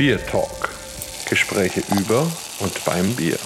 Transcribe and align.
Bier 0.00 0.16
Talk. 0.16 0.70
Gespräche 1.28 1.82
über 1.94 2.22
und 2.60 2.84
beim 2.86 3.14
Bier. 3.16 3.36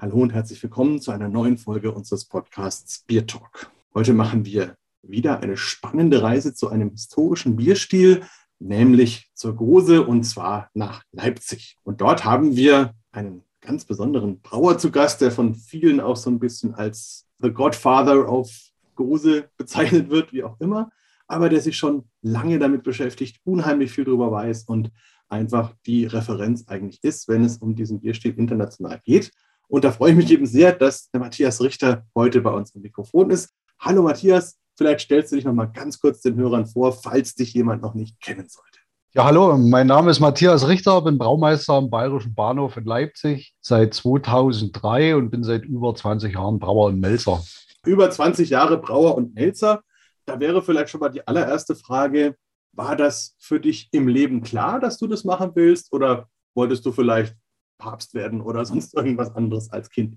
Hallo 0.00 0.16
und 0.16 0.32
herzlich 0.32 0.60
willkommen 0.60 1.00
zu 1.00 1.12
einer 1.12 1.28
neuen 1.28 1.56
Folge 1.56 1.92
unseres 1.92 2.24
Podcasts 2.24 3.04
Bier 3.06 3.28
Talk. 3.28 3.70
Heute 3.94 4.12
machen 4.12 4.44
wir 4.44 4.74
wieder 5.02 5.38
eine 5.38 5.56
spannende 5.56 6.24
Reise 6.24 6.52
zu 6.52 6.68
einem 6.68 6.90
historischen 6.90 7.54
Bierstil, 7.54 8.24
nämlich 8.58 9.30
zur 9.34 9.54
Gose 9.54 10.04
und 10.04 10.24
zwar 10.24 10.68
nach 10.74 11.04
Leipzig. 11.12 11.76
Und 11.84 12.00
dort 12.00 12.24
haben 12.24 12.56
wir 12.56 12.94
einen 13.12 13.44
ganz 13.60 13.84
besonderen 13.84 14.40
Brauer 14.40 14.78
zu 14.78 14.90
Gast, 14.90 15.20
der 15.20 15.30
von 15.30 15.54
vielen 15.54 16.00
auch 16.00 16.16
so 16.16 16.28
ein 16.28 16.40
bisschen 16.40 16.74
als 16.74 17.24
The 17.38 17.52
Godfather 17.52 18.28
of 18.28 18.50
Gose 18.96 19.48
bezeichnet 19.56 20.10
wird, 20.10 20.32
wie 20.32 20.42
auch 20.42 20.58
immer, 20.58 20.90
aber 21.30 21.48
der 21.48 21.60
sich 21.60 21.76
schon 21.76 22.08
lange 22.22 22.58
damit 22.58 22.82
beschäftigt, 22.82 23.40
unheimlich 23.44 23.92
viel 23.92 24.04
darüber 24.04 24.32
weiß 24.32 24.64
und 24.64 24.90
einfach 25.28 25.72
die 25.86 26.04
Referenz 26.06 26.64
eigentlich 26.66 26.98
ist, 27.04 27.28
wenn 27.28 27.44
es 27.44 27.58
um 27.58 27.76
diesen 27.76 28.00
Bierstil 28.00 28.34
international 28.36 29.00
geht. 29.04 29.30
Und 29.68 29.84
da 29.84 29.92
freue 29.92 30.10
ich 30.10 30.16
mich 30.16 30.30
eben 30.32 30.46
sehr, 30.46 30.72
dass 30.72 31.08
der 31.10 31.20
Matthias 31.20 31.62
Richter 31.62 32.04
heute 32.16 32.40
bei 32.40 32.50
uns 32.50 32.74
am 32.74 32.82
Mikrofon 32.82 33.30
ist. 33.30 33.50
Hallo 33.78 34.02
Matthias, 34.02 34.58
vielleicht 34.76 35.02
stellst 35.02 35.30
du 35.30 35.36
dich 35.36 35.44
noch 35.44 35.52
mal 35.52 35.66
ganz 35.66 36.00
kurz 36.00 36.20
den 36.20 36.34
Hörern 36.34 36.66
vor, 36.66 36.92
falls 36.92 37.36
dich 37.36 37.54
jemand 37.54 37.80
noch 37.80 37.94
nicht 37.94 38.20
kennen 38.20 38.48
sollte. 38.48 38.80
Ja, 39.12 39.24
hallo, 39.24 39.56
mein 39.56 39.86
Name 39.86 40.10
ist 40.10 40.18
Matthias 40.18 40.66
Richter, 40.66 41.00
bin 41.02 41.16
Braumeister 41.16 41.74
am 41.74 41.90
Bayerischen 41.90 42.34
Bahnhof 42.34 42.76
in 42.76 42.84
Leipzig 42.84 43.54
seit 43.60 43.94
2003 43.94 45.14
und 45.14 45.30
bin 45.30 45.44
seit 45.44 45.64
über 45.64 45.94
20 45.94 46.34
Jahren 46.34 46.58
Brauer 46.58 46.86
und 46.86 46.98
Melzer. 46.98 47.40
Über 47.84 48.10
20 48.10 48.50
Jahre 48.50 48.78
Brauer 48.78 49.16
und 49.16 49.34
Melzer. 49.34 49.82
Da 50.30 50.38
wäre 50.38 50.62
vielleicht 50.62 50.90
schon 50.90 51.00
mal 51.00 51.08
die 51.08 51.26
allererste 51.26 51.74
Frage, 51.74 52.36
war 52.72 52.94
das 52.94 53.34
für 53.40 53.58
dich 53.58 53.88
im 53.90 54.06
Leben 54.06 54.42
klar, 54.42 54.78
dass 54.78 54.96
du 54.96 55.08
das 55.08 55.24
machen 55.24 55.50
willst 55.54 55.92
oder 55.92 56.28
wolltest 56.54 56.86
du 56.86 56.92
vielleicht 56.92 57.34
Papst 57.78 58.14
werden 58.14 58.40
oder 58.40 58.64
sonst 58.64 58.94
irgendwas 58.94 59.34
anderes 59.34 59.72
als 59.72 59.90
Kind? 59.90 60.16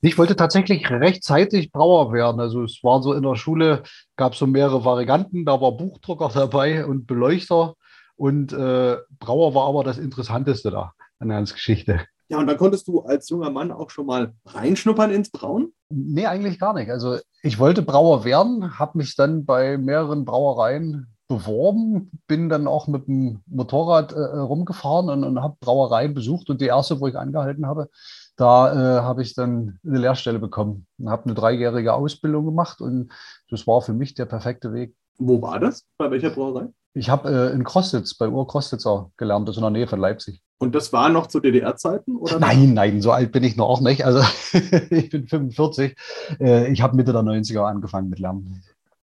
Ich 0.00 0.18
wollte 0.18 0.34
tatsächlich 0.34 0.90
rechtzeitig 0.90 1.70
Brauer 1.70 2.12
werden. 2.12 2.40
Also 2.40 2.64
es 2.64 2.80
war 2.82 3.00
so 3.02 3.12
in 3.12 3.22
der 3.22 3.36
Schule, 3.36 3.84
gab 4.16 4.32
es 4.32 4.40
so 4.40 4.48
mehrere 4.48 4.84
Varianten. 4.84 5.44
Da 5.44 5.60
war 5.60 5.76
Buchdrucker 5.76 6.28
dabei 6.34 6.84
und 6.84 7.06
Beleuchter. 7.06 7.74
Und 8.16 8.52
äh, 8.52 8.96
Brauer 9.20 9.54
war 9.54 9.68
aber 9.68 9.84
das 9.84 9.98
Interessanteste 9.98 10.72
da 10.72 10.92
an 11.20 11.28
der 11.28 11.36
ganzen 11.36 11.54
Geschichte. 11.54 12.04
Ja, 12.28 12.38
und 12.38 12.46
dann 12.46 12.56
konntest 12.56 12.88
du 12.88 13.00
als 13.00 13.28
junger 13.28 13.50
Mann 13.50 13.70
auch 13.70 13.90
schon 13.90 14.06
mal 14.06 14.34
reinschnuppern 14.46 15.10
ins 15.10 15.30
Brauen? 15.30 15.72
Nee, 15.88 16.26
eigentlich 16.26 16.58
gar 16.58 16.74
nicht. 16.74 16.90
Also 16.90 17.18
ich 17.42 17.58
wollte 17.58 17.82
Brauer 17.82 18.24
werden, 18.24 18.78
habe 18.78 18.98
mich 18.98 19.14
dann 19.14 19.44
bei 19.44 19.78
mehreren 19.78 20.24
Brauereien 20.24 21.06
beworben, 21.28 22.10
bin 22.26 22.48
dann 22.48 22.66
auch 22.66 22.86
mit 22.86 23.06
dem 23.06 23.42
Motorrad 23.46 24.12
äh, 24.12 24.20
rumgefahren 24.20 25.08
und, 25.08 25.24
und 25.24 25.42
habe 25.42 25.56
Brauereien 25.60 26.14
besucht. 26.14 26.50
Und 26.50 26.60
die 26.60 26.66
erste, 26.66 27.00
wo 27.00 27.06
ich 27.06 27.16
angehalten 27.16 27.66
habe, 27.66 27.90
da 28.36 28.72
äh, 28.72 29.02
habe 29.02 29.22
ich 29.22 29.34
dann 29.34 29.78
eine 29.84 29.98
Lehrstelle 29.98 30.38
bekommen 30.38 30.86
und 30.98 31.10
habe 31.10 31.24
eine 31.24 31.34
dreijährige 31.34 31.94
Ausbildung 31.94 32.44
gemacht. 32.44 32.80
Und 32.80 33.12
das 33.50 33.66
war 33.66 33.82
für 33.82 33.92
mich 33.92 34.14
der 34.14 34.26
perfekte 34.26 34.72
Weg. 34.72 34.94
Wo 35.18 35.40
war 35.40 35.58
das? 35.58 35.84
Bei 35.96 36.10
welcher 36.10 36.30
Brauerei? 36.30 36.68
Ich 36.94 37.10
habe 37.10 37.28
äh, 37.28 37.54
in 37.54 37.64
Krostitz, 37.64 38.14
bei 38.14 38.28
Ur-Krostitzer 38.28 39.10
gelernt, 39.16 39.48
das 39.48 39.56
ist 39.56 39.58
in 39.58 39.64
der 39.64 39.70
Nähe 39.70 39.86
von 39.86 40.00
Leipzig. 40.00 40.42
Und 40.58 40.74
das 40.74 40.92
war 40.92 41.10
noch 41.10 41.26
zu 41.26 41.40
DDR-Zeiten? 41.40 42.18
Nein, 42.38 42.72
nein, 42.72 43.02
so 43.02 43.12
alt 43.12 43.30
bin 43.30 43.44
ich 43.44 43.56
noch 43.56 43.68
auch 43.68 43.80
nicht. 43.80 44.04
Also 44.04 44.22
ich 44.90 45.10
bin 45.10 45.26
45. 45.26 45.94
Äh, 46.40 46.72
ich 46.72 46.80
habe 46.80 46.96
Mitte 46.96 47.12
der 47.12 47.22
90er 47.22 47.64
angefangen 47.64 48.08
mit 48.08 48.18
Lernen. 48.18 48.62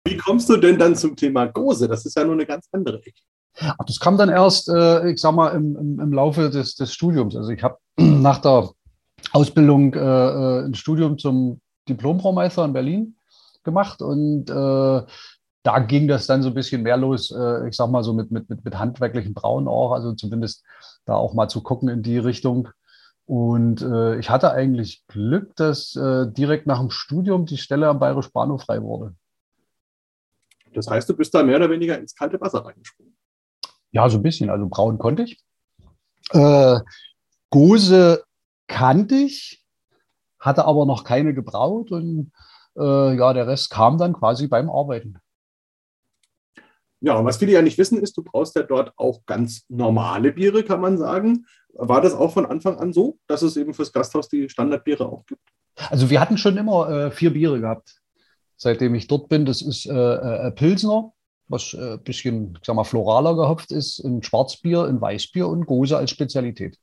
Wie 0.05 0.17
kommst 0.17 0.49
du 0.49 0.57
denn 0.57 0.79
dann 0.79 0.95
zum 0.95 1.17
Thema 1.17 1.47
Gose? 1.47 1.89
Das 1.89 2.07
ist 2.07 2.17
ja 2.17 2.25
nur 2.25 2.35
eine 2.35 2.47
ganz 2.47 2.69
andere 2.73 2.99
Ecke. 2.99 3.21
Ach, 3.59 3.85
das 3.87 4.01
kam 4.01 4.17
dann 4.17 4.29
erst, 4.29 4.69
äh, 4.69 5.11
ich 5.11 5.21
sag 5.21 5.35
mal, 5.35 5.51
im, 5.51 5.77
im, 5.77 6.01
im 6.01 6.13
Laufe 6.13 6.49
des, 6.49 6.75
des, 6.77 6.93
Studiums. 6.93 7.37
Also 7.37 7.51
ich 7.51 7.63
habe 7.63 7.77
nach 7.99 8.39
der 8.39 8.71
Ausbildung 9.33 9.95
äh, 9.95 10.65
ein 10.65 10.75
Studium 10.75 11.19
zum 11.19 11.61
Diplombraumeister 11.89 12.65
in 12.65 12.73
Berlin 12.73 13.17
gemacht 13.65 14.03
und 14.03 14.49
äh, 14.49 15.03
da 15.65 15.79
ging 15.79 16.09
das 16.09 16.27
dann 16.27 16.43
so 16.43 16.49
ein 16.49 16.55
bisschen 16.55 16.83
mehr 16.83 16.97
los, 16.97 17.31
äh, 17.31 17.69
ich 17.69 17.77
sag 17.77 17.91
mal 17.91 18.03
so 18.03 18.13
mit, 18.13 18.31
mit, 18.31 18.49
mit, 18.51 18.65
mit 18.65 18.79
handwerklichen 18.79 19.35
Brauen 19.35 19.69
auch, 19.69 19.93
also 19.93 20.13
zumindest 20.13 20.65
da 21.05 21.15
auch 21.15 21.35
mal 21.35 21.49
zu 21.49 21.63
gucken 21.63 21.89
in 21.89 22.03
die 22.03 22.19
Richtung. 22.19 22.69
Und 23.25 23.83
äh, 23.83 24.19
ich 24.19 24.31
hatte 24.31 24.53
eigentlich 24.53 25.07
Glück, 25.07 25.55
dass 25.57 25.97
äh, 25.97 26.27
direkt 26.31 26.67
nach 26.67 26.81
dem 26.81 26.91
Studium 26.91 27.47
die 27.47 27.57
Stelle 27.57 27.89
am 27.89 27.99
Bayerisch 27.99 28.33
Bahnhof 28.33 28.63
frei 28.63 28.83
wurde. 28.83 29.15
Das 30.75 30.89
heißt, 30.89 31.09
du 31.09 31.17
bist 31.17 31.35
da 31.35 31.43
mehr 31.43 31.57
oder 31.57 31.71
weniger 31.71 31.99
ins 31.99 32.15
kalte 32.15 32.41
Wasser 32.41 32.65
reingesprungen. 32.65 33.17
Ja, 33.93 34.09
so 34.09 34.19
ein 34.19 34.23
bisschen. 34.23 34.51
Also 34.51 34.67
brauen 34.69 34.99
konnte 34.99 35.23
ich. 35.23 35.43
Äh, 36.31 36.81
Gose 37.51 38.25
kannte 38.67 39.15
ich, 39.17 39.65
hatte 40.39 40.65
aber 40.65 40.87
noch 40.87 41.05
keine 41.05 41.35
gebraut 41.35 41.93
und 41.93 42.33
äh, 42.77 43.17
ja, 43.17 43.33
der 43.35 43.47
Rest 43.47 43.71
kam 43.71 43.99
dann 43.99 44.15
quasi 44.15 44.49
beim 44.49 44.71
Arbeiten. 44.71 45.19
Ja, 47.03 47.17
und 47.17 47.25
was 47.25 47.37
viele 47.37 47.53
ja 47.53 47.63
nicht 47.63 47.79
wissen, 47.79 48.01
ist, 48.01 48.17
du 48.17 48.23
brauchst 48.23 48.57
ja 48.57 48.63
dort 48.63 48.93
auch 48.97 49.27
ganz 49.27 49.65
normale 49.69 50.33
Biere, 50.33 50.63
kann 50.63 50.81
man 50.81 50.99
sagen. 50.99 51.47
War 51.75 52.01
das 52.01 52.15
auch 52.15 52.33
von 52.33 52.47
Anfang 52.47 52.79
an 52.79 52.93
so, 52.93 53.19
dass 53.27 53.43
es 53.43 53.57
eben 53.57 53.75
fürs 53.75 53.93
Gasthaus 53.93 54.29
die 54.29 54.49
Standardbiere 54.49 55.07
auch 55.07 55.27
gibt? 55.27 55.43
Also 55.91 56.11
wir 56.11 56.21
hatten 56.21 56.39
schon 56.39 56.57
immer 56.57 56.89
äh, 56.89 57.11
vier 57.11 57.33
Biere 57.33 57.61
gehabt 57.61 58.03
seitdem 58.63 58.95
ich 58.95 59.09
dort 59.09 59.29
bin. 59.29 59.45
Das 59.45 59.61
ist 59.61 59.87
äh, 59.87 59.93
äh, 59.93 60.51
Pilsner, 60.53 61.13
was 61.49 61.75
ein 61.75 61.95
äh, 61.95 61.99
bisschen, 61.99 62.59
sag 62.63 62.77
mal, 62.77 62.85
floraler 62.85 63.35
gehopft 63.35 63.73
ist, 63.73 63.99
ein 63.99 64.23
Schwarzbier, 64.23 64.85
ein 64.85 65.01
Weißbier 65.01 65.49
und 65.49 65.67
Gose 65.67 65.97
als 65.97 66.11
Spezialität. 66.11 66.79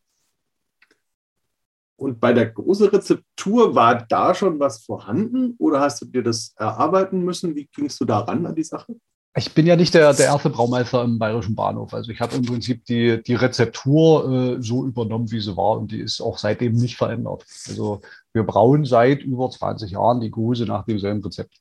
Und 1.96 2.20
bei 2.20 2.34
der 2.34 2.52
Gose-Rezeptur 2.52 3.76
war 3.76 4.06
da 4.08 4.34
schon 4.34 4.60
was 4.60 4.86
vorhanden 4.86 5.56
oder 5.58 5.80
hast 5.80 6.02
du 6.02 6.06
dir 6.06 6.24
das 6.24 6.54
erarbeiten 6.58 7.24
müssen? 7.24 7.56
Wie 7.56 7.68
gingst 7.74 8.00
du 8.00 8.06
da 8.06 8.20
ran 8.20 8.46
an 8.46 8.56
die 8.56 8.64
Sache? 8.64 8.96
Ich 9.40 9.54
bin 9.54 9.66
ja 9.66 9.78
nicht 9.78 9.94
der, 9.94 10.14
der 10.14 10.26
erste 10.26 10.50
Braumeister 10.50 11.02
im 11.02 11.18
Bayerischen 11.18 11.56
Bahnhof. 11.56 11.94
Also 11.94 12.12
ich 12.12 12.20
habe 12.20 12.36
im 12.36 12.46
Prinzip 12.46 12.84
die, 12.84 13.24
die 13.24 13.36
Rezeptur 13.36 14.58
äh, 14.58 14.62
so 14.62 14.86
übernommen, 14.86 15.32
wie 15.32 15.40
sie 15.40 15.56
war 15.56 15.78
und 15.78 15.94
die 15.94 16.02
ist 16.02 16.20
auch 16.20 16.38
seitdem 16.38 16.74
nicht 16.74 16.98
verändert. 16.98 17.46
Also 17.70 18.02
wir 18.34 18.44
brauen 18.44 18.84
seit 18.84 19.24
über 19.24 19.50
20 19.50 19.92
Jahren 19.92 20.20
die 20.20 20.30
Gose 20.30 20.66
nach 20.66 20.84
demselben 20.84 21.24
Rezept. 21.24 21.56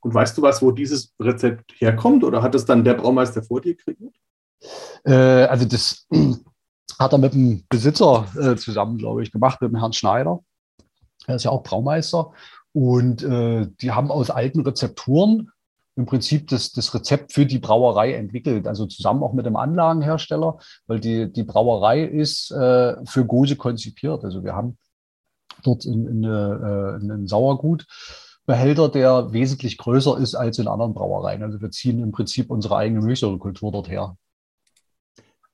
Und 0.00 0.14
weißt 0.14 0.38
du 0.38 0.42
was, 0.42 0.62
wo 0.62 0.70
dieses 0.70 1.12
Rezept 1.18 1.72
herkommt 1.80 2.22
oder 2.22 2.42
hat 2.42 2.54
es 2.54 2.64
dann 2.64 2.84
der 2.84 2.94
Braumeister 2.94 3.42
vor 3.42 3.60
dir 3.60 3.76
kreiert? 3.76 4.14
Äh, 5.04 5.48
also 5.48 5.66
das 5.66 6.06
hat 6.98 7.12
er 7.12 7.18
mit 7.18 7.34
dem 7.34 7.64
Besitzer 7.68 8.24
äh, 8.40 8.54
zusammen, 8.54 8.98
glaube 8.98 9.24
ich, 9.24 9.32
gemacht, 9.32 9.60
mit 9.60 9.72
dem 9.72 9.80
Herrn 9.80 9.92
Schneider. 9.92 10.44
Er 11.26 11.34
ist 11.34 11.44
ja 11.44 11.50
auch 11.50 11.64
Braumeister. 11.64 12.30
Und 12.72 13.24
äh, 13.24 13.66
die 13.80 13.90
haben 13.90 14.12
aus 14.12 14.30
alten 14.30 14.60
Rezepturen 14.60 15.50
im 15.98 16.06
Prinzip 16.06 16.46
das, 16.46 16.70
das 16.70 16.94
Rezept 16.94 17.32
für 17.32 17.44
die 17.44 17.58
Brauerei 17.58 18.14
entwickelt, 18.14 18.68
also 18.68 18.86
zusammen 18.86 19.24
auch 19.24 19.32
mit 19.32 19.46
dem 19.46 19.56
Anlagenhersteller, 19.56 20.58
weil 20.86 21.00
die, 21.00 21.30
die 21.30 21.42
Brauerei 21.42 22.04
ist 22.04 22.52
äh, 22.52 23.04
für 23.04 23.26
Gose 23.26 23.56
konzipiert. 23.56 24.22
Also 24.24 24.44
wir 24.44 24.54
haben 24.54 24.78
dort 25.64 25.84
in, 25.84 26.06
in, 26.06 26.24
äh, 26.24 26.96
in, 27.00 27.10
in 27.10 27.26
Sauergut 27.26 27.84
Behälter, 28.46 28.88
der 28.88 29.32
wesentlich 29.32 29.76
größer 29.76 30.16
ist 30.18 30.36
als 30.36 30.58
in 30.58 30.68
anderen 30.68 30.94
Brauereien. 30.94 31.42
Also 31.42 31.60
wir 31.60 31.70
ziehen 31.70 32.00
im 32.00 32.12
Prinzip 32.12 32.48
unsere 32.50 32.76
eigene 32.76 33.02
Milchsäurekultur 33.02 33.72
dort 33.72 33.90
her. 33.90 34.16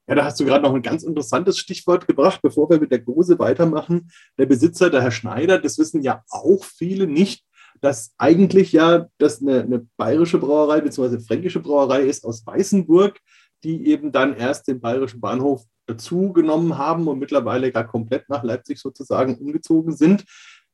Ja, 0.07 0.15
da 0.15 0.25
hast 0.27 0.39
du 0.39 0.45
gerade 0.45 0.63
noch 0.63 0.75
ein 0.75 0.83
ganz 0.83 1.03
interessantes 1.03 1.59
Stichwort 1.59 2.07
gebracht, 2.07 2.41
bevor 2.43 2.69
wir 2.69 2.79
mit 2.79 2.93
der 2.93 3.01
Gose 3.01 3.39
weitermachen. 3.39 4.11
Der 4.37 4.45
Besitzer, 4.45 4.91
der 4.91 5.01
Herr 5.01 5.11
Schneider, 5.11 5.59
das 5.59 5.79
wissen 5.79 6.03
ja 6.03 6.23
auch 6.29 6.63
viele 6.63 7.07
nicht, 7.07 7.45
dass 7.85 8.15
eigentlich 8.17 8.73
ja 8.73 9.09
das 9.19 9.43
eine, 9.43 9.61
eine 9.61 9.87
bayerische 9.99 10.39
Brauerei 10.39 10.81
bzw. 10.81 11.21
fränkische 11.21 11.61
Brauerei 11.61 12.03
ist 12.03 12.25
aus 12.25 12.47
Weißenburg, 12.47 13.21
die 13.63 13.89
eben 13.89 14.11
dann 14.11 14.35
erst 14.35 14.69
den 14.69 14.81
bayerischen 14.81 15.21
Bahnhof 15.21 15.65
dazu 15.87 16.33
genommen 16.33 16.79
haben 16.79 17.07
und 17.09 17.19
mittlerweile 17.19 17.71
gar 17.71 17.87
komplett 17.87 18.27
nach 18.31 18.43
Leipzig 18.43 18.79
sozusagen 18.79 19.37
umgezogen 19.37 19.95
sind. 19.95 20.25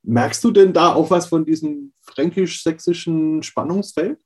Merkst 0.03 0.41
du 0.41 0.51
denn 0.51 0.71
da 0.71 0.93
auch 0.93 1.11
was 1.11 1.27
von 1.27 1.43
diesem 1.45 1.93
fränkisch-sächsischen 2.01 3.43
Spannungsfeld? 3.43 4.17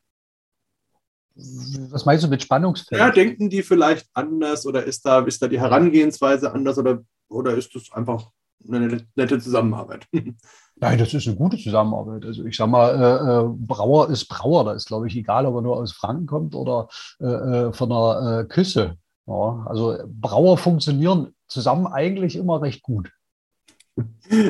Was 1.89 2.06
meinst 2.06 2.24
du 2.24 2.27
mit 2.27 2.44
Spannungsfeld? 2.44 3.00
Ja, 3.00 3.09
denken 3.09 3.50
die 3.50 3.63
vielleicht 3.63 4.07
anders 4.13 4.63
oder 4.65 4.83
ist 4.83 5.04
da, 5.06 5.21
ist 5.21 5.42
da 5.42 5.48
die 5.48 5.59
Herangehensweise 5.59 6.54
anders 6.54 6.77
oder, 6.77 7.04
oder 7.30 7.57
ist 7.57 7.74
das 7.74 7.92
einfach 7.92 8.30
eine 8.68 9.06
nette 9.16 9.40
Zusammenarbeit? 9.40 10.07
Nein, 10.78 10.98
das 10.98 11.13
ist 11.13 11.28
eine 11.28 11.38
gute 11.38 11.57
Zusammenarbeit. 11.57 12.25
Also 12.25 12.44
ich 12.46 12.57
sag 12.57 12.68
mal, 12.68 12.90
äh, 12.90 13.46
äh, 13.46 13.50
Brauer 13.50 14.10
ist 14.10 14.25
Brauer. 14.25 14.66
Da 14.66 14.74
ist, 14.74 14.88
glaube 14.88 15.07
ich, 15.07 15.16
egal, 15.16 15.46
ob 15.46 15.56
er 15.56 15.62
nur 15.62 15.78
aus 15.78 15.94
Franken 15.94 16.25
kommt 16.25 16.54
oder 16.54 16.90
äh, 17.19 17.25
äh 17.25 17.74
von 17.74 17.90
der 17.90 18.40
äh, 18.42 18.46
Küste. 18.46 18.98
Ja, 19.28 19.66
also 19.68 19.98
Brauer 20.07 20.57
funktionieren 20.57 21.34
zusammen 21.48 21.88
eigentlich 21.88 22.36
immer 22.36 22.62
recht 22.62 22.84
gut. 22.84 23.12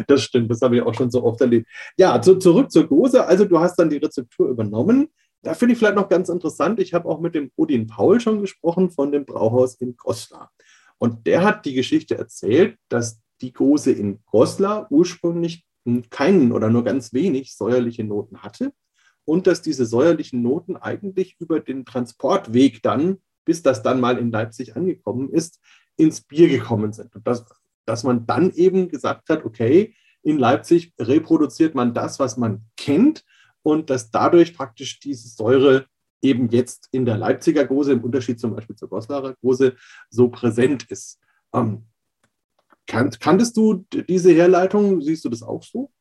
Das 0.08 0.24
stimmt, 0.24 0.50
das 0.50 0.62
habe 0.62 0.78
ich 0.78 0.82
auch 0.82 0.94
schon 0.94 1.12
so 1.12 1.24
oft 1.24 1.40
erlebt. 1.42 1.68
Ja, 1.98 2.20
zu, 2.20 2.38
zurück 2.40 2.72
zur 2.72 2.88
Gose. 2.88 3.26
Also 3.26 3.46
du 3.46 3.60
hast 3.60 3.76
dann 3.76 3.90
die 3.90 3.98
Rezeptur 3.98 4.50
übernommen. 4.50 5.10
da 5.44 5.54
finde 5.54 5.74
ich 5.74 5.80
vielleicht 5.80 5.98
noch 5.98 6.10
ganz 6.10 6.30
interessant, 6.30 6.80
ich 6.80 6.94
habe 6.94 7.08
auch 7.08 7.20
mit 7.20 7.36
dem 7.36 7.52
Odin 7.56 7.86
Paul 7.86 8.20
schon 8.20 8.42
gesprochen 8.42 8.90
von 8.90 9.12
dem 9.12 9.26
Brauhaus 9.26 9.76
in 9.76 9.96
Goslar. 9.96 10.50
Und 10.98 11.28
der 11.28 11.44
hat 11.44 11.66
die 11.66 11.74
Geschichte 11.74 12.18
erzählt, 12.18 12.78
dass 12.90 13.20
die 13.42 13.54
Gose 13.54 13.92
in 13.92 14.20
Goslar 14.26 14.92
ursprünglich 14.92 15.66
keinen 16.10 16.52
oder 16.52 16.70
nur 16.70 16.84
ganz 16.84 17.14
wenig 17.14 17.56
säuerliche 17.56 18.04
Noten 18.04 18.42
hatte 18.42 18.74
und 19.26 19.48
dass 19.48 19.62
diese 19.62 19.86
säuerlichen 19.86 20.42
Noten 20.42 20.78
eigentlich 20.78 21.36
über 21.40 21.60
den 21.60 21.86
Transportweg 21.86 22.82
dann, 22.82 23.18
bis 23.44 23.62
das 23.62 23.84
dann 23.84 24.00
mal 24.00 24.18
in 24.18 24.32
Leipzig 24.32 24.76
angekommen 24.76 25.30
ist, 25.30 25.60
ins 25.98 26.22
Bier 26.22 26.48
gekommen 26.48 26.94
sind. 26.94 27.16
Und 27.16 27.28
dass, 27.28 27.46
dass 27.86 28.04
man 28.04 28.26
dann 28.26 28.52
eben 28.52 28.90
gesagt 28.90 29.30
hat, 29.30 29.46
okay, 29.46 29.96
in 30.24 30.40
Leipzig 30.40 30.94
reproduziert 31.00 31.76
man 31.76 31.94
das, 31.94 32.20
was 32.20 32.38
man 32.38 32.66
kennt 32.78 33.24
und 33.62 33.90
dass 33.90 34.12
dadurch 34.12 34.56
praktisch 34.56 35.00
diese 35.00 35.28
Säure 35.28 35.86
eben 36.22 36.50
jetzt 36.50 36.88
in 36.92 37.06
der 37.06 37.18
Leipziger 37.18 37.66
Gose, 37.66 37.92
im 37.92 38.04
Unterschied 38.04 38.40
zum 38.40 38.56
Beispiel 38.56 38.76
zur 38.76 38.90
Goslarer 38.90 39.36
Gose, 39.42 39.76
so 40.10 40.30
präsent 40.30 40.86
ist. 40.90 41.20
Ähm, 41.54 41.86
kanntest 42.88 43.58
du 43.58 43.86
diese 44.10 44.32
Herleitung? 44.34 45.02
Siehst 45.02 45.26
du 45.26 45.30
das 45.30 45.44
auch 45.44 45.64
so? 45.64 45.92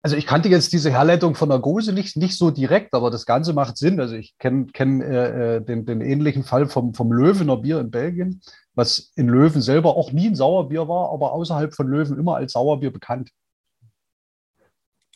Also 0.00 0.16
ich 0.16 0.26
kannte 0.26 0.48
jetzt 0.48 0.72
diese 0.72 0.90
Herleitung 0.90 1.34
von 1.34 1.48
der 1.48 1.58
Gose 1.58 1.92
nicht, 1.92 2.16
nicht 2.16 2.36
so 2.36 2.50
direkt, 2.50 2.94
aber 2.94 3.10
das 3.10 3.26
Ganze 3.26 3.52
macht 3.52 3.76
Sinn. 3.76 3.98
Also 3.98 4.14
ich 4.14 4.38
kenne 4.38 4.66
kenn, 4.66 5.02
äh, 5.02 5.56
äh, 5.56 5.60
den, 5.60 5.86
den 5.86 6.00
ähnlichen 6.00 6.44
Fall 6.44 6.66
vom, 6.68 6.94
vom 6.94 7.12
Löwener 7.12 7.56
Bier 7.56 7.80
in 7.80 7.90
Belgien, 7.90 8.40
was 8.74 9.12
in 9.16 9.28
Löwen 9.28 9.60
selber 9.60 9.96
auch 9.96 10.12
nie 10.12 10.28
ein 10.28 10.36
Sauerbier 10.36 10.86
war, 10.86 11.10
aber 11.12 11.32
außerhalb 11.32 11.74
von 11.74 11.88
Löwen 11.88 12.16
immer 12.16 12.36
als 12.36 12.52
Sauerbier 12.52 12.92
bekannt. 12.92 13.30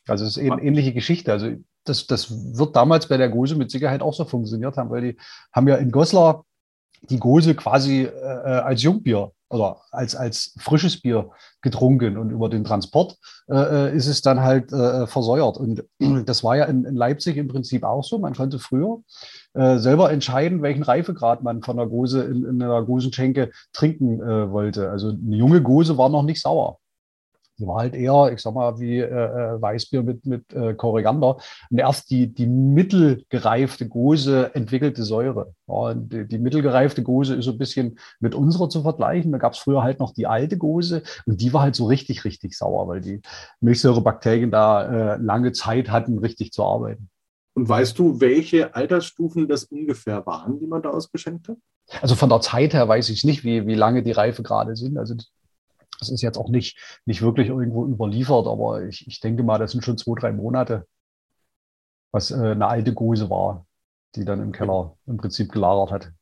Also 0.09 0.25
es 0.25 0.37
ist 0.37 0.51
eine 0.51 0.63
ähnliche 0.63 0.93
Geschichte. 0.93 1.33
Also 1.33 1.53
das, 1.85 2.09
das 2.09 2.59
wird 2.59 2.75
damals 2.75 3.07
bei 3.07 3.17
der 3.17 3.29
Gose 3.29 3.55
mit 3.55 3.71
Sicherheit 3.71 4.03
auch 4.03 4.15
so 4.15 4.25
funktioniert 4.25 4.77
haben, 4.77 4.91
weil 4.91 5.03
die 5.03 5.17
haben 5.53 5.69
ja 5.69 5.77
in 5.77 5.93
Goslar 5.93 6.45
die 7.03 7.19
Gose 7.19 7.55
quasi 7.55 8.03
äh, 8.03 8.09
äh, 8.09 8.61
als 8.61 8.83
Jungbier 8.83 9.33
oder 9.53 9.83
als, 9.91 10.17
als 10.17 10.55
frisches 10.59 11.01
Bier 11.01 11.31
getrunken 11.61 12.17
und 12.17 12.31
über 12.31 12.49
den 12.49 12.65
Transport 12.65 13.19
äh, 13.49 13.55
äh 13.91 13.97
ist 13.97 14.07
es 14.07 14.23
dann 14.23 14.41
halt 14.41 14.73
äh, 14.73 15.07
versäuert. 15.07 15.59
Und 15.59 15.85
das 16.27 16.43
war 16.43 16.57
ja 16.57 16.65
in, 16.65 16.85
in, 16.85 16.97
Leipzig 16.97 17.37
im 17.37 17.49
Prinzip 17.49 17.85
auch 17.85 18.03
so. 18.03 18.19
Man 18.19 18.35
konnte 18.35 18.59
früher 18.59 19.03
äh, 19.55 19.79
selber 19.79 20.11
entscheiden, 20.11 20.63
welchen 20.63 20.83
Reifegrad 20.83 21.43
man 21.43 21.63
von 21.63 21.77
der 21.77 21.87
Gose 21.87 22.23
in, 22.25 22.45
in 22.45 22.63
einer 22.63 22.83
Gosenschenke 22.83 23.51
trinken 23.73 24.21
äh, 24.21 24.51
wollte. 24.51 24.91
Also 24.91 25.11
eine 25.11 25.37
junge 25.37 25.63
Gose 25.63 25.99
war 25.99 26.09
noch 26.09 26.23
nicht 26.23 26.41
sauer. 26.41 26.79
Die 27.63 27.69
war 27.69 27.77
halt 27.77 27.95
eher, 27.95 28.33
ich 28.33 28.41
sag 28.41 28.55
mal, 28.55 28.81
wie 28.81 28.99
äh, 28.99 29.05
äh, 29.05 29.63
Weißbier 29.63 30.03
mit, 30.03 30.27
mit 30.27 30.53
äh, 30.53 30.75
Koriander. 30.75 31.37
Und 31.71 31.79
erst 31.79 32.11
die, 32.11 32.27
die 32.27 32.49
mittelgereifte 32.49 33.89
Gose 33.89 34.53
entwickelte 34.55 35.05
Säure. 35.05 35.55
Ja, 35.69 35.95
die, 35.95 36.27
die, 36.27 36.39
mittelgereifte 36.39 37.05
Gose 37.05 37.37
ist 37.37 37.45
so 37.45 37.53
ein 37.53 37.59
bisschen 37.59 38.01
mit 38.19 38.35
unserer 38.35 38.69
zu 38.69 38.83
vergleichen. 38.83 39.31
Da 39.31 39.39
gab 39.39 39.53
es 39.53 39.61
früher 39.61 39.85
halt 39.85 40.01
noch 40.01 40.13
die 40.13 40.27
alte 40.27 40.59
Gose 40.59 41.05
und 41.25 41.41
die 41.41 41.53
war 41.53 41.63
halt 41.63 41.77
so 41.77 41.87
richtig, 41.87 42.25
richtig 42.25 42.59
sauer, 42.59 42.89
weil 42.89 43.01
die 43.01 43.21
Milchsäurebakterien 43.61 44.51
da 44.51 45.15
äh, 45.15 45.17
lange 45.19 45.53
Zeit 45.53 45.89
hatten, 45.89 46.19
richtig 46.19 46.51
zu 46.51 46.65
arbeiten. 46.65 47.11
Und 47.55 47.69
weißt 47.69 47.97
du, 47.97 48.21
welche 48.21 48.75
Altersstufen 48.75 49.47
das 49.47 49.65
ungefähr 49.65 50.27
waren, 50.27 50.59
die 50.59 50.67
man 50.67 50.83
da 50.83 50.91
ausgeschenkt 50.91 51.49
hat? 51.49 51.59
Also 52.01 52.17
von 52.17 52.29
der 52.29 52.41
Zeit 52.41 52.75
her 52.75 52.89
weiß 52.89 53.09
ich 53.11 53.23
nicht, 53.23 53.45
wie, 53.45 53.69
wie 53.69 53.75
lange 53.75 54.03
die 54.03 54.13
Reife 54.13 54.43
gerade 54.43 54.75
sind. 54.75 54.99
Also 54.99 55.15
das 56.03 56.11
ist 56.11 56.23
jetzt 56.23 56.39
auch 56.39 56.49
nicht, 56.49 56.77
nicht 57.07 57.23
wirklich 57.23 57.49
irgendwo 57.49 57.87
überliefert, 57.87 58.47
aber 58.47 58.83
ich, 58.83 59.07
ich 59.07 59.21
denke 59.21 59.43
mal, 59.43 59.59
das 59.59 59.73
sind 59.73 59.85
schon 59.85 59.99
zwei, 59.99 60.19
drei 60.19 60.33
Monate, 60.33 60.87
was 62.13 62.31
äh, 62.31 62.35
eine 62.35 62.67
alte 62.67 62.93
Gose 62.93 63.31
war, 63.31 63.67
die 64.17 64.25
dann 64.25 64.41
im 64.41 64.53
Keller 64.53 64.97
im 65.07 65.17
Prinzip 65.17 65.53
gelagert 65.53 65.93
hat. 65.93 66.13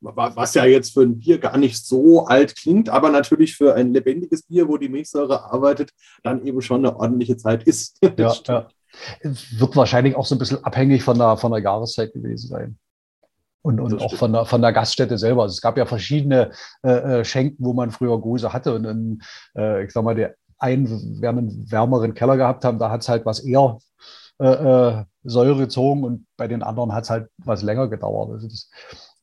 Was 0.00 0.52
ja 0.52 0.66
jetzt 0.66 0.92
für 0.92 1.00
ein 1.00 1.18
Bier 1.18 1.38
gar 1.38 1.56
nicht 1.56 1.82
so 1.82 2.26
alt 2.26 2.56
klingt, 2.56 2.90
aber 2.90 3.08
natürlich 3.08 3.56
für 3.56 3.74
ein 3.74 3.94
lebendiges 3.94 4.42
Bier, 4.42 4.68
wo 4.68 4.76
die 4.76 4.90
Milchsäure 4.90 5.50
arbeitet, 5.50 5.92
dann 6.22 6.44
eben 6.44 6.60
schon 6.60 6.84
eine 6.84 6.94
ordentliche 6.94 7.38
Zeit 7.38 7.62
ist. 7.62 7.98
ja, 8.18 8.34
ja. 8.46 8.68
Wird 9.22 9.76
wahrscheinlich 9.76 10.14
auch 10.14 10.26
so 10.26 10.34
ein 10.34 10.38
bisschen 10.38 10.62
abhängig 10.62 11.02
von 11.02 11.16
der, 11.16 11.38
von 11.38 11.52
der 11.52 11.62
Jahreszeit 11.62 12.12
gewesen 12.12 12.48
sein. 12.48 12.78
Und, 13.64 13.80
und 13.80 14.02
auch 14.02 14.14
von 14.14 14.30
der, 14.30 14.44
von 14.44 14.60
der 14.60 14.74
Gaststätte 14.74 15.16
selber. 15.16 15.42
Also 15.42 15.54
es 15.54 15.62
gab 15.62 15.78
ja 15.78 15.86
verschiedene 15.86 16.50
äh, 16.82 17.20
äh, 17.20 17.24
Schenken, 17.24 17.64
wo 17.64 17.72
man 17.72 17.90
früher 17.90 18.20
Gose 18.20 18.52
hatte. 18.52 18.74
Und 18.74 18.84
in, 18.84 19.22
äh, 19.56 19.84
ich 19.84 19.90
sag 19.90 20.04
mal, 20.04 20.14
der 20.14 20.34
einen, 20.58 21.18
wer 21.20 21.30
einen 21.30 21.70
wärmeren 21.70 22.12
Keller 22.12 22.36
gehabt 22.36 22.64
haben, 22.66 22.78
da 22.78 22.90
hat 22.90 23.00
es 23.00 23.08
halt 23.08 23.24
was 23.24 23.40
eher 23.40 23.78
äh, 24.38 24.48
äh, 24.48 25.04
Säure 25.22 25.56
gezogen 25.56 26.04
und 26.04 26.26
bei 26.36 26.46
den 26.46 26.62
anderen 26.62 26.92
hat 26.92 27.04
es 27.04 27.10
halt 27.10 27.28
was 27.38 27.62
länger 27.62 27.88
gedauert. 27.88 28.32
Also 28.32 28.48
das 28.48 28.70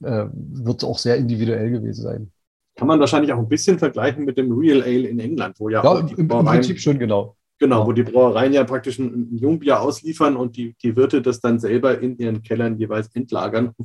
äh, 0.04 0.26
wird 0.34 0.84
auch 0.84 0.98
sehr 0.98 1.18
individuell 1.18 1.70
gewesen 1.70 2.02
sein. 2.02 2.32
Kann 2.76 2.88
man 2.88 3.00
wahrscheinlich 3.00 3.32
auch 3.34 3.38
ein 3.38 3.48
bisschen 3.48 3.78
vergleichen 3.78 4.26
mit 4.26 4.40
dem 4.40 4.52
Real 4.58 4.82
Ale 4.82 5.08
in 5.08 5.20
England, 5.20 5.60
wo 5.60 5.70
ja, 5.70 5.84
ja 5.84 6.00
im, 6.00 6.18
im 6.18 6.28
Prinzip 6.28 6.80
schon 6.80 6.98
genau. 6.98 7.36
Genau, 7.60 7.86
wo 7.86 7.92
die 7.92 8.02
Brauereien 8.02 8.54
ja 8.54 8.64
praktisch 8.64 8.98
ein, 8.98 9.30
ein 9.34 9.38
Jungbier 9.38 9.82
ausliefern 9.82 10.36
und 10.36 10.58
die, 10.58 10.76
die 10.82 10.96
Wirte 10.96 11.22
das 11.22 11.42
dann 11.42 11.60
selber 11.60 12.00
in 12.00 12.18
ihren 12.18 12.42
Kellern 12.42 12.80
jeweils 12.80 13.14
entlagern 13.14 13.76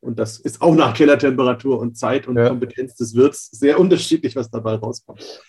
und 0.00 0.18
das 0.18 0.38
ist 0.38 0.62
auch 0.62 0.74
nach 0.74 0.94
Kellertemperatur 0.94 1.78
und 1.78 1.96
Zeit 1.96 2.26
und 2.26 2.36
ja. 2.36 2.48
Kompetenz 2.48 2.96
des 2.96 3.14
Wirts 3.14 3.50
sehr 3.50 3.78
unterschiedlich, 3.78 4.34
was 4.34 4.50
dabei 4.50 4.74
rauskommt. 4.74 5.42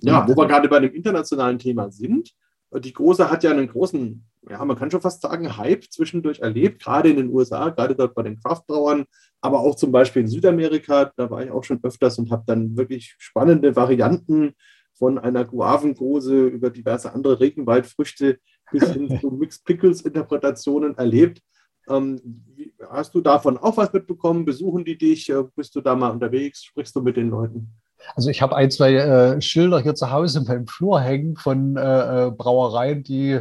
Ja, 0.00 0.26
wo 0.26 0.36
wir 0.36 0.46
gerade 0.48 0.68
bei 0.68 0.80
dem 0.80 0.92
internationalen 0.92 1.58
Thema 1.58 1.90
sind. 1.90 2.32
Die 2.74 2.92
Große 2.92 3.30
hat 3.30 3.44
ja 3.44 3.50
einen 3.50 3.68
großen, 3.68 4.24
ja, 4.50 4.64
man 4.64 4.76
kann 4.76 4.90
schon 4.90 5.00
fast 5.00 5.22
sagen, 5.22 5.56
Hype 5.56 5.84
zwischendurch 5.84 6.40
erlebt, 6.40 6.82
gerade 6.82 7.10
in 7.10 7.16
den 7.16 7.32
USA, 7.32 7.70
gerade 7.70 7.94
dort 7.94 8.14
bei 8.14 8.22
den 8.22 8.40
Kraftbrauern, 8.40 9.04
aber 9.40 9.60
auch 9.60 9.76
zum 9.76 9.92
Beispiel 9.92 10.22
in 10.22 10.28
Südamerika. 10.28 11.12
Da 11.16 11.30
war 11.30 11.44
ich 11.44 11.50
auch 11.50 11.64
schon 11.64 11.80
öfters 11.82 12.18
und 12.18 12.30
habe 12.30 12.44
dann 12.46 12.76
wirklich 12.76 13.14
spannende 13.18 13.76
Varianten 13.76 14.54
von 14.94 15.18
einer 15.18 15.44
Guavengrose 15.44 16.46
über 16.46 16.70
diverse 16.70 17.12
andere 17.12 17.40
Regenwaldfrüchte 17.40 18.38
bis 18.72 18.90
hin 18.90 19.18
zu 19.20 19.30
Mixed 19.38 19.64
Pickles 19.64 20.02
Interpretationen 20.02 20.98
erlebt. 20.98 21.40
Ähm, 21.88 22.44
hast 22.90 23.14
du 23.14 23.20
davon 23.20 23.58
auch 23.58 23.76
was 23.76 23.92
mitbekommen? 23.92 24.44
Besuchen 24.44 24.84
die 24.84 24.98
dich? 24.98 25.28
Äh, 25.30 25.44
bist 25.54 25.74
du 25.74 25.80
da 25.80 25.94
mal 25.94 26.10
unterwegs? 26.10 26.64
Sprichst 26.64 26.94
du 26.96 27.00
mit 27.00 27.16
den 27.16 27.30
Leuten? 27.30 27.74
Also 28.14 28.30
ich 28.30 28.42
habe 28.42 28.56
ein, 28.56 28.70
zwei 28.70 28.94
äh, 28.94 29.40
Schilder 29.40 29.80
hier 29.80 29.94
zu 29.94 30.10
Hause 30.10 30.44
beim 30.44 30.66
Flur 30.66 31.00
hängen 31.00 31.36
von 31.36 31.76
äh, 31.76 32.26
äh 32.26 32.30
Brauereien, 32.30 33.02
die 33.02 33.40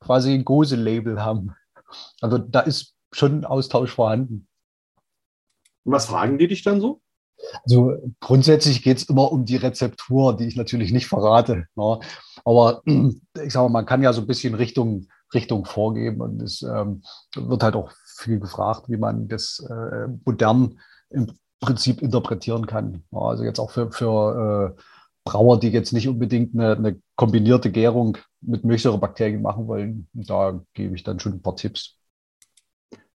quasi 0.00 0.32
ein 0.32 0.44
Gose-Label 0.44 1.22
haben. 1.22 1.54
Also 2.20 2.38
da 2.38 2.60
ist 2.60 2.94
schon 3.12 3.40
ein 3.40 3.44
Austausch 3.44 3.92
vorhanden. 3.92 4.46
Und 5.84 5.92
was 5.92 6.06
fragen 6.06 6.38
die 6.38 6.48
dich 6.48 6.62
dann 6.62 6.80
so? 6.80 7.00
Also 7.64 7.96
grundsätzlich 8.20 8.82
geht 8.82 8.98
es 8.98 9.08
immer 9.08 9.30
um 9.30 9.44
die 9.44 9.56
Rezeptur, 9.56 10.36
die 10.36 10.46
ich 10.46 10.56
natürlich 10.56 10.90
nicht 10.90 11.06
verrate. 11.06 11.66
Ne? 11.76 12.00
Aber 12.44 12.82
ich 12.86 13.52
sage 13.52 13.68
mal, 13.68 13.80
man 13.80 13.86
kann 13.86 14.02
ja 14.02 14.12
so 14.12 14.22
ein 14.22 14.26
bisschen 14.26 14.54
Richtung 14.54 15.06
Richtung 15.34 15.64
vorgeben. 15.64 16.20
Und 16.20 16.42
es 16.42 16.62
ähm, 16.62 17.02
wird 17.34 17.62
halt 17.62 17.76
auch 17.76 17.92
viel 18.18 18.40
gefragt, 18.40 18.84
wie 18.88 18.96
man 18.96 19.28
das 19.28 19.64
äh, 19.68 20.08
modern 20.24 20.78
im 21.10 21.32
Prinzip 21.60 22.02
interpretieren 22.02 22.66
kann. 22.66 23.04
Also 23.12 23.44
jetzt 23.44 23.58
auch 23.58 23.70
für, 23.70 23.90
für 23.90 24.74
äh, 24.76 24.82
Brauer, 25.24 25.60
die 25.60 25.68
jetzt 25.68 25.92
nicht 25.92 26.08
unbedingt 26.08 26.54
eine, 26.54 26.76
eine 26.76 27.00
kombinierte 27.16 27.70
Gärung 27.70 28.16
mit 28.40 28.64
Milchsäurebakterien 28.64 29.42
machen 29.42 29.66
wollen, 29.66 30.08
da 30.12 30.60
gebe 30.74 30.94
ich 30.94 31.02
dann 31.02 31.20
schon 31.20 31.34
ein 31.34 31.42
paar 31.42 31.56
Tipps. 31.56 31.98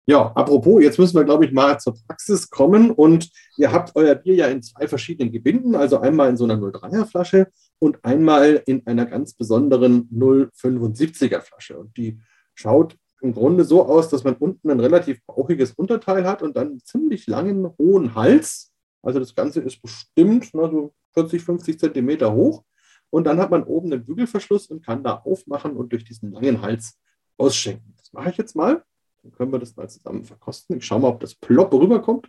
Ja, 0.04 0.32
apropos, 0.32 0.82
jetzt 0.82 0.98
müssen 0.98 1.16
wir, 1.16 1.24
glaube 1.24 1.46
ich, 1.46 1.52
mal 1.52 1.78
zur 1.78 1.94
Praxis 2.06 2.50
kommen. 2.50 2.90
Und 2.90 3.30
ihr 3.56 3.72
habt 3.72 3.94
euer 3.94 4.16
Bier 4.16 4.34
ja 4.34 4.46
in 4.48 4.62
zwei 4.62 4.88
verschiedenen 4.88 5.30
Gebinden, 5.30 5.76
also 5.76 6.00
einmal 6.00 6.28
in 6.28 6.36
so 6.36 6.44
einer 6.44 6.56
03er 6.56 7.06
Flasche 7.06 7.48
und 7.78 8.04
einmal 8.04 8.62
in 8.66 8.84
einer 8.86 9.06
ganz 9.06 9.34
besonderen 9.34 10.08
075er 10.10 11.40
Flasche. 11.40 11.78
Und 11.78 11.96
die 11.96 12.20
schaut 12.54 12.96
im 13.22 13.32
Grunde 13.32 13.64
so 13.64 13.86
aus, 13.86 14.08
dass 14.08 14.24
man 14.24 14.34
unten 14.34 14.70
ein 14.70 14.80
relativ 14.80 15.24
bauchiges 15.26 15.72
Unterteil 15.72 16.26
hat 16.26 16.42
und 16.42 16.56
dann 16.56 16.68
einen 16.68 16.84
ziemlich 16.84 17.26
langen, 17.28 17.70
hohen 17.78 18.14
Hals. 18.14 18.72
Also 19.00 19.20
das 19.20 19.34
Ganze 19.34 19.60
ist 19.60 19.80
bestimmt 19.80 20.50
na, 20.52 20.68
so 20.68 20.92
40, 21.14 21.42
50 21.42 21.78
Zentimeter 21.78 22.32
hoch. 22.32 22.64
Und 23.10 23.24
dann 23.24 23.38
hat 23.38 23.50
man 23.50 23.62
oben 23.62 23.92
einen 23.92 24.04
Bügelverschluss 24.04 24.66
und 24.66 24.84
kann 24.84 25.04
da 25.04 25.16
aufmachen 25.18 25.76
und 25.76 25.92
durch 25.92 26.04
diesen 26.04 26.32
langen 26.32 26.62
Hals 26.62 26.98
ausschenken. 27.36 27.94
Das 27.96 28.12
mache 28.12 28.30
ich 28.30 28.36
jetzt 28.38 28.56
mal. 28.56 28.82
Dann 29.22 29.32
können 29.32 29.52
wir 29.52 29.58
das 29.58 29.76
mal 29.76 29.88
zusammen 29.88 30.24
verkosten. 30.24 30.78
Ich 30.78 30.84
schaue 30.84 31.00
mal, 31.00 31.08
ob 31.08 31.20
das 31.20 31.34
plopp 31.34 31.72
rüberkommt. 31.72 32.28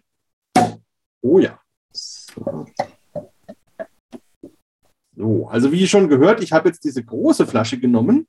Oh 1.22 1.40
ja. 1.40 1.60
So. 1.92 2.66
so, 5.16 5.48
also 5.48 5.72
wie 5.72 5.88
schon 5.88 6.10
gehört, 6.10 6.44
ich 6.44 6.52
habe 6.52 6.70
jetzt 6.70 6.84
diese 6.84 7.04
große 7.04 7.48
Flasche 7.48 7.80
genommen. 7.80 8.28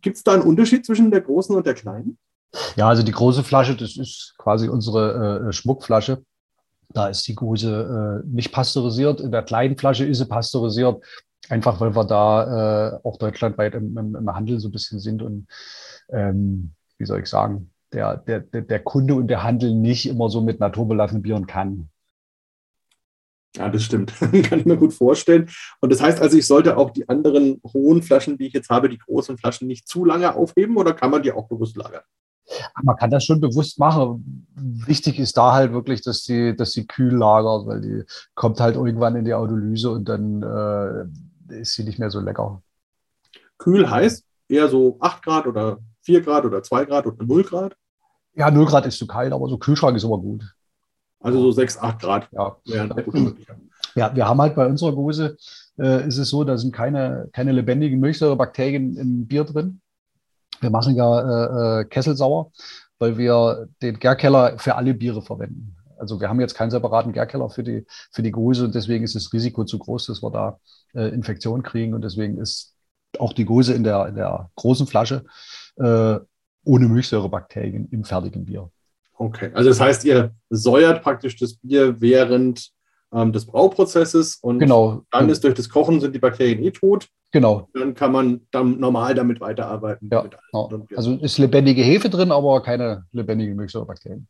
Gibt 0.00 0.16
es 0.16 0.22
da 0.22 0.34
einen 0.34 0.42
Unterschied 0.42 0.84
zwischen 0.84 1.10
der 1.10 1.20
großen 1.20 1.54
und 1.54 1.66
der 1.66 1.74
kleinen? 1.74 2.18
Ja, 2.76 2.88
also 2.88 3.02
die 3.02 3.12
große 3.12 3.44
Flasche, 3.44 3.76
das 3.76 3.96
ist 3.96 4.34
quasi 4.38 4.68
unsere 4.68 5.48
äh, 5.48 5.52
Schmuckflasche. 5.52 6.22
Da 6.90 7.08
ist 7.08 7.26
die 7.28 7.34
Guse 7.34 8.22
äh, 8.24 8.26
nicht 8.26 8.52
pasteurisiert. 8.52 9.20
In 9.20 9.30
der 9.30 9.42
kleinen 9.42 9.76
Flasche 9.76 10.06
ist 10.06 10.18
sie 10.18 10.26
pasteurisiert, 10.26 11.04
einfach 11.50 11.80
weil 11.80 11.94
wir 11.94 12.04
da 12.04 12.96
äh, 12.96 13.00
auch 13.04 13.18
deutschlandweit 13.18 13.74
im, 13.74 13.96
im, 13.98 14.14
im, 14.14 14.34
Handel 14.34 14.58
so 14.58 14.68
ein 14.68 14.72
bisschen 14.72 14.98
sind 14.98 15.22
und 15.22 15.46
ähm, 16.10 16.72
wie 16.96 17.04
soll 17.04 17.20
ich 17.20 17.26
sagen, 17.26 17.70
der, 17.92 18.16
der, 18.16 18.40
der 18.40 18.80
Kunde 18.80 19.14
und 19.14 19.28
der 19.28 19.42
Handel 19.42 19.74
nicht 19.74 20.08
immer 20.08 20.30
so 20.30 20.40
mit 20.40 20.60
naturbelassenen 20.60 21.22
Bieren 21.22 21.46
kann. 21.46 21.90
Ja, 23.56 23.68
das 23.68 23.82
stimmt. 23.82 24.12
Kann 24.20 24.60
ich 24.60 24.66
mir 24.66 24.76
gut 24.76 24.92
vorstellen. 24.92 25.48
Und 25.80 25.90
das 25.90 26.00
heißt 26.00 26.20
also, 26.20 26.36
ich 26.36 26.46
sollte 26.46 26.76
auch 26.76 26.90
die 26.90 27.08
anderen 27.08 27.60
hohen 27.72 28.02
Flaschen, 28.02 28.38
die 28.38 28.46
ich 28.46 28.52
jetzt 28.52 28.68
habe, 28.68 28.88
die 28.88 28.98
großen 28.98 29.38
Flaschen, 29.38 29.68
nicht 29.68 29.88
zu 29.88 30.04
lange 30.04 30.34
aufheben 30.34 30.76
oder 30.76 30.92
kann 30.92 31.10
man 31.10 31.22
die 31.22 31.32
auch 31.32 31.48
bewusst 31.48 31.76
lagern? 31.76 32.02
Man 32.82 32.96
kann 32.96 33.10
das 33.10 33.24
schon 33.24 33.40
bewusst 33.40 33.78
machen. 33.78 34.46
Wichtig 34.54 35.18
ist 35.18 35.36
da 35.36 35.52
halt 35.52 35.72
wirklich, 35.72 36.00
dass 36.02 36.24
sie, 36.24 36.56
dass 36.56 36.72
sie 36.72 36.86
kühl 36.86 37.14
lagert, 37.14 37.66
weil 37.66 37.80
die 37.80 38.04
kommt 38.34 38.60
halt 38.60 38.76
irgendwann 38.76 39.16
in 39.16 39.24
die 39.24 39.34
Autolyse 39.34 39.90
und 39.90 40.08
dann 40.08 40.42
äh, 40.42 41.60
ist 41.60 41.74
sie 41.74 41.84
nicht 41.84 41.98
mehr 41.98 42.10
so 42.10 42.20
lecker. 42.20 42.62
Kühl 43.58 43.90
heißt 43.90 44.24
eher 44.48 44.68
so 44.68 44.96
8 45.00 45.22
Grad 45.22 45.46
oder 45.46 45.78
4 46.02 46.22
Grad 46.22 46.46
oder 46.46 46.62
2 46.62 46.86
Grad 46.86 47.06
oder 47.06 47.22
0 47.22 47.42
Grad? 47.44 47.76
Ja, 48.34 48.50
0 48.50 48.66
Grad 48.66 48.86
ist 48.86 48.98
zu 48.98 49.06
kalt, 49.06 49.32
aber 49.32 49.48
so 49.48 49.58
Kühlschrank 49.58 49.96
ist 49.96 50.04
immer 50.04 50.18
gut. 50.18 50.44
Also 51.20 51.40
so 51.40 51.50
6, 51.52 51.78
8 51.78 52.00
Grad. 52.00 52.28
Ja, 52.32 52.56
ja 53.94 54.14
wir 54.14 54.28
haben 54.28 54.40
halt 54.40 54.54
bei 54.54 54.66
unserer 54.66 54.92
Gose, 54.92 55.36
äh, 55.78 56.06
ist 56.06 56.18
es 56.18 56.30
so, 56.30 56.44
da 56.44 56.56
sind 56.56 56.72
keine, 56.72 57.28
keine 57.32 57.52
lebendigen 57.52 58.00
Milchsäurebakterien 58.00 58.96
im 58.96 59.26
Bier 59.26 59.44
drin. 59.44 59.80
Wir 60.60 60.70
machen 60.70 60.94
ja 60.96 61.20
äh, 61.20 61.80
äh, 61.80 61.84
Kesselsauer, 61.84 62.52
weil 62.98 63.18
wir 63.18 63.68
den 63.82 63.98
Gärkeller 63.98 64.58
für 64.58 64.74
alle 64.74 64.94
Biere 64.94 65.22
verwenden. 65.22 65.76
Also 65.98 66.20
wir 66.20 66.28
haben 66.28 66.40
jetzt 66.40 66.54
keinen 66.54 66.70
separaten 66.70 67.12
Gärkeller 67.12 67.50
für 67.50 67.64
die, 67.64 67.84
für 68.12 68.22
die 68.22 68.30
Gose 68.30 68.64
und 68.64 68.74
deswegen 68.74 69.04
ist 69.04 69.16
das 69.16 69.32
Risiko 69.32 69.64
zu 69.64 69.78
groß, 69.78 70.06
dass 70.06 70.22
wir 70.22 70.30
da 70.30 70.60
äh, 70.94 71.08
Infektionen 71.08 71.62
kriegen 71.62 71.94
und 71.94 72.02
deswegen 72.02 72.38
ist 72.38 72.74
auch 73.18 73.32
die 73.32 73.44
Gose 73.44 73.74
in 73.74 73.84
der, 73.84 74.06
in 74.06 74.14
der 74.14 74.50
großen 74.54 74.86
Flasche 74.86 75.24
äh, 75.76 76.18
ohne 76.64 76.88
Milchsäurebakterien 76.88 77.88
im 77.90 78.04
fertigen 78.04 78.44
Bier. 78.44 78.70
Okay, 79.18 79.50
also 79.52 79.68
das 79.68 79.80
heißt, 79.80 80.04
ihr 80.04 80.32
säuert 80.48 81.02
praktisch 81.02 81.36
das 81.36 81.54
Bier 81.54 82.00
während 82.00 82.70
ähm, 83.12 83.32
des 83.32 83.46
Brauprozesses 83.46 84.36
und 84.36 84.60
genau. 84.60 85.02
dann 85.10 85.28
ist 85.28 85.42
durch 85.42 85.54
das 85.54 85.68
Kochen 85.68 86.00
sind 86.00 86.14
die 86.14 86.20
Bakterien 86.20 86.62
eh 86.62 86.70
tot. 86.70 87.08
Genau. 87.32 87.68
Dann 87.74 87.94
kann 87.94 88.12
man 88.12 88.46
dann 88.52 88.78
normal 88.78 89.14
damit 89.14 89.40
weiterarbeiten. 89.40 90.08
Ja, 90.10 90.22
genau. 90.22 90.86
Also 90.94 91.16
ist 91.16 91.38
lebendige 91.38 91.82
Hefe 91.82 92.08
drin, 92.08 92.30
aber 92.30 92.62
keine 92.62 93.04
lebendigen 93.12 93.56
Milchsäurebakterien. 93.56 94.28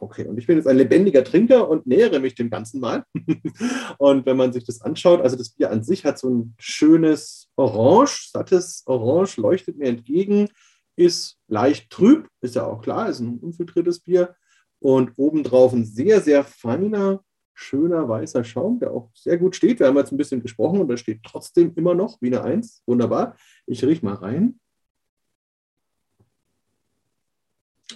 Okay, 0.00 0.26
und 0.26 0.38
ich 0.38 0.46
bin 0.46 0.56
jetzt 0.56 0.68
ein 0.68 0.76
lebendiger 0.76 1.24
Trinker 1.24 1.68
und 1.68 1.86
nähere 1.86 2.20
mich 2.20 2.36
dem 2.36 2.50
Ganzen 2.50 2.80
mal. 2.80 3.04
und 3.98 4.26
wenn 4.26 4.36
man 4.36 4.52
sich 4.52 4.64
das 4.64 4.80
anschaut, 4.80 5.20
also 5.20 5.36
das 5.36 5.50
Bier 5.50 5.70
an 5.70 5.82
sich 5.82 6.04
hat 6.04 6.18
so 6.18 6.28
ein 6.28 6.54
schönes 6.58 7.48
Orange, 7.56 8.30
sattes 8.30 8.84
Orange, 8.86 9.40
leuchtet 9.40 9.78
mir 9.78 9.88
entgegen, 9.88 10.50
ist 10.98 11.38
leicht 11.46 11.90
trüb, 11.90 12.28
ist 12.40 12.56
ja 12.56 12.64
auch 12.64 12.82
klar, 12.82 13.08
ist 13.08 13.20
ein 13.20 13.38
unfiltriertes 13.38 14.00
Bier. 14.00 14.34
Und 14.80 15.12
obendrauf 15.16 15.72
ein 15.72 15.84
sehr, 15.84 16.20
sehr 16.20 16.44
feiner, 16.44 17.24
schöner 17.54 18.08
weißer 18.08 18.44
Schaum, 18.44 18.78
der 18.78 18.92
auch 18.92 19.10
sehr 19.14 19.38
gut 19.38 19.56
steht. 19.56 19.80
Wir 19.80 19.86
haben 19.86 19.96
jetzt 19.96 20.12
ein 20.12 20.16
bisschen 20.16 20.42
gesprochen 20.42 20.80
und 20.80 20.88
der 20.88 20.96
steht 20.96 21.22
trotzdem 21.22 21.72
immer 21.74 21.94
noch 21.94 22.20
wie 22.20 22.28
eine 22.28 22.42
Eins. 22.42 22.82
Wunderbar. 22.86 23.36
Ich 23.66 23.84
rieche 23.84 24.04
mal 24.04 24.14
rein. 24.14 24.60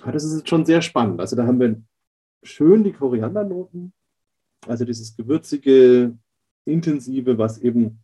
Ah, 0.00 0.10
das 0.10 0.24
ist 0.24 0.38
jetzt 0.38 0.48
schon 0.48 0.64
sehr 0.64 0.82
spannend. 0.82 1.20
Also 1.20 1.36
da 1.36 1.46
haben 1.46 1.60
wir 1.60 1.80
schön 2.42 2.82
die 2.82 2.92
Koriandernoten, 2.92 3.92
also 4.66 4.84
dieses 4.84 5.16
gewürzige, 5.16 6.16
intensive, 6.64 7.38
was 7.38 7.58
eben 7.58 8.02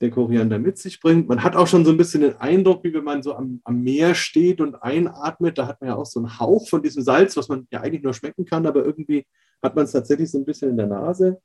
der 0.00 0.10
Koriander 0.10 0.58
mit 0.58 0.78
sich 0.78 1.00
bringt. 1.00 1.28
Man 1.28 1.42
hat 1.42 1.56
auch 1.56 1.66
schon 1.66 1.84
so 1.84 1.90
ein 1.90 1.96
bisschen 1.96 2.22
den 2.22 2.36
Eindruck, 2.36 2.82
wie 2.84 2.92
wenn 2.92 3.04
man 3.04 3.22
so 3.22 3.34
am, 3.34 3.60
am, 3.64 3.82
Meer 3.82 4.14
steht 4.14 4.60
und 4.60 4.76
einatmet, 4.76 5.58
da 5.58 5.66
hat 5.66 5.80
man 5.80 5.88
ja 5.88 5.96
auch 5.96 6.06
so 6.06 6.20
einen 6.20 6.38
Hauch 6.38 6.68
von 6.68 6.82
diesem 6.82 7.02
Salz, 7.02 7.36
was 7.36 7.48
man 7.48 7.66
ja 7.70 7.80
eigentlich 7.80 8.02
nur 8.02 8.14
schmecken 8.14 8.44
kann, 8.44 8.66
aber 8.66 8.84
irgendwie 8.84 9.26
hat 9.62 9.76
man 9.76 9.84
es 9.84 9.92
tatsächlich 9.92 10.30
so 10.30 10.38
ein 10.38 10.44
bisschen 10.44 10.70
in 10.70 10.76
der 10.76 10.88
Nase. 10.88 11.40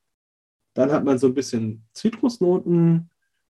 Dann 0.74 0.92
hat 0.92 1.04
man 1.04 1.18
so 1.20 1.28
ein 1.28 1.34
bisschen 1.34 1.86
Zitrusnoten, 1.94 3.10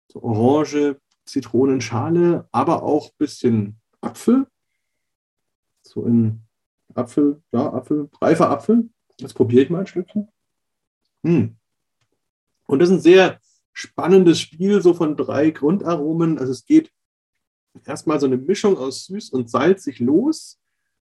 so 0.08 0.22
Orange, 0.22 0.96
Zitronenschale, 1.26 2.48
aber 2.50 2.82
auch 2.82 3.08
ein 3.08 3.18
bisschen 3.18 3.80
Apfel. 4.00 4.46
So 5.82 6.04
in 6.04 6.40
Apfel, 6.94 7.42
ja, 7.52 7.72
Apfel, 7.72 8.08
reifer 8.20 8.50
Apfel. 8.50 8.88
Jetzt 9.20 9.34
probiere 9.34 9.64
ich 9.64 9.70
mal 9.70 9.80
ein 9.80 9.86
Stückchen. 9.86 10.28
Hm. 11.24 11.56
Und 12.66 12.78
das 12.78 12.88
ist 12.88 12.96
ein 12.96 13.00
sehr 13.00 13.40
spannendes 13.78 14.40
Spiel, 14.40 14.82
so 14.82 14.92
von 14.92 15.16
drei 15.16 15.50
Grundaromen. 15.50 16.36
Also 16.38 16.50
es 16.50 16.64
geht 16.64 16.90
erstmal 17.84 18.18
so 18.18 18.26
eine 18.26 18.36
Mischung 18.36 18.76
aus 18.76 19.06
süß 19.06 19.30
und 19.30 19.48
salzig 19.48 20.00
los. 20.00 20.58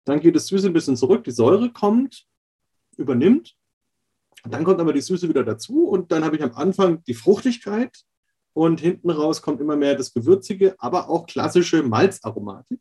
Dann 0.05 0.19
geht 0.19 0.35
das 0.35 0.49
Süße 0.49 0.67
ein 0.67 0.73
bisschen 0.73 0.97
zurück, 0.97 1.23
die 1.23 1.31
Säure 1.31 1.73
kommt, 1.73 2.27
übernimmt. 2.97 3.55
Dann 4.43 4.65
kommt 4.65 4.81
aber 4.81 4.93
die 4.93 5.01
Süße 5.01 5.29
wieder 5.29 5.45
dazu 5.45 5.85
und 5.85 6.11
dann 6.11 6.25
habe 6.25 6.35
ich 6.35 6.43
am 6.43 6.53
Anfang 6.55 7.05
die 7.05 7.15
Fruchtigkeit 7.15 7.97
und 8.55 8.81
hinten 8.81 9.11
raus 9.11 9.41
kommt 9.41 9.61
immer 9.61 9.77
mehr 9.77 9.95
das 9.95 10.13
Gewürzige, 10.13 10.75
aber 10.79 11.09
auch 11.09 11.27
klassische 11.27 11.85
Malzaromatik. 11.85 12.81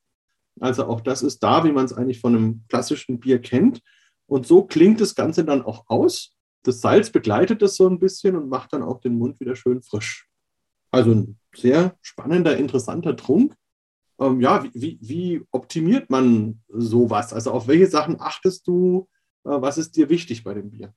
Also 0.60 0.86
auch 0.88 1.02
das 1.02 1.22
ist 1.22 1.44
da, 1.44 1.64
wie 1.66 1.72
man 1.72 1.86
es 1.86 1.94
eigentlich 1.94 2.20
von 2.20 2.36
einem 2.36 2.64
klassischen 2.68 3.20
Bier 3.20 3.40
kennt. 3.40 3.80
Und 4.26 4.48
so 4.48 4.64
klingt 4.64 5.02
das 5.02 5.14
Ganze 5.14 5.46
dann 5.46 5.62
auch 5.62 5.84
aus. 5.88 6.36
Das 6.64 6.82
Salz 6.82 7.10
begleitet 7.10 7.62
das 7.62 7.76
so 7.76 7.88
ein 7.88 8.00
bisschen 8.00 8.36
und 8.36 8.50
macht 8.50 8.74
dann 8.74 8.84
auch 8.84 9.02
den 9.02 9.18
Mund 9.18 9.40
wieder 9.40 9.56
schön 9.56 9.82
frisch. 9.82 10.28
Also 10.92 11.12
ein 11.12 11.40
sehr 11.56 11.96
spannender, 12.02 12.58
interessanter 12.58 13.16
Trunk. 13.16 13.56
Ähm, 14.20 14.42
ja, 14.42 14.64
wie, 14.74 14.98
wie, 15.02 15.44
optimiert 15.52 16.10
man 16.10 16.62
sowas? 16.70 17.34
Also 17.34 17.52
auf 17.52 17.68
welche 17.68 17.88
Sachen 17.88 18.22
achtest 18.22 18.68
du? 18.68 19.08
Äh, 19.44 19.50
was 19.50 19.78
ist 19.78 19.96
dir 19.96 20.10
wichtig 20.10 20.44
bei 20.44 20.54
dem 20.54 20.70
Bier? 20.70 20.94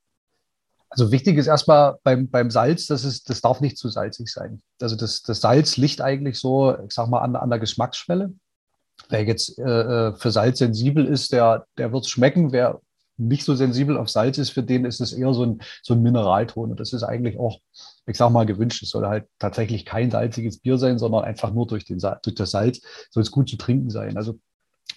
Also 0.89 1.11
wichtig 1.11 1.37
ist 1.37 1.47
erstmal 1.47 1.99
beim, 2.05 2.29
beim 2.29 2.51
Salz, 2.51 2.87
dass 2.87 3.05
es, 3.05 3.25
das 3.25 3.41
darf 3.41 3.61
nicht 3.61 3.77
zu 3.77 3.89
salzig 3.89 4.29
sein. 4.29 4.63
Also 4.81 4.97
das, 4.97 5.23
das 5.23 5.41
Salz 5.41 5.77
liegt 5.77 6.01
eigentlich 6.01 6.39
so, 6.39 6.77
ich 6.85 6.93
sag 6.93 7.09
mal, 7.09 7.21
an, 7.21 7.35
an 7.35 7.51
der 7.51 7.59
Geschmacksschwelle. 7.59 8.33
Wer 9.09 9.25
jetzt 9.25 9.59
äh, 9.59 9.63
äh, 10.09 10.17
für 10.17 10.31
Salz 10.31 10.59
sensibel 10.59 11.07
ist, 11.07 11.33
der, 11.33 11.67
der 11.77 11.93
wird 11.93 12.05
es 12.05 12.11
schmecken. 12.11 12.53
Wer 12.53 12.81
nicht 13.19 13.45
so 13.45 13.55
sensibel 13.55 13.97
auf 13.97 14.11
Salz 14.11 14.39
ist, 14.39 14.51
für 14.51 14.63
den 14.63 14.85
ist 14.85 15.01
es 15.01 15.13
eher 15.13 15.33
so 15.35 15.45
ein, 15.45 15.63
so 15.83 15.95
ein 15.95 16.03
Mineralton. 16.03 16.71
Und 16.71 16.81
das 16.81 16.93
ist 16.93 17.03
eigentlich 17.03 17.39
auch, 17.39 17.61
ich 18.07 18.17
sag 18.17 18.31
mal, 18.31 18.47
gewünscht. 18.47 18.83
Es 18.83 18.91
soll 18.91 19.07
halt 19.07 19.27
tatsächlich 19.39 19.85
kein 19.85 20.11
salziges 20.11 20.59
Bier 20.59 20.79
sein, 20.79 20.99
sondern 20.99 21.25
einfach 21.25 21.53
nur 21.53 21.67
durch, 21.67 21.85
den, 21.85 21.99
durch 21.99 22.35
das 22.35 22.51
Salz 22.51 22.81
soll 23.11 23.23
es 23.23 23.31
gut 23.31 23.49
zu 23.49 23.57
trinken 23.57 23.91
sein. 23.91 24.17
Also 24.17 24.39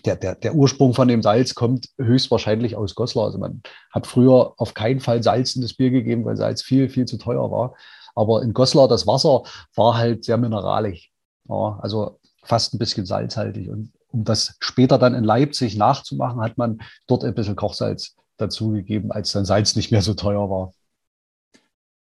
der, 0.06 0.16
der, 0.16 0.36
der 0.36 0.56
Ursprung 0.56 0.94
von 0.94 1.08
dem 1.08 1.22
Salz 1.22 1.56
kommt 1.56 1.90
höchstwahrscheinlich 1.98 2.76
aus 2.76 2.96
Goslar. 2.96 3.26
Also 3.26 3.38
man 3.38 3.62
hat 3.92 4.08
früher 4.08 4.54
auf 4.58 4.74
keinen 4.74 5.00
Fall 5.00 5.24
Salz 5.24 5.56
in 5.56 5.62
das 5.62 5.74
Bier 5.74 5.92
gegeben, 5.92 6.26
weil 6.26 6.38
Salz 6.38 6.62
viel, 6.62 6.90
viel 6.90 7.06
zu 7.06 7.18
teuer 7.18 7.52
war. 7.52 7.76
Aber 8.16 8.42
in 8.42 8.54
Goslar 8.54 8.88
das 8.88 9.08
Wasser 9.08 9.44
war 9.76 9.98
halt 9.98 10.24
sehr 10.24 10.38
mineralisch. 10.38 11.12
Ja, 11.48 11.80
also 11.82 12.20
fast 12.44 12.74
ein 12.74 12.80
bisschen 12.80 13.06
salzhaltig. 13.06 13.70
Und 13.70 13.92
um 14.12 14.24
das 14.24 14.56
später 14.60 14.98
dann 14.98 15.14
in 15.14 15.24
Leipzig 15.24 15.78
nachzumachen, 15.78 16.42
hat 16.42 16.58
man 16.58 16.82
dort 17.08 17.24
ein 17.24 17.36
bisschen 17.36 17.56
Kochsalz 17.56 18.16
dazugegeben, 18.38 19.12
als 19.12 19.32
dann 19.32 19.46
Salz 19.46 19.76
nicht 19.76 19.92
mehr 19.92 20.02
so 20.02 20.14
teuer 20.14 20.50
war. 20.50 20.74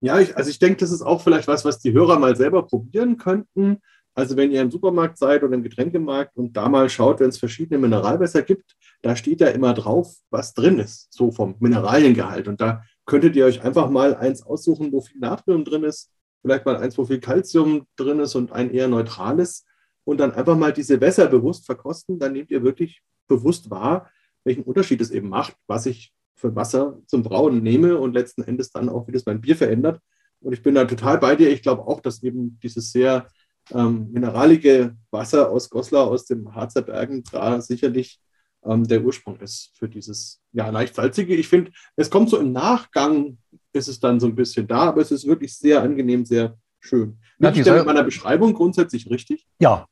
Ja, 0.00 0.20
ich, 0.20 0.36
also 0.36 0.50
ich 0.50 0.58
denke, 0.58 0.78
das 0.78 0.92
ist 0.92 1.02
auch 1.02 1.20
vielleicht 1.20 1.48
was, 1.48 1.64
was 1.64 1.78
die 1.78 1.92
Hörer 1.92 2.18
mal 2.18 2.36
selber 2.36 2.66
probieren 2.66 3.16
könnten. 3.16 3.80
Also 4.14 4.36
wenn 4.36 4.50
ihr 4.50 4.62
im 4.62 4.70
Supermarkt 4.70 5.18
seid 5.18 5.42
oder 5.42 5.54
im 5.54 5.62
Getränkemarkt 5.62 6.36
und 6.36 6.56
da 6.56 6.68
mal 6.68 6.88
schaut, 6.88 7.20
wenn 7.20 7.28
es 7.28 7.38
verschiedene 7.38 7.78
Mineralwässer 7.78 8.42
gibt, 8.42 8.74
da 9.02 9.14
steht 9.14 9.40
ja 9.40 9.48
immer 9.48 9.74
drauf, 9.74 10.14
was 10.30 10.54
drin 10.54 10.78
ist, 10.78 11.12
so 11.12 11.30
vom 11.30 11.56
Mineraliengehalt. 11.58 12.48
Und 12.48 12.60
da 12.60 12.82
könntet 13.04 13.36
ihr 13.36 13.44
euch 13.44 13.62
einfach 13.62 13.90
mal 13.90 14.14
eins 14.14 14.42
aussuchen, 14.42 14.90
wo 14.90 15.02
viel 15.02 15.20
Natrium 15.20 15.64
drin 15.64 15.84
ist, 15.84 16.10
vielleicht 16.40 16.64
mal 16.64 16.76
eins, 16.76 16.96
wo 16.96 17.04
viel 17.04 17.20
Kalzium 17.20 17.86
drin 17.96 18.20
ist 18.20 18.34
und 18.34 18.52
ein 18.52 18.70
eher 18.70 18.88
neutrales 18.88 19.65
und 20.06 20.18
dann 20.18 20.32
einfach 20.32 20.56
mal 20.56 20.72
diese 20.72 21.00
Wässer 21.00 21.26
bewusst 21.26 21.66
verkosten, 21.66 22.18
dann 22.18 22.32
nehmt 22.32 22.50
ihr 22.50 22.62
wirklich 22.62 23.02
bewusst 23.26 23.70
wahr, 23.70 24.08
welchen 24.44 24.62
Unterschied 24.62 25.00
es 25.00 25.10
eben 25.10 25.28
macht, 25.28 25.56
was 25.66 25.84
ich 25.86 26.14
für 26.36 26.54
Wasser 26.54 26.98
zum 27.06 27.24
Brauen 27.24 27.62
nehme 27.62 27.98
und 27.98 28.14
letzten 28.14 28.42
Endes 28.42 28.70
dann 28.70 28.88
auch, 28.88 29.08
wie 29.08 29.12
das 29.12 29.26
mein 29.26 29.40
Bier 29.40 29.56
verändert. 29.56 30.00
Und 30.40 30.52
ich 30.52 30.62
bin 30.62 30.76
da 30.76 30.84
total 30.84 31.18
bei 31.18 31.34
dir. 31.34 31.50
Ich 31.50 31.62
glaube 31.62 31.86
auch, 31.86 32.00
dass 32.00 32.22
eben 32.22 32.58
dieses 32.62 32.92
sehr 32.92 33.26
ähm, 33.72 34.12
mineralige 34.12 34.96
Wasser 35.10 35.50
aus 35.50 35.68
Goslar, 35.70 36.06
aus 36.06 36.24
dem 36.24 36.54
Harzer 36.54 36.82
Bergen, 36.82 37.24
da 37.32 37.60
sicherlich 37.60 38.20
ähm, 38.64 38.86
der 38.86 39.02
Ursprung 39.02 39.40
ist 39.40 39.72
für 39.76 39.88
dieses 39.88 40.40
ja, 40.52 40.70
leicht 40.70 40.94
salzige. 40.94 41.34
Ich 41.34 41.48
finde, 41.48 41.72
es 41.96 42.10
kommt 42.10 42.30
so 42.30 42.38
im 42.38 42.52
Nachgang, 42.52 43.38
ist 43.72 43.88
es 43.88 43.98
dann 43.98 44.20
so 44.20 44.28
ein 44.28 44.36
bisschen 44.36 44.68
da, 44.68 44.82
aber 44.82 45.00
es 45.00 45.10
ist 45.10 45.26
wirklich 45.26 45.56
sehr 45.56 45.82
angenehm, 45.82 46.24
sehr 46.24 46.56
schön. 46.78 47.18
Bin 47.38 47.52
ja, 47.54 47.60
ich 47.60 47.66
mit 47.66 47.86
meiner 47.86 48.04
Beschreibung 48.04 48.54
grundsätzlich 48.54 49.10
richtig? 49.10 49.46
Ja, 49.58 49.88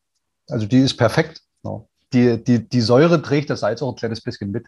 also 0.48 0.66
die 0.66 0.80
ist 0.80 0.96
perfekt. 0.96 1.42
Die, 2.14 2.42
die, 2.42 2.68
die 2.68 2.80
Säure 2.80 3.20
trägt 3.20 3.50
das 3.50 3.60
Salz 3.60 3.82
auch 3.82 3.90
ein 3.90 3.96
kleines 3.96 4.22
bisschen 4.22 4.50
mit. 4.52 4.66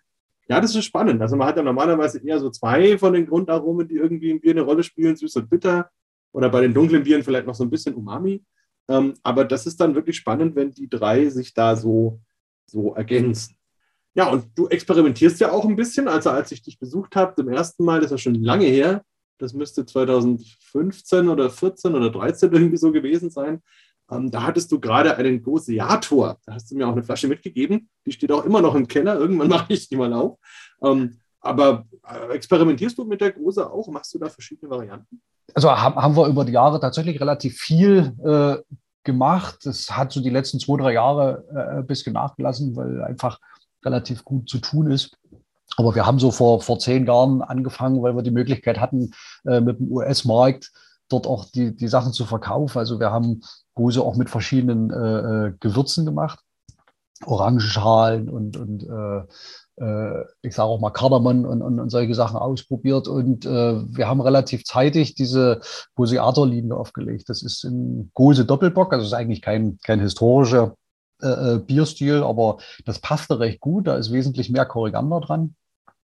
Ja, 0.48 0.60
das 0.60 0.74
ist 0.74 0.84
spannend. 0.84 1.22
Also 1.22 1.36
man 1.36 1.48
hat 1.48 1.56
ja 1.56 1.62
normalerweise 1.62 2.18
eher 2.18 2.40
so 2.40 2.50
zwei 2.50 2.98
von 2.98 3.12
den 3.12 3.26
Grundaromen, 3.26 3.86
die 3.86 3.96
irgendwie 3.96 4.30
im 4.30 4.40
Bier 4.40 4.52
eine 4.52 4.62
Rolle 4.62 4.82
spielen, 4.82 5.16
süß 5.16 5.36
und 5.36 5.50
bitter. 5.50 5.90
Oder 6.32 6.50
bei 6.50 6.60
den 6.60 6.74
dunklen 6.74 7.04
Bieren 7.04 7.22
vielleicht 7.22 7.46
noch 7.46 7.54
so 7.54 7.64
ein 7.64 7.70
bisschen 7.70 7.94
Umami. 7.94 8.44
Ähm, 8.88 9.14
aber 9.22 9.44
das 9.44 9.66
ist 9.66 9.80
dann 9.80 9.94
wirklich 9.94 10.16
spannend, 10.16 10.54
wenn 10.54 10.72
die 10.72 10.88
drei 10.88 11.28
sich 11.28 11.54
da 11.54 11.76
so, 11.76 12.20
so 12.66 12.94
ergänzen. 12.94 13.56
Ja, 14.14 14.28
und 14.28 14.46
du 14.54 14.68
experimentierst 14.68 15.40
ja 15.40 15.52
auch 15.52 15.64
ein 15.64 15.76
bisschen. 15.76 16.08
Also 16.08 16.30
als 16.30 16.52
ich 16.52 16.62
dich 16.62 16.78
besucht 16.78 17.16
habe, 17.16 17.34
zum 17.34 17.48
ersten 17.48 17.84
Mal, 17.84 18.00
das 18.00 18.10
ja 18.10 18.18
schon 18.18 18.34
lange 18.34 18.66
her, 18.66 19.04
das 19.38 19.52
müsste 19.52 19.84
2015 19.84 21.28
oder 21.28 21.50
14 21.50 21.94
oder 21.94 22.10
13 22.10 22.52
irgendwie 22.52 22.76
so 22.76 22.92
gewesen 22.92 23.30
sein. 23.30 23.62
Ähm, 24.10 24.30
da 24.30 24.42
hattest 24.42 24.70
du 24.70 24.78
gerade 24.78 25.16
einen 25.16 25.42
Goseator. 25.42 26.38
Da 26.46 26.54
hast 26.54 26.70
du 26.70 26.76
mir 26.76 26.86
auch 26.86 26.92
eine 26.92 27.02
Flasche 27.02 27.28
mitgegeben. 27.28 27.88
Die 28.06 28.12
steht 28.12 28.30
auch 28.32 28.44
immer 28.44 28.60
noch 28.60 28.74
im 28.74 28.86
Keller. 28.86 29.18
Irgendwann 29.18 29.48
mache 29.56 29.72
ich 29.72 29.88
die 29.88 29.96
mal 29.96 30.12
auf. 30.12 30.38
Ähm, 30.82 31.18
aber 31.40 31.84
äh, 32.08 32.34
experimentierst 32.34 32.98
du 32.98 33.04
mit 33.04 33.20
der 33.20 33.32
Grose 33.32 33.70
auch? 33.70 33.88
Machst 33.88 34.14
du 34.14 34.18
da 34.18 34.28
verschiedene 34.28 34.70
Varianten? 34.70 35.20
Also 35.54 35.70
haben, 35.70 35.96
haben 35.96 36.16
wir 36.16 36.26
über 36.26 36.44
die 36.44 36.52
Jahre 36.52 36.80
tatsächlich 36.80 37.20
relativ 37.20 37.56
viel 37.58 38.12
äh, 38.24 38.74
gemacht. 39.04 39.58
Das 39.64 39.90
hat 39.90 40.12
so 40.12 40.20
die 40.20 40.30
letzten 40.30 40.60
zwei, 40.60 40.76
drei 40.76 40.92
Jahre 40.92 41.44
äh, 41.54 41.78
ein 41.78 41.86
bisschen 41.86 42.14
nachgelassen, 42.14 42.76
weil 42.76 43.02
einfach 43.02 43.40
relativ 43.84 44.24
gut 44.24 44.48
zu 44.48 44.58
tun 44.58 44.90
ist. 44.90 45.16
Aber 45.76 45.94
wir 45.94 46.06
haben 46.06 46.18
so 46.18 46.30
vor, 46.30 46.62
vor 46.62 46.78
zehn 46.78 47.06
Jahren 47.06 47.42
angefangen, 47.42 48.02
weil 48.02 48.14
wir 48.14 48.22
die 48.22 48.30
Möglichkeit 48.30 48.80
hatten, 48.80 49.12
äh, 49.44 49.60
mit 49.60 49.78
dem 49.78 49.90
US-Markt 49.92 50.72
dort 51.08 51.26
auch 51.26 51.44
die, 51.46 51.76
die 51.76 51.88
Sachen 51.88 52.12
zu 52.12 52.24
verkaufen. 52.24 52.78
Also 52.78 53.00
wir 53.00 53.10
haben 53.10 53.40
Gose 53.74 54.02
auch 54.02 54.16
mit 54.16 54.30
verschiedenen 54.30 54.90
äh, 54.90 55.48
äh 55.48 55.52
Gewürzen 55.60 56.04
gemacht, 56.04 56.40
Orangenschalen 57.24 58.28
und, 58.28 58.56
und 58.56 58.82
äh, 58.82 59.22
äh, 59.78 60.24
ich 60.42 60.54
sage 60.54 60.68
auch 60.68 60.80
mal 60.80 60.90
Kardamom 60.90 61.44
und, 61.44 61.62
und, 61.62 61.80
und, 61.80 61.90
solche 61.90 62.14
Sachen 62.14 62.36
ausprobiert. 62.36 63.08
Und 63.08 63.44
äh, 63.44 63.48
wir 63.50 64.08
haben 64.08 64.20
relativ 64.20 64.64
zeitig 64.64 65.14
diese 65.14 65.60
Goseator-Linie 65.94 66.74
aufgelegt. 66.74 67.28
Das 67.28 67.42
ist 67.42 67.64
ein 67.64 68.10
Gose 68.14 68.44
Doppelbock, 68.44 68.92
also 68.92 69.04
ist 69.04 69.12
eigentlich 69.12 69.42
kein, 69.42 69.78
kein 69.82 70.00
historischer 70.00 70.76
äh, 71.20 71.58
Bierstil, 71.58 72.22
aber 72.22 72.58
das 72.84 73.00
passte 73.00 73.38
recht 73.38 73.60
gut. 73.60 73.86
Da 73.86 73.96
ist 73.96 74.12
wesentlich 74.12 74.50
mehr 74.50 74.66
Koriander 74.66 75.20
dran. 75.20 75.54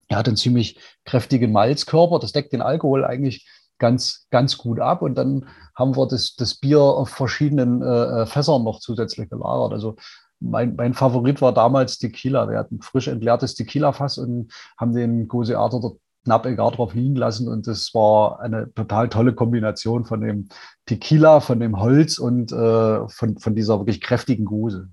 Er 0.08 0.18
hat 0.18 0.28
einen 0.28 0.38
ziemlich 0.38 0.78
kräftigen 1.06 1.52
Malzkörper. 1.52 2.20
Das 2.20 2.34
deckt 2.34 2.54
den 2.54 2.62
Alkohol 2.62 3.06
eigentlich 3.06 3.48
ganz, 3.84 4.28
ganz 4.32 4.58
gut 4.58 4.80
ab. 4.80 5.02
Und 5.02 5.16
dann 5.16 5.46
haben 5.76 5.98
wir 5.98 6.08
das, 6.08 6.36
das 6.38 6.56
Bier 6.56 6.80
auf 6.80 7.10
verschiedenen 7.10 7.82
äh, 7.82 8.22
äh 8.22 8.26
Fässern 8.26 8.64
noch 8.64 8.80
zusätzlich 8.80 9.30
gelagert. 9.30 9.74
Also 9.74 9.98
mein, 10.40 10.78
mein 10.78 10.94
Favorit 10.94 11.42
war 11.42 11.54
damals 11.54 11.98
Tequila. 11.98 12.50
Wir 12.50 12.60
hatten 12.60 12.82
frisch 12.82 13.10
entleertes 13.10 13.56
Tequila-Fass 13.56 14.20
und 14.20 14.54
haben 14.78 14.94
den 14.94 15.28
Goseator 15.28 15.82
dort 15.82 15.98
knapp 16.24 16.46
egal 16.46 16.72
drauf 16.72 16.94
liegen 16.94 17.18
lassen. 17.18 17.50
Und 17.50 17.68
das 17.68 17.94
war 17.94 18.40
eine 18.40 18.74
total 18.74 19.10
tolle 19.10 19.34
Kombination 19.34 20.06
von 20.06 20.22
dem 20.22 20.48
Tequila, 20.86 21.42
von 21.42 21.60
dem 21.60 21.78
Holz 21.78 22.20
und 22.20 22.54
äh, 22.54 23.08
von, 23.10 23.38
von 23.38 23.54
dieser 23.54 23.80
wirklich 23.80 24.00
kräftigen 24.00 24.46
Gose. 24.46 24.88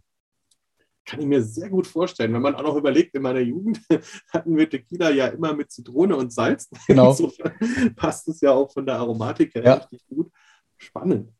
Kann 1.04 1.20
ich 1.20 1.26
mir 1.26 1.42
sehr 1.42 1.68
gut 1.70 1.86
vorstellen. 1.86 2.32
Wenn 2.32 2.42
man 2.42 2.54
auch 2.54 2.62
noch 2.62 2.76
überlegt, 2.76 3.14
in 3.14 3.22
meiner 3.22 3.40
Jugend 3.40 3.80
hatten 4.32 4.56
wir 4.56 4.68
Tequila 4.68 5.10
ja 5.10 5.28
immer 5.28 5.54
mit 5.54 5.70
Zitrone 5.70 6.16
und 6.16 6.32
Salz. 6.32 6.68
Genau. 6.86 7.10
Insofern 7.10 7.94
passt 7.96 8.28
es 8.28 8.40
ja 8.40 8.52
auch 8.52 8.72
von 8.72 8.86
der 8.86 8.96
Aromatik 8.96 9.54
her 9.54 9.64
ja. 9.64 9.74
richtig 9.74 10.06
gut. 10.06 10.30
Spannend. 10.76 11.32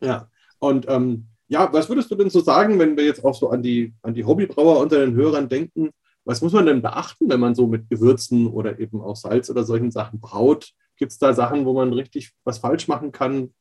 Ja. 0.00 0.30
Und 0.58 0.86
ähm, 0.88 1.28
ja, 1.48 1.72
was 1.72 1.88
würdest 1.88 2.10
du 2.10 2.14
denn 2.16 2.30
so 2.30 2.40
sagen, 2.40 2.78
wenn 2.78 2.96
wir 2.96 3.04
jetzt 3.04 3.24
auch 3.24 3.34
so 3.34 3.50
an 3.50 3.62
die, 3.62 3.94
an 4.02 4.14
die 4.14 4.24
Hobbybrauer 4.24 4.80
unter 4.80 5.04
den 5.04 5.14
Hörern 5.14 5.48
denken? 5.48 5.90
Was 6.24 6.42
muss 6.42 6.52
man 6.52 6.66
denn 6.66 6.82
beachten, 6.82 7.28
wenn 7.28 7.40
man 7.40 7.54
so 7.54 7.68
mit 7.68 7.88
Gewürzen 7.88 8.48
oder 8.48 8.80
eben 8.80 9.00
auch 9.00 9.14
Salz 9.14 9.48
oder 9.48 9.62
solchen 9.62 9.92
Sachen 9.92 10.20
braut? 10.20 10.72
Gibt 10.96 11.12
es 11.12 11.18
da 11.18 11.32
Sachen, 11.34 11.64
wo 11.66 11.74
man 11.74 11.92
richtig 11.92 12.32
was 12.42 12.58
falsch 12.58 12.88
machen 12.88 13.12
kann? 13.12 13.54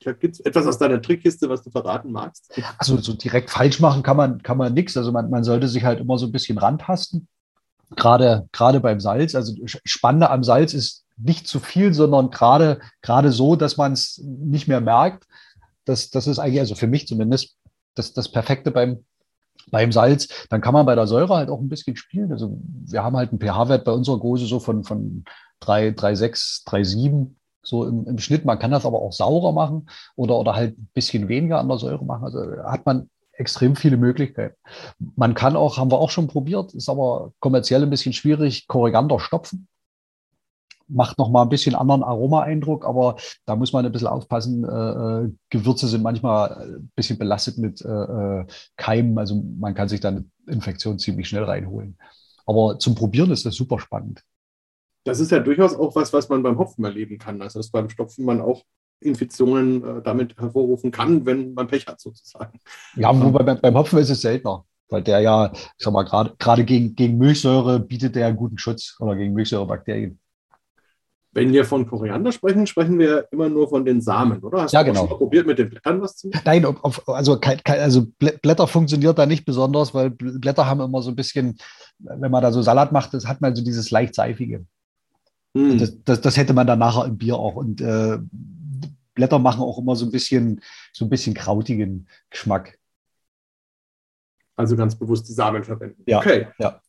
Gibt 0.00 0.34
es 0.34 0.40
etwas 0.40 0.66
aus 0.66 0.78
deiner 0.78 1.00
Trickkiste, 1.00 1.48
was 1.48 1.62
du 1.62 1.70
verraten 1.70 2.12
magst? 2.12 2.52
Also 2.78 2.98
so 2.98 3.14
direkt 3.14 3.50
falsch 3.50 3.80
machen 3.80 4.02
kann 4.02 4.16
man, 4.16 4.42
kann 4.42 4.58
man 4.58 4.72
nichts. 4.74 4.96
Also 4.96 5.10
man, 5.10 5.30
man 5.30 5.42
sollte 5.42 5.68
sich 5.68 5.84
halt 5.84 6.00
immer 6.00 6.18
so 6.18 6.26
ein 6.26 6.32
bisschen 6.32 6.58
rantasten. 6.58 7.28
Gerade, 7.94 8.48
gerade 8.52 8.80
beim 8.80 9.00
Salz. 9.00 9.34
Also 9.34 9.54
Spannende 9.64 10.30
am 10.30 10.44
Salz 10.44 10.74
ist 10.74 11.04
nicht 11.16 11.48
zu 11.48 11.60
viel, 11.60 11.94
sondern 11.94 12.30
gerade, 12.30 12.80
gerade 13.00 13.32
so, 13.32 13.56
dass 13.56 13.76
man 13.76 13.92
es 13.92 14.20
nicht 14.22 14.68
mehr 14.68 14.80
merkt. 14.80 15.26
Das, 15.84 16.10
das 16.10 16.26
ist 16.26 16.38
eigentlich, 16.38 16.60
also 16.60 16.74
für 16.74 16.88
mich 16.88 17.06
zumindest, 17.06 17.56
das, 17.94 18.12
das 18.12 18.30
Perfekte 18.30 18.70
beim, 18.70 19.04
beim 19.70 19.92
Salz, 19.92 20.28
dann 20.50 20.60
kann 20.60 20.74
man 20.74 20.86
bei 20.86 20.94
der 20.94 21.06
Säure 21.06 21.36
halt 21.36 21.48
auch 21.48 21.60
ein 21.60 21.68
bisschen 21.68 21.96
spielen. 21.96 22.32
Also 22.32 22.58
wir 22.84 23.02
haben 23.02 23.16
halt 23.16 23.30
einen 23.30 23.40
pH-Wert 23.40 23.84
bei 23.84 23.92
unserer 23.92 24.18
Gose 24.18 24.46
so 24.46 24.60
von, 24.60 24.84
von 24.84 25.24
3,6, 25.62 26.66
3,7 26.66 27.30
so 27.66 27.84
im, 27.86 28.06
im, 28.06 28.18
Schnitt. 28.18 28.44
Man 28.44 28.58
kann 28.58 28.70
das 28.70 28.86
aber 28.86 29.00
auch 29.00 29.12
saurer 29.12 29.52
machen 29.52 29.88
oder, 30.14 30.38
oder 30.38 30.54
halt 30.54 30.78
ein 30.78 30.88
bisschen 30.94 31.28
weniger 31.28 31.58
an 31.58 31.68
der 31.68 31.78
Säure 31.78 32.04
machen. 32.04 32.24
Also 32.24 32.40
hat 32.64 32.86
man 32.86 33.10
extrem 33.32 33.76
viele 33.76 33.96
Möglichkeiten. 33.96 34.56
Man 35.16 35.34
kann 35.34 35.56
auch, 35.56 35.76
haben 35.76 35.90
wir 35.90 35.98
auch 35.98 36.10
schon 36.10 36.28
probiert, 36.28 36.74
ist 36.74 36.88
aber 36.88 37.32
kommerziell 37.40 37.82
ein 37.82 37.90
bisschen 37.90 38.12
schwierig, 38.12 38.66
Koriander 38.66 39.20
stopfen 39.20 39.68
macht 40.88 41.18
noch 41.18 41.30
mal 41.30 41.42
ein 41.42 41.48
bisschen 41.48 41.74
anderen 41.74 42.02
Aromaeindruck, 42.02 42.86
aber 42.86 43.16
da 43.44 43.56
muss 43.56 43.72
man 43.72 43.84
ein 43.84 43.92
bisschen 43.92 44.08
aufpassen. 44.08 44.64
Äh, 44.64 44.68
äh 44.68 45.32
Gewürze 45.50 45.88
sind 45.88 46.02
manchmal 46.02 46.52
ein 46.52 46.92
bisschen 46.94 47.18
belastet 47.18 47.58
mit 47.58 47.82
äh, 47.82 47.88
äh, 47.88 48.46
Keimen, 48.76 49.18
also 49.18 49.42
man 49.58 49.74
kann 49.74 49.88
sich 49.88 50.00
dann 50.00 50.30
Infektion 50.46 50.98
ziemlich 50.98 51.28
schnell 51.28 51.44
reinholen. 51.44 51.98
Aber 52.46 52.78
zum 52.78 52.94
Probieren 52.94 53.30
ist 53.30 53.44
das 53.44 53.56
super 53.56 53.78
spannend. 53.80 54.22
Das 55.06 55.20
ist 55.20 55.30
ja 55.30 55.38
durchaus 55.38 55.74
auch 55.74 55.94
was, 55.94 56.12
was 56.12 56.28
man 56.28 56.42
beim 56.42 56.58
Hopfen 56.58 56.84
erleben 56.84 57.18
kann. 57.18 57.40
Also 57.40 57.58
dass 57.58 57.70
beim 57.70 57.88
Stopfen 57.88 58.24
man 58.24 58.40
auch 58.40 58.64
Infektionen 59.00 59.84
äh, 59.84 60.02
damit 60.02 60.36
hervorrufen 60.38 60.90
kann, 60.90 61.26
wenn 61.26 61.54
man 61.54 61.66
Pech 61.68 61.86
hat 61.86 62.00
sozusagen. 62.00 62.58
Ja, 62.96 63.10
wobei 63.14 63.42
beim, 63.42 63.60
beim 63.60 63.74
Hopfen 63.76 63.98
ist 63.98 64.10
es 64.10 64.20
seltener 64.20 64.64
weil 64.88 65.02
der 65.02 65.20
ja, 65.20 65.52
ich 65.52 65.72
sag 65.78 65.92
mal, 65.92 66.04
gerade 66.04 66.64
gegen, 66.64 66.94
gegen 66.94 67.18
Milchsäure 67.18 67.80
bietet 67.80 68.14
der 68.14 68.26
einen 68.26 68.36
guten 68.36 68.58
Schutz 68.58 68.96
oder 69.00 69.16
gegen 69.16 69.34
Milchsäurebakterien. 69.34 70.18
Wenn 71.32 71.52
wir 71.52 71.66
von 71.66 71.86
Koriander 71.86 72.32
sprechen, 72.32 72.66
sprechen 72.66 72.98
wir 72.98 73.28
immer 73.30 73.50
nur 73.50 73.68
von 73.68 73.84
den 73.84 74.00
Samen, 74.00 74.42
oder? 74.42 74.62
Hast 74.62 74.72
ja, 74.72 74.82
du 74.82 74.86
genau. 74.86 75.00
schon 75.00 75.10
mal 75.10 75.18
probiert, 75.18 75.46
mit 75.46 75.58
den 75.58 75.68
Blättern 75.68 76.00
was 76.00 76.16
zu 76.16 76.28
machen? 76.28 76.40
Nein, 76.46 76.64
auf, 76.64 77.06
also, 77.10 77.38
kein, 77.38 77.62
kein, 77.62 77.80
also 77.80 78.06
Blätter 78.18 78.66
funktioniert 78.66 79.18
da 79.18 79.26
nicht 79.26 79.44
besonders, 79.44 79.92
weil 79.92 80.10
Blätter 80.10 80.64
haben 80.64 80.80
immer 80.80 81.02
so 81.02 81.10
ein 81.10 81.16
bisschen, 81.16 81.58
wenn 81.98 82.30
man 82.30 82.42
da 82.42 82.52
so 82.52 82.62
Salat 82.62 82.92
macht, 82.92 83.12
das 83.12 83.26
hat 83.26 83.42
man 83.42 83.54
so 83.54 83.62
dieses 83.62 83.90
leicht 83.90 84.14
seifige. 84.14 84.64
Hm. 85.56 85.78
Das, 85.78 86.02
das, 86.04 86.20
das, 86.20 86.36
hätte 86.36 86.52
man 86.52 86.66
dann 86.66 86.78
nachher 86.78 87.06
im 87.06 87.16
Bier 87.16 87.36
auch. 87.36 87.56
Und 87.56 87.80
äh, 87.80 88.18
Blätter 89.14 89.38
machen 89.38 89.62
auch 89.62 89.78
immer 89.78 89.96
so 89.96 90.04
ein 90.04 90.12
bisschen, 90.12 90.60
so 90.92 91.06
ein 91.06 91.08
bisschen 91.08 91.34
krautigen 91.34 92.06
Geschmack. 92.28 92.78
Also 94.54 94.76
ganz 94.76 94.96
bewusst 94.96 95.28
die 95.28 95.32
Samen 95.32 95.64
verwenden. 95.64 96.02
Ja, 96.06 96.18
okay. 96.18 96.48
Ja. 96.58 96.80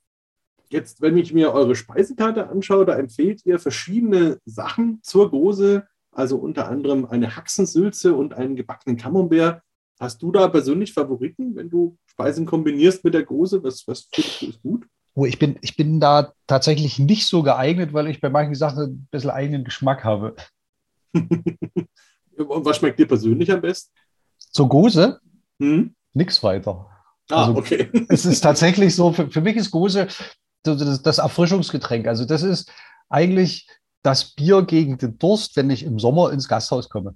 Jetzt, 0.69 1.01
wenn 1.01 1.17
ich 1.17 1.33
mir 1.33 1.53
eure 1.53 1.75
Speisekarte 1.75 2.49
anschaue, 2.49 2.85
da 2.85 2.95
empfehlt 2.95 3.45
ihr 3.45 3.57
verschiedene 3.57 4.39
Sachen 4.43 4.99
zur 5.01 5.31
Gose, 5.31 5.87
also 6.11 6.37
unter 6.37 6.67
anderem 6.67 7.05
eine 7.05 7.37
Haxensülze 7.37 8.13
und 8.13 8.33
einen 8.33 8.57
gebackenen 8.57 8.97
Camembert. 8.97 9.61
Hast 9.97 10.21
du 10.21 10.31
da 10.31 10.49
persönlich 10.49 10.93
Favoriten, 10.93 11.55
wenn 11.55 11.69
du 11.69 11.97
Speisen 12.05 12.45
kombinierst 12.45 13.05
mit 13.05 13.13
der 13.13 13.23
Gose? 13.23 13.63
Was, 13.63 13.87
was 13.87 14.09
findest 14.11 14.41
du 14.41 14.45
ist 14.47 14.61
gut? 14.61 14.85
Oh, 15.17 15.25
ich, 15.25 15.39
bin, 15.39 15.57
ich 15.61 15.75
bin 15.75 15.99
da 15.99 16.31
tatsächlich 16.45 16.99
nicht 16.99 17.25
so 17.25 17.41
geeignet, 17.41 17.91
weil 17.91 18.07
ich 18.07 18.21
bei 18.21 18.29
manchen 18.29 18.53
Sachen 18.53 18.83
ein 18.83 19.07
bisschen 19.09 19.31
eigenen 19.31 19.63
Geschmack 19.63 20.03
habe. 20.03 20.35
und 21.15 21.89
was 22.37 22.77
schmeckt 22.77 22.99
dir 22.99 23.07
persönlich 23.07 23.51
am 23.51 23.61
besten? 23.61 23.91
Zur 24.37 24.69
Gose? 24.69 25.19
Hm? 25.59 25.95
Nix 26.13 26.43
weiter. 26.43 26.87
Ah, 27.31 27.47
also, 27.47 27.57
okay. 27.57 27.89
es 28.09 28.25
ist 28.25 28.41
tatsächlich 28.41 28.95
so, 28.95 29.11
für, 29.11 29.27
für 29.31 29.41
mich 29.41 29.55
ist 29.55 29.71
Gose 29.71 30.07
das, 30.61 31.01
das 31.01 31.17
Erfrischungsgetränk. 31.17 32.05
Also 32.05 32.23
das 32.25 32.43
ist 32.43 32.71
eigentlich 33.09 33.67
das 34.03 34.35
Bier 34.35 34.61
gegen 34.61 34.99
den 34.99 35.17
Durst, 35.17 35.55
wenn 35.55 35.71
ich 35.71 35.81
im 35.81 35.97
Sommer 35.97 36.31
ins 36.31 36.47
Gasthaus 36.47 36.89
komme. 36.89 37.15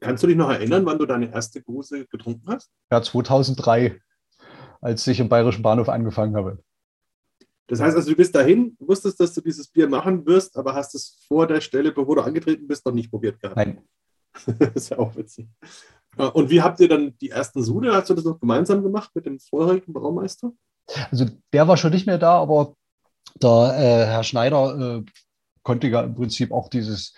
Kannst 0.00 0.24
du 0.24 0.26
dich 0.26 0.36
noch 0.36 0.50
erinnern, 0.50 0.84
wann 0.84 0.98
du 0.98 1.06
deine 1.06 1.32
erste 1.32 1.62
Gose 1.62 2.06
getrunken 2.06 2.48
hast? 2.48 2.72
Ja, 2.90 3.00
2003, 3.00 4.00
als 4.80 5.06
ich 5.06 5.20
im 5.20 5.28
Bayerischen 5.28 5.62
Bahnhof 5.62 5.88
angefangen 5.88 6.36
habe. 6.36 6.58
Das 7.66 7.80
heißt 7.80 7.96
also, 7.96 8.10
du 8.10 8.16
bist 8.16 8.34
dahin, 8.34 8.76
wusstest, 8.80 9.20
dass 9.20 9.34
du 9.34 9.42
dieses 9.42 9.68
Bier 9.68 9.88
machen 9.88 10.24
wirst, 10.26 10.56
aber 10.56 10.74
hast 10.74 10.94
es 10.94 11.22
vor 11.28 11.46
der 11.46 11.60
Stelle, 11.60 11.92
bevor 11.92 12.16
du 12.16 12.22
angetreten 12.22 12.66
bist, 12.66 12.84
noch 12.86 12.94
nicht 12.94 13.10
probiert 13.10 13.40
gehabt. 13.40 13.56
Nein. 13.56 13.82
das 14.58 14.74
ist 14.74 14.88
ja 14.90 14.98
auch 14.98 15.14
witzig. 15.16 15.48
Und 16.16 16.50
wie 16.50 16.62
habt 16.62 16.80
ihr 16.80 16.88
dann 16.88 17.16
die 17.20 17.30
ersten 17.30 17.62
Sude? 17.62 17.92
Hast 17.92 18.10
du 18.10 18.14
das 18.14 18.24
noch 18.24 18.40
gemeinsam 18.40 18.82
gemacht 18.82 19.10
mit 19.14 19.26
dem 19.26 19.38
vorherigen 19.38 19.92
Braumeister? 19.92 20.52
Also 21.10 21.26
der 21.52 21.68
war 21.68 21.76
schon 21.76 21.92
nicht 21.92 22.06
mehr 22.06 22.18
da, 22.18 22.40
aber 22.40 22.74
der 23.42 23.74
äh, 23.76 24.06
Herr 24.06 24.24
Schneider 24.24 24.98
äh, 24.98 25.04
konnte 25.62 25.88
ja 25.88 26.00
im 26.00 26.14
Prinzip 26.14 26.50
auch 26.50 26.68
dieses 26.68 27.14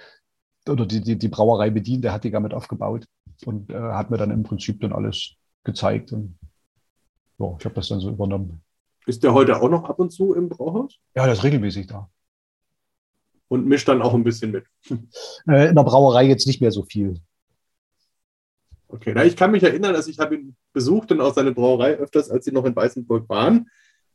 oder 0.69 0.85
die, 0.87 1.01
die, 1.01 1.17
die 1.17 1.29
Brauerei 1.29 1.71
bedienen, 1.71 2.03
der 2.03 2.13
hat 2.13 2.25
die 2.25 2.31
damit 2.31 2.53
aufgebaut 2.53 3.07
und 3.47 3.71
äh, 3.71 3.79
hat 3.79 4.11
mir 4.11 4.19
dann 4.19 4.31
im 4.31 4.43
Prinzip 4.43 4.81
dann 4.81 4.93
alles 4.93 5.35
gezeigt. 5.65 6.13
Und 6.13 6.39
ja, 7.41 7.57
ich 7.59 7.65
habe 7.65 7.75
das 7.75 7.89
dann 7.89 8.01
so 8.01 8.11
übernommen. 8.11 8.63
Ist 9.07 9.25
der 9.25 9.33
heute 9.33 9.61
auch 9.61 9.71
noch 9.71 9.85
ab 9.85 9.99
und 9.99 10.11
zu 10.11 10.35
im 10.35 10.49
Brauhaus? 10.49 10.99
Ja, 11.15 11.25
der 11.25 11.33
ist 11.33 11.43
regelmäßig 11.43 11.87
da. 11.87 12.11
Und 13.49 13.67
mischt 13.67 13.89
dann 13.89 14.03
auch 14.03 14.15
ein 14.15 14.25
bisschen 14.25 14.53
mit. 14.53 14.65
Äh, 15.49 15.71
in 15.71 15.75
der 15.75 15.83
Brauerei 15.83 16.25
jetzt 16.25 16.47
nicht 16.47 16.61
mehr 16.61 16.71
so 16.71 16.85
viel. 16.85 17.21
Okay, 18.89 19.13
na, 19.15 19.25
ich 19.25 19.37
kann 19.37 19.53
mich 19.53 19.63
erinnern, 19.63 19.95
dass 19.95 20.07
ich 20.07 20.19
habe 20.19 20.35
ihn 20.35 20.57
besucht 20.73 21.11
und 21.13 21.21
auch 21.21 21.33
seine 21.33 21.53
Brauerei 21.53 21.95
öfters, 21.95 22.31
als 22.31 22.45
sie 22.45 22.53
noch 22.53 22.65
in 22.65 22.77
Weißenburg 22.77 23.29
waren. 23.29 23.71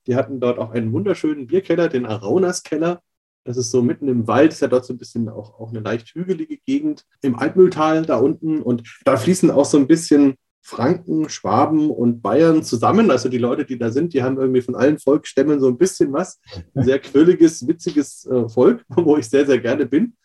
Die 0.06 0.16
hatten 0.16 0.40
dort 0.40 0.60
auch 0.60 0.72
einen 0.72 0.94
wunderschönen 0.94 1.48
Bierkeller, 1.48 1.90
den 1.90 2.06
Araunas-Keller. 2.06 3.02
Das 3.44 3.58
ist 3.58 3.72
so 3.72 3.82
mitten 3.82 4.08
im 4.08 4.28
Wald, 4.28 4.54
ist 4.54 4.62
ja 4.62 4.68
dort 4.68 4.86
so 4.86 4.94
ein 4.94 4.98
bisschen 4.98 5.30
auch, 5.30 5.60
auch 5.60 5.70
eine 5.70 5.80
leicht 5.80 6.10
hügelige 6.14 6.58
Gegend. 6.58 7.06
Im 7.22 7.38
Altmühltal 7.38 8.06
da 8.06 8.18
unten. 8.18 8.62
Und 8.62 9.00
da 9.06 9.18
fließen 9.18 9.50
auch 9.50 9.66
so 9.66 9.78
ein 9.78 9.88
bisschen 9.88 10.36
Franken, 10.68 11.30
Schwaben 11.30 11.92
und 11.92 12.24
Bayern 12.24 12.64
zusammen. 12.64 13.12
Also 13.12 13.30
die 13.30 13.38
Leute, 13.38 13.66
die 13.66 13.78
da 13.78 13.92
sind, 13.92 14.16
die 14.16 14.24
haben 14.24 14.40
irgendwie 14.40 14.64
von 14.64 14.74
allen 14.74 14.98
Volksstämmen 14.98 15.60
so 15.60 15.68
ein 15.68 15.78
bisschen 15.78 16.12
was. 16.12 16.42
Ein 16.74 16.86
sehr 16.86 16.98
quirliges, 16.98 17.68
witziges 17.68 18.26
äh, 18.26 18.50
Volk, 18.50 18.84
wo 18.90 19.16
ich 19.16 19.30
sehr, 19.30 19.46
sehr 19.46 19.60
gerne 19.60 19.86
bin. 19.86 20.16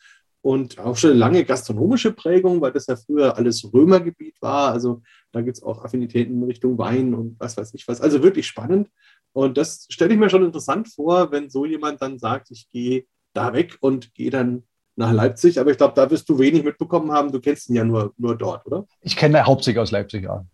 Und 0.40 0.79
auch 0.79 0.96
schon 0.96 1.11
eine 1.11 1.18
lange 1.18 1.44
gastronomische 1.44 2.12
Prägung, 2.12 2.62
weil 2.62 2.72
das 2.72 2.87
ja 2.87 2.96
früher 2.96 3.37
alles 3.37 3.70
Römergebiet 3.70 4.40
war. 4.40 4.72
Also 4.72 5.03
da 5.31 5.42
gibt 5.42 5.59
es 5.59 5.62
auch 5.62 5.85
Affinitäten 5.85 6.37
in 6.38 6.44
Richtung 6.44 6.79
Wein 6.79 7.12
und 7.12 7.38
was 7.38 7.59
weiß 7.59 7.74
ich 7.74 7.87
was. 7.87 8.00
Also 8.00 8.22
wirklich 8.22 8.46
spannend. 8.46 8.88
Und 9.35 9.59
das 9.59 9.88
stelle 9.90 10.14
ich 10.14 10.18
mir 10.18 10.31
schon 10.31 10.44
interessant 10.44 10.88
vor, 10.88 11.31
wenn 11.33 11.50
so 11.50 11.66
jemand 11.66 12.00
dann 12.00 12.18
sagt, 12.18 12.50
ich 12.50 12.70
gehe 12.70 13.05
da 13.35 13.53
weg 13.53 13.76
und 13.81 14.14
gehe 14.14 14.31
dann 14.31 14.62
nach 14.96 15.12
Leipzig. 15.12 15.59
Aber 15.59 15.70
ich 15.70 15.76
glaube, 15.76 15.94
da 15.94 16.11
wirst 16.11 16.29
du 16.29 16.38
wenig 16.38 16.64
mitbekommen 16.64 17.12
haben. 17.12 17.33
Du 17.33 17.40
kennst 17.40 17.68
ihn 17.68 17.76
ja 17.76 17.85
nur, 17.85 18.12
nur 18.16 18.37
dort, 18.37 18.66
oder? 18.66 18.87
Ich 19.00 19.16
kenne 19.16 19.44
hauptsächlich 19.44 19.81
aus 19.81 19.90
Leipzig, 19.90 20.24
ja. 20.24 20.44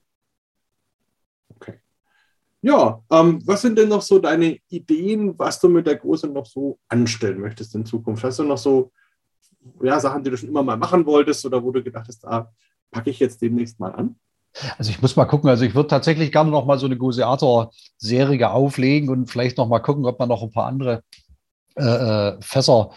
Okay. 1.54 1.80
Ja, 2.62 3.02
ähm, 3.10 3.42
was 3.46 3.62
sind 3.62 3.78
denn 3.78 3.88
noch 3.88 4.02
so 4.02 4.18
deine 4.18 4.58
Ideen, 4.68 5.38
was 5.38 5.60
du 5.60 5.68
mit 5.68 5.86
der 5.86 5.96
Große 5.96 6.28
noch 6.28 6.46
so 6.46 6.78
anstellen 6.88 7.40
möchtest 7.40 7.74
in 7.74 7.86
Zukunft? 7.86 8.24
Hast 8.24 8.38
du 8.38 8.44
noch 8.44 8.58
so 8.58 8.92
ja, 9.82 9.98
Sachen, 10.00 10.22
die 10.22 10.30
du 10.30 10.36
schon 10.36 10.48
immer 10.48 10.62
mal 10.62 10.76
machen 10.76 11.06
wolltest 11.06 11.44
oder 11.44 11.62
wo 11.62 11.70
du 11.70 11.82
gedacht 11.82 12.06
hast, 12.08 12.20
da 12.20 12.52
packe 12.90 13.10
ich 13.10 13.18
jetzt 13.18 13.42
demnächst 13.42 13.80
mal 13.80 13.92
an? 13.92 14.16
Also 14.78 14.90
ich 14.90 15.02
muss 15.02 15.16
mal 15.16 15.26
gucken. 15.26 15.50
Also 15.50 15.64
ich 15.64 15.74
würde 15.74 15.88
tatsächlich 15.88 16.32
gerne 16.32 16.50
noch 16.50 16.64
mal 16.64 16.78
so 16.78 16.86
eine 16.86 16.96
Goseator-Serie 16.96 18.50
auflegen 18.50 19.10
und 19.10 19.30
vielleicht 19.30 19.58
noch 19.58 19.68
mal 19.68 19.80
gucken, 19.80 20.06
ob 20.06 20.18
man 20.18 20.28
noch 20.28 20.42
ein 20.42 20.50
paar 20.50 20.66
andere 20.66 21.02
äh, 21.76 21.84
äh 21.84 22.36
Fässer 22.40 22.90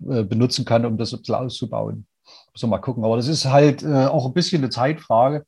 benutzen 0.00 0.64
kann, 0.64 0.86
um 0.86 0.98
das 0.98 1.12
ein 1.12 1.18
bisschen 1.18 1.34
auszubauen. 1.34 2.06
Muss 2.52 2.62
mal 2.68 2.78
gucken. 2.78 3.04
Aber 3.04 3.16
das 3.16 3.28
ist 3.28 3.46
halt 3.46 3.82
äh, 3.82 4.06
auch 4.06 4.26
ein 4.26 4.32
bisschen 4.32 4.62
eine 4.62 4.70
Zeitfrage 4.70 5.44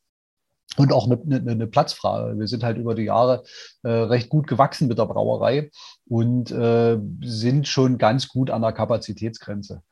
und 0.77 0.93
auch 0.93 1.07
eine, 1.07 1.21
eine, 1.21 1.51
eine, 1.51 1.67
Platzfrage. 1.67 2.39
Wir 2.39 2.47
sind 2.49 2.65
halt 2.65 2.79
über 2.79 2.95
die 2.95 3.05
Jahre 3.05 3.45
äh, 3.83 3.91
recht 3.91 4.29
gut 4.29 4.47
gewachsen 4.47 4.89
mit 4.89 4.99
der 4.99 5.07
Brauerei 5.07 5.71
und 6.07 6.51
äh, 6.51 6.99
sind 7.23 7.69
schon 7.69 7.99
ganz 7.99 8.29
gut 8.29 8.51
an 8.51 8.63
der 8.63 8.73
Kapazitätsgrenze. 8.73 9.83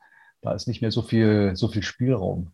Da 0.41 0.53
ist 0.53 0.67
nicht 0.67 0.81
mehr 0.81 0.91
so 0.91 1.01
viel, 1.01 1.55
so 1.55 1.67
viel 1.67 1.83
Spielraum. 1.83 2.51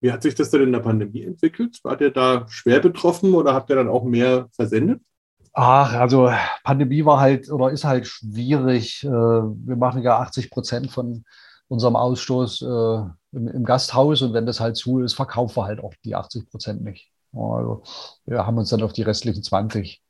Wie 0.00 0.12
hat 0.12 0.22
sich 0.22 0.34
das 0.34 0.50
denn 0.50 0.62
in 0.62 0.72
der 0.72 0.80
Pandemie 0.80 1.22
entwickelt? 1.22 1.78
Wart 1.82 2.00
ihr 2.00 2.10
da 2.10 2.46
schwer 2.48 2.80
betroffen 2.80 3.34
oder 3.34 3.54
habt 3.54 3.70
ihr 3.70 3.76
dann 3.76 3.88
auch 3.88 4.04
mehr 4.04 4.48
versendet? 4.52 5.00
Ach, 5.54 5.92
also 5.94 6.30
Pandemie 6.64 7.04
war 7.04 7.20
halt 7.20 7.50
oder 7.50 7.70
ist 7.70 7.84
halt 7.84 8.06
schwierig. 8.06 9.04
Äh, 9.04 9.08
wir 9.10 9.76
machen 9.76 10.02
ja 10.02 10.18
80 10.18 10.50
Prozent 10.50 10.90
von 10.90 11.24
unserem 11.68 11.94
Ausstoß 11.94 12.62
äh, 12.62 13.02
im, 13.32 13.64
Gasthaus 13.64 14.22
und 14.22 14.32
wenn 14.32 14.46
das 14.46 14.60
halt 14.60 14.76
zu 14.76 15.00
ist, 15.00 15.14
verkaufen 15.14 15.56
wir 15.56 15.64
halt 15.64 15.80
auch 15.80 15.92
die 16.04 16.14
80 16.14 16.50
Prozent 16.50 16.82
nicht. 16.82 17.10
Also 17.34 17.82
wir 18.24 18.46
haben 18.46 18.58
uns 18.58 18.70
dann 18.70 18.82
auf 18.82 18.92
die 18.94 19.02
restlichen 19.02 19.42
20 19.42 20.02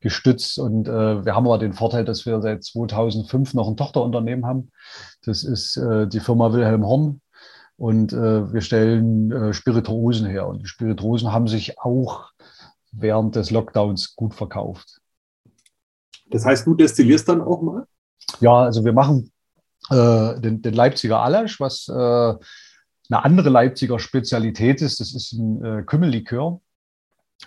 gestützt 0.00 0.58
und 0.58 0.88
äh, 0.88 1.24
wir 1.24 1.34
haben 1.34 1.46
aber 1.46 1.58
den 1.58 1.74
Vorteil, 1.74 2.04
dass 2.04 2.24
wir 2.24 2.40
seit 2.40 2.64
2005 2.64 3.54
noch 3.54 3.68
ein 3.68 3.76
Tochterunternehmen 3.76 4.46
haben. 4.46 4.70
Das 5.24 5.44
ist 5.44 5.76
die 5.76 6.20
Firma 6.20 6.52
Wilhelm 6.52 6.84
Horn 6.84 7.20
und 7.76 8.12
wir 8.12 8.60
stellen 8.60 9.54
Spirituosen 9.54 10.26
her 10.26 10.48
und 10.48 10.60
die 10.60 10.66
Spirituosen 10.66 11.32
haben 11.32 11.46
sich 11.46 11.78
auch 11.78 12.31
während 12.92 13.36
des 13.36 13.50
Lockdowns 13.50 14.14
gut 14.14 14.34
verkauft. 14.34 15.00
Das 16.30 16.44
heißt, 16.44 16.66
du 16.66 16.74
destillierst 16.74 17.28
dann 17.28 17.40
auch 17.40 17.62
mal? 17.62 17.86
Ja, 18.40 18.62
also 18.62 18.84
wir 18.84 18.92
machen 18.92 19.32
äh, 19.90 20.40
den, 20.40 20.62
den, 20.62 20.74
Leipziger 20.74 21.20
Alasch, 21.20 21.60
was 21.60 21.88
äh, 21.88 21.92
eine 21.92 23.24
andere 23.24 23.50
Leipziger 23.50 23.98
Spezialität 23.98 24.80
ist. 24.80 25.00
Das 25.00 25.14
ist 25.14 25.32
ein 25.32 25.64
äh, 25.64 25.82
Kümmellikör. 25.82 26.60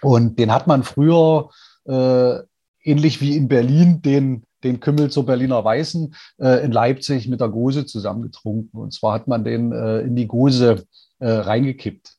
Und 0.02 0.38
den 0.38 0.52
hat 0.52 0.68
man 0.68 0.84
früher, 0.84 1.50
äh, 1.86 2.40
ähnlich 2.84 3.22
wie 3.22 3.36
in 3.36 3.48
Berlin, 3.48 4.02
den, 4.02 4.44
den 4.64 4.80
Kümmel 4.80 5.10
zur 5.10 5.26
Berliner 5.26 5.64
Weißen, 5.64 6.14
äh, 6.38 6.64
in 6.64 6.72
Leipzig 6.72 7.28
mit 7.28 7.40
der 7.40 7.50
Gose 7.50 7.86
zusammengetrunken. 7.86 8.80
Und 8.80 8.94
zwar 8.94 9.14
hat 9.14 9.28
man 9.28 9.44
den 9.44 9.72
äh, 9.72 10.02
in 10.02 10.16
die 10.16 10.28
Gose 10.28 10.86
reingekippt. 11.18 12.15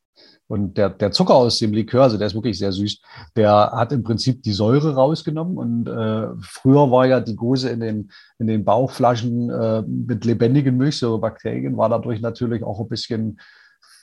Und 0.48 0.78
der, 0.78 0.90
der 0.90 1.10
Zucker 1.10 1.34
aus 1.34 1.58
dem 1.58 1.72
Likör, 1.72 2.04
also 2.04 2.18
der 2.18 2.28
ist 2.28 2.34
wirklich 2.34 2.58
sehr 2.58 2.70
süß, 2.70 3.00
der 3.34 3.72
hat 3.72 3.92
im 3.92 4.04
Prinzip 4.04 4.42
die 4.42 4.52
Säure 4.52 4.94
rausgenommen. 4.94 5.58
Und 5.58 5.88
äh, 5.88 6.28
früher 6.40 6.90
war 6.90 7.06
ja 7.06 7.20
die 7.20 7.34
Gose 7.34 7.68
in 7.68 7.80
den, 7.80 8.10
in 8.38 8.46
den 8.46 8.64
Bauchflaschen 8.64 9.50
äh, 9.50 9.82
mit 9.82 10.24
lebendigen 10.24 10.76
Milchsäurebakterien, 10.76 11.76
war 11.76 11.88
dadurch 11.88 12.20
natürlich 12.20 12.62
auch 12.62 12.80
ein 12.80 12.88
bisschen 12.88 13.40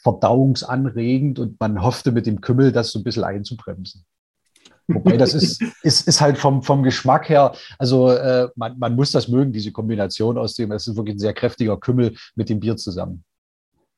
verdauungsanregend 0.03 1.39
und 1.39 1.59
man 1.61 1.81
hoffte 1.81 2.11
mit 2.11 2.25
dem 2.25 2.41
Kümmel 2.41 2.73
das 2.73 2.91
so 2.91 2.99
ein 2.99 3.03
bisschen 3.03 3.23
einzubremsen. 3.23 4.03
Wobei 4.87 5.15
das 5.15 5.33
ist, 5.33 5.61
ist, 5.83 6.07
ist 6.07 6.19
halt 6.19 6.37
vom, 6.37 6.61
vom 6.61 6.83
Geschmack 6.83 7.29
her, 7.29 7.53
also 7.79 8.11
äh, 8.11 8.49
man, 8.57 8.77
man 8.77 8.95
muss 8.95 9.11
das 9.11 9.29
mögen, 9.29 9.53
diese 9.53 9.71
Kombination 9.71 10.37
aus 10.37 10.55
dem, 10.55 10.73
es 10.73 10.87
ist 10.87 10.97
wirklich 10.97 11.15
ein 11.15 11.19
sehr 11.19 11.33
kräftiger 11.33 11.77
Kümmel 11.77 12.15
mit 12.35 12.49
dem 12.49 12.59
Bier 12.59 12.75
zusammen. 12.75 13.23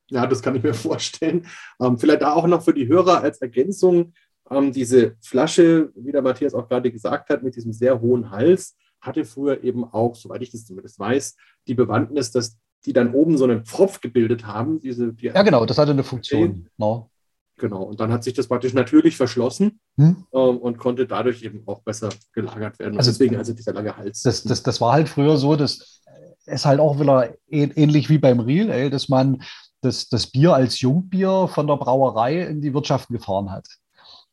Ja, 0.09 0.27
das 0.27 0.41
kann 0.41 0.55
ich 0.55 0.63
mir 0.63 0.73
vorstellen. 0.75 1.47
Ähm, 1.81 1.97
vielleicht 1.97 2.21
da 2.21 2.33
auch 2.33 2.47
noch 2.47 2.63
für 2.63 2.73
die 2.73 2.87
Hörer 2.87 3.21
als 3.21 3.41
Ergänzung, 3.41 4.13
ähm, 4.49 4.71
diese 4.71 5.15
Flasche, 5.21 5.91
wie 5.95 6.11
der 6.11 6.21
Matthias 6.21 6.53
auch 6.53 6.67
gerade 6.67 6.91
gesagt 6.91 7.29
hat, 7.29 7.43
mit 7.43 7.55
diesem 7.55 7.73
sehr 7.73 7.99
hohen 8.01 8.29
Hals, 8.29 8.75
hatte 9.01 9.25
früher 9.25 9.63
eben 9.63 9.83
auch, 9.83 10.15
soweit 10.15 10.41
ich 10.41 10.51
das 10.51 10.65
zumindest 10.65 10.99
weiß, 10.99 11.35
die 11.67 11.75
Bewandtnis, 11.75 12.31
dass 12.31 12.57
die 12.85 12.93
dann 12.93 13.13
oben 13.13 13.37
so 13.37 13.45
einen 13.45 13.65
Pfropf 13.65 14.01
gebildet 14.01 14.45
haben. 14.45 14.79
Diese, 14.79 15.13
die 15.13 15.27
ja, 15.27 15.41
genau, 15.41 15.65
das 15.65 15.77
hatte 15.77 15.91
eine 15.91 16.03
Funktion. 16.03 16.67
No. 16.77 17.09
Genau, 17.57 17.83
und 17.83 17.99
dann 17.99 18.11
hat 18.11 18.23
sich 18.23 18.33
das 18.33 18.47
praktisch 18.47 18.73
natürlich 18.73 19.15
verschlossen 19.15 19.79
hm? 19.97 20.25
ähm, 20.33 20.57
und 20.57 20.77
konnte 20.77 21.07
dadurch 21.07 21.41
eben 21.41 21.63
auch 21.67 21.81
besser 21.81 22.09
gelagert 22.33 22.79
werden. 22.79 22.97
Also, 22.97 23.11
deswegen 23.11 23.37
also 23.37 23.53
dieser 23.53 23.73
lange 23.73 23.95
Hals. 23.95 24.21
Das, 24.23 24.43
das, 24.43 24.61
das 24.61 24.81
war 24.81 24.91
halt 24.91 25.07
früher 25.07 25.37
so, 25.37 25.55
dass 25.55 26.01
es 26.45 26.65
halt 26.65 26.79
auch 26.79 26.99
wieder 26.99 27.33
ähnlich 27.47 28.09
wie 28.09 28.17
beim 28.17 28.41
Real 28.41 28.69
Ale, 28.71 28.89
dass 28.89 29.07
man 29.07 29.41
das, 29.81 30.09
das 30.09 30.27
Bier 30.27 30.53
als 30.53 30.81
Jungbier 30.81 31.47
von 31.47 31.67
der 31.67 31.77
Brauerei 31.77 32.41
in 32.41 32.61
die 32.61 32.73
Wirtschaft 32.73 33.09
gefahren 33.09 33.51
hat. 33.51 33.67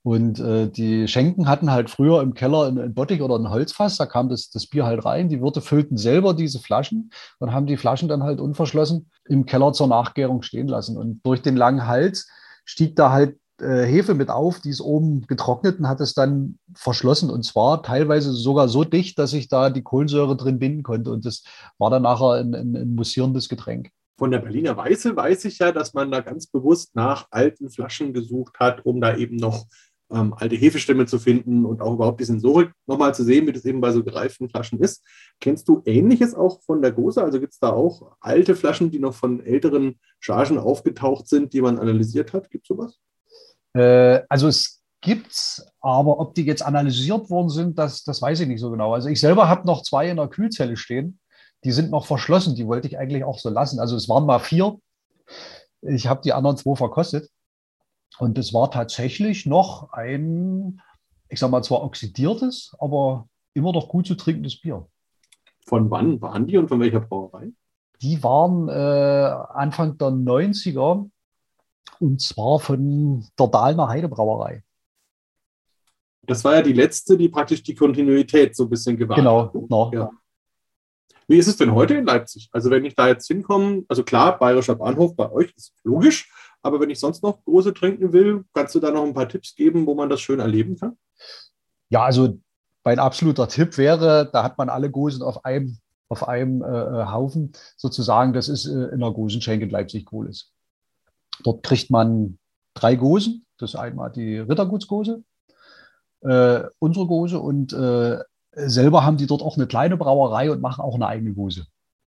Und 0.05 0.41
äh, 0.41 0.69
die 0.69 1.07
Schenken 1.07 1.49
hatten 1.49 1.71
halt 1.71 1.89
früher 1.89 2.23
im 2.23 2.35
Keller 2.35 2.67
ein 2.67 2.93
Bottich 2.93 3.23
oder 3.23 3.37
ein 3.37 3.51
Holzfass, 3.51 3.97
da 3.97 4.07
kam 4.07 4.29
das, 4.29 4.51
das 4.51 4.67
Bier 4.67 4.85
halt 4.85 5.05
rein. 5.05 5.29
Die 5.29 5.41
Wirte 5.41 5.61
füllten 5.61 5.97
selber 5.97 6.35
diese 6.35 6.59
Flaschen 6.59 7.11
und 7.39 7.53
haben 7.53 7.67
die 7.67 7.77
Flaschen 7.77 8.09
dann 8.09 8.25
halt 8.25 8.41
unverschlossen 8.41 9.11
im 9.27 9.47
Keller 9.47 9.73
zur 9.73 9.87
Nachgärung 9.87 10.43
stehen 10.43 10.67
lassen. 10.67 10.97
Und 10.97 11.21
durch 11.25 11.41
den 11.41 11.57
langen 11.57 11.87
Hals 11.87 12.29
stieg 12.65 12.97
da 12.97 13.13
halt 13.13 13.37
äh, 13.61 13.85
Hefe 13.85 14.15
mit 14.15 14.29
auf, 14.29 14.59
die 14.59 14.71
ist 14.71 14.81
oben 14.81 15.25
getrocknet 15.29 15.79
und 15.79 15.89
hat 15.89 16.01
es 16.01 16.15
dann 16.15 16.59
verschlossen. 16.75 17.31
Und 17.31 17.45
zwar 17.45 17.85
teilweise 17.85 18.33
sogar 18.33 18.69
so 18.69 18.83
dicht, 18.83 19.21
dass 19.21 19.33
ich 19.33 19.49
da 19.49 19.71
die 19.71 19.83
Kohlensäure 19.83 20.37
drin 20.37 20.59
binden 20.59 20.83
konnte. 20.83 21.13
Und 21.13 21.25
das 21.25 21.45
war 21.79 21.91
dann 21.91 22.03
nachher 22.03 22.41
ein, 22.41 22.55
ein, 22.57 22.75
ein 22.75 22.95
mussierendes 22.97 23.49
Getränk. 23.49 23.91
Von 24.19 24.31
der 24.31 24.39
Berliner 24.39 24.77
Weiße 24.77 25.17
weiß 25.17 25.45
ich 25.47 25.59
ja, 25.59 25.73
dass 25.73 25.95
man 25.95 26.11
da 26.11 26.21
ganz 26.21 26.47
bewusst 26.47 26.95
nach 26.95 27.27
alten 27.31 27.71
Flaschen 27.71 28.13
gesucht 28.13 28.59
hat, 28.61 28.85
um 28.85 29.01
da 29.01 29.17
eben 29.17 29.37
noch 29.37 29.67
ähm, 30.13 30.35
alte 30.35 30.57
Hefestämme 30.57 31.07
zu 31.07 31.19
finden 31.19 31.65
und 31.65 31.81
auch 31.81 31.95
überhaupt 31.95 32.21
die 32.21 32.25
Sensorik 32.25 32.73
nochmal 32.87 33.15
zu 33.15 33.25
sehen, 33.25 33.47
wie 33.47 33.53
das 33.53 33.65
eben 33.65 33.81
bei 33.81 33.91
so 33.93 34.05
gereiften 34.05 34.49
Flaschen 34.49 34.79
ist. 34.81 35.03
Kennst 35.41 35.69
du 35.69 35.83
Ähnliches 35.87 36.35
auch 36.35 36.63
von 36.63 36.83
der 36.83 36.93
Gose? 36.93 37.23
Also 37.23 37.41
gibt 37.41 37.55
es 37.55 37.59
da 37.59 37.71
auch 37.71 38.17
alte 38.21 38.55
Flaschen, 38.55 38.91
die 38.91 38.99
noch 38.99 39.15
von 39.15 39.45
älteren 39.45 39.99
Chargen 40.21 40.59
aufgetaucht 40.59 41.29
sind, 41.29 41.53
die 41.53 41.63
man 41.63 41.79
analysiert 41.79 42.33
hat? 42.33 42.51
Gibt 42.51 42.65
es 42.65 42.69
sowas? 42.69 42.99
Äh, 43.75 44.21
also 44.29 44.49
es 44.49 44.83
gibt's, 45.01 45.67
aber 45.81 46.21
ob 46.21 46.35
die 46.35 46.45
jetzt 46.45 46.63
analysiert 46.63 47.31
worden 47.31 47.49
sind, 47.49 47.79
das, 47.79 48.05
das 48.05 48.21
weiß 48.21 48.41
ich 48.41 48.49
nicht 48.49 48.61
so 48.61 48.71
genau. 48.71 48.95
Also 48.95 49.09
ich 49.09 49.19
selber 49.19 49.49
habe 49.49 49.67
noch 49.67 49.83
zwei 49.83 50.09
in 50.09 50.17
der 50.19 50.29
Kühlzelle 50.29 50.77
stehen 50.77 51.19
die 51.65 51.73
sind 51.73 51.91
noch 51.91 52.07
verschlossen. 52.07 52.55
Die 52.55 52.67
wollte 52.67 52.89
ich 52.89 52.99
eigentlich 52.99 53.25
auch 53.25 53.39
so 53.39 53.51
lassen. 53.51 53.79
Also 53.79 53.97
es 53.97 54.09
waren 54.09 54.27
mal 54.27 54.39
vier. 54.39 54.79
Ich 55.83 56.07
habe 56.07 56.23
die 56.23 56.33
anderen 56.33 56.57
zwei 56.57 56.75
verkostet. 56.75 57.31
Und 58.19 58.39
es 58.39 58.53
war 58.53 58.71
tatsächlich 58.71 59.47
noch 59.47 59.93
ein, 59.93 60.81
ich 61.29 61.41
sage 61.41 61.51
mal, 61.51 61.63
zwar 61.63 61.83
oxidiertes, 61.83 62.75
aber 62.79 63.29
immer 63.55 63.73
noch 63.73 63.89
gut 63.89 64.07
zu 64.07 64.15
trinkendes 64.15 64.61
Bier. 64.61 64.87
Von 65.67 65.91
wann 65.91 66.21
waren 66.21 66.47
die 66.47 66.59
und 66.59 66.69
von 66.69 66.81
welcher 66.81 67.01
Brauerei? 67.01 67.51
Die 68.01 68.23
waren 68.23 68.69
äh, 68.69 68.73
Anfang 68.73 69.97
der 69.97 70.09
90er 70.09 71.09
und 72.01 72.21
zwar 72.21 72.59
von 72.59 73.25
der 73.39 73.47
Dahlner 73.47 73.89
Heidebrauerei. 73.89 74.65
Das 76.27 76.45
war 76.45 76.57
ja 76.57 76.63
die 76.63 76.73
letzte, 76.73 77.17
die 77.17 77.29
praktisch 77.29 77.63
die 77.63 77.75
Kontinuität 77.75 78.55
so 78.55 78.65
ein 78.65 78.71
bisschen 78.71 78.97
gewahrt 78.97 79.19
genau, 79.19 79.43
hat. 79.43 79.53
Genau, 79.53 79.93
ja. 79.93 80.11
Wie 81.29 81.39
ist 81.39 81.49
es 81.49 81.57
denn 81.57 81.75
heute 81.75 81.95
in 81.95 82.07
Leipzig? 82.07 82.49
Also 82.53 82.71
wenn 82.71 82.85
ich 82.85 82.95
da 82.95 83.09
jetzt 83.09 83.27
hinkomme, 83.27 83.85
also 83.89 84.03
klar, 84.03 84.39
Bayerischer 84.39 84.75
Bahnhof 84.75 85.17
bei 85.17 85.31
euch 85.31 85.53
ist 85.57 85.75
logisch, 85.85 86.31
Aber 86.63 86.81
wenn 86.81 86.91
ich 86.91 87.01
sonst 87.01 87.23
noch 87.23 87.45
Gose 87.45 87.75
trinken 87.75 88.13
will, 88.13 88.45
kannst 88.55 88.75
du 88.75 88.81
da 88.81 88.91
noch 88.91 89.05
ein 89.05 89.15
paar 89.15 89.29
Tipps 89.29 89.55
geben, 89.57 89.87
wo 89.87 89.95
man 89.95 90.09
das 90.09 90.21
schön 90.21 90.41
erleben 90.41 90.79
kann? 90.79 90.97
Ja, 91.89 92.05
also 92.05 92.39
mein 92.85 92.99
absoluter 92.99 93.49
Tipp 93.49 93.77
wäre, 93.79 94.31
da 94.33 94.43
hat 94.45 94.59
man 94.59 94.69
alle 94.69 94.91
Gosen 94.91 95.23
auf 95.23 95.45
einem, 95.45 95.79
auf 96.09 96.27
einem 96.29 96.63
äh, 96.63 96.67
äh 96.67 97.07
Haufen 97.07 97.53
sozusagen. 97.77 98.33
Das 98.33 98.49
ist 98.49 98.67
äh, 98.67 98.89
in 98.93 99.01
der 99.01 99.11
Gosenschenke 99.11 99.65
in 99.65 99.71
Leipzig-Gohlis. 99.71 100.53
Dort 101.43 101.63
kriegt 101.65 101.91
man 101.91 102.39
drei 102.75 102.95
Gosen. 102.97 103.45
Das 103.59 103.75
ist 103.75 103.77
einmal 103.77 104.11
die 104.11 104.39
Rittergutsgose, 104.39 105.23
äh, 106.23 106.63
unsere 106.79 107.07
Gose 107.07 107.39
und 107.39 107.73
äh, 107.73 108.19
selber 108.55 109.05
haben 109.05 109.17
die 109.17 109.27
dort 109.27 109.43
auch 109.43 109.57
eine 109.57 109.67
kleine 109.67 109.97
Brauerei 109.97 110.51
und 110.51 110.61
machen 110.61 110.83
auch 110.83 110.95
eine 110.95 111.07
eigene 111.07 111.33
Gose. 111.33 111.67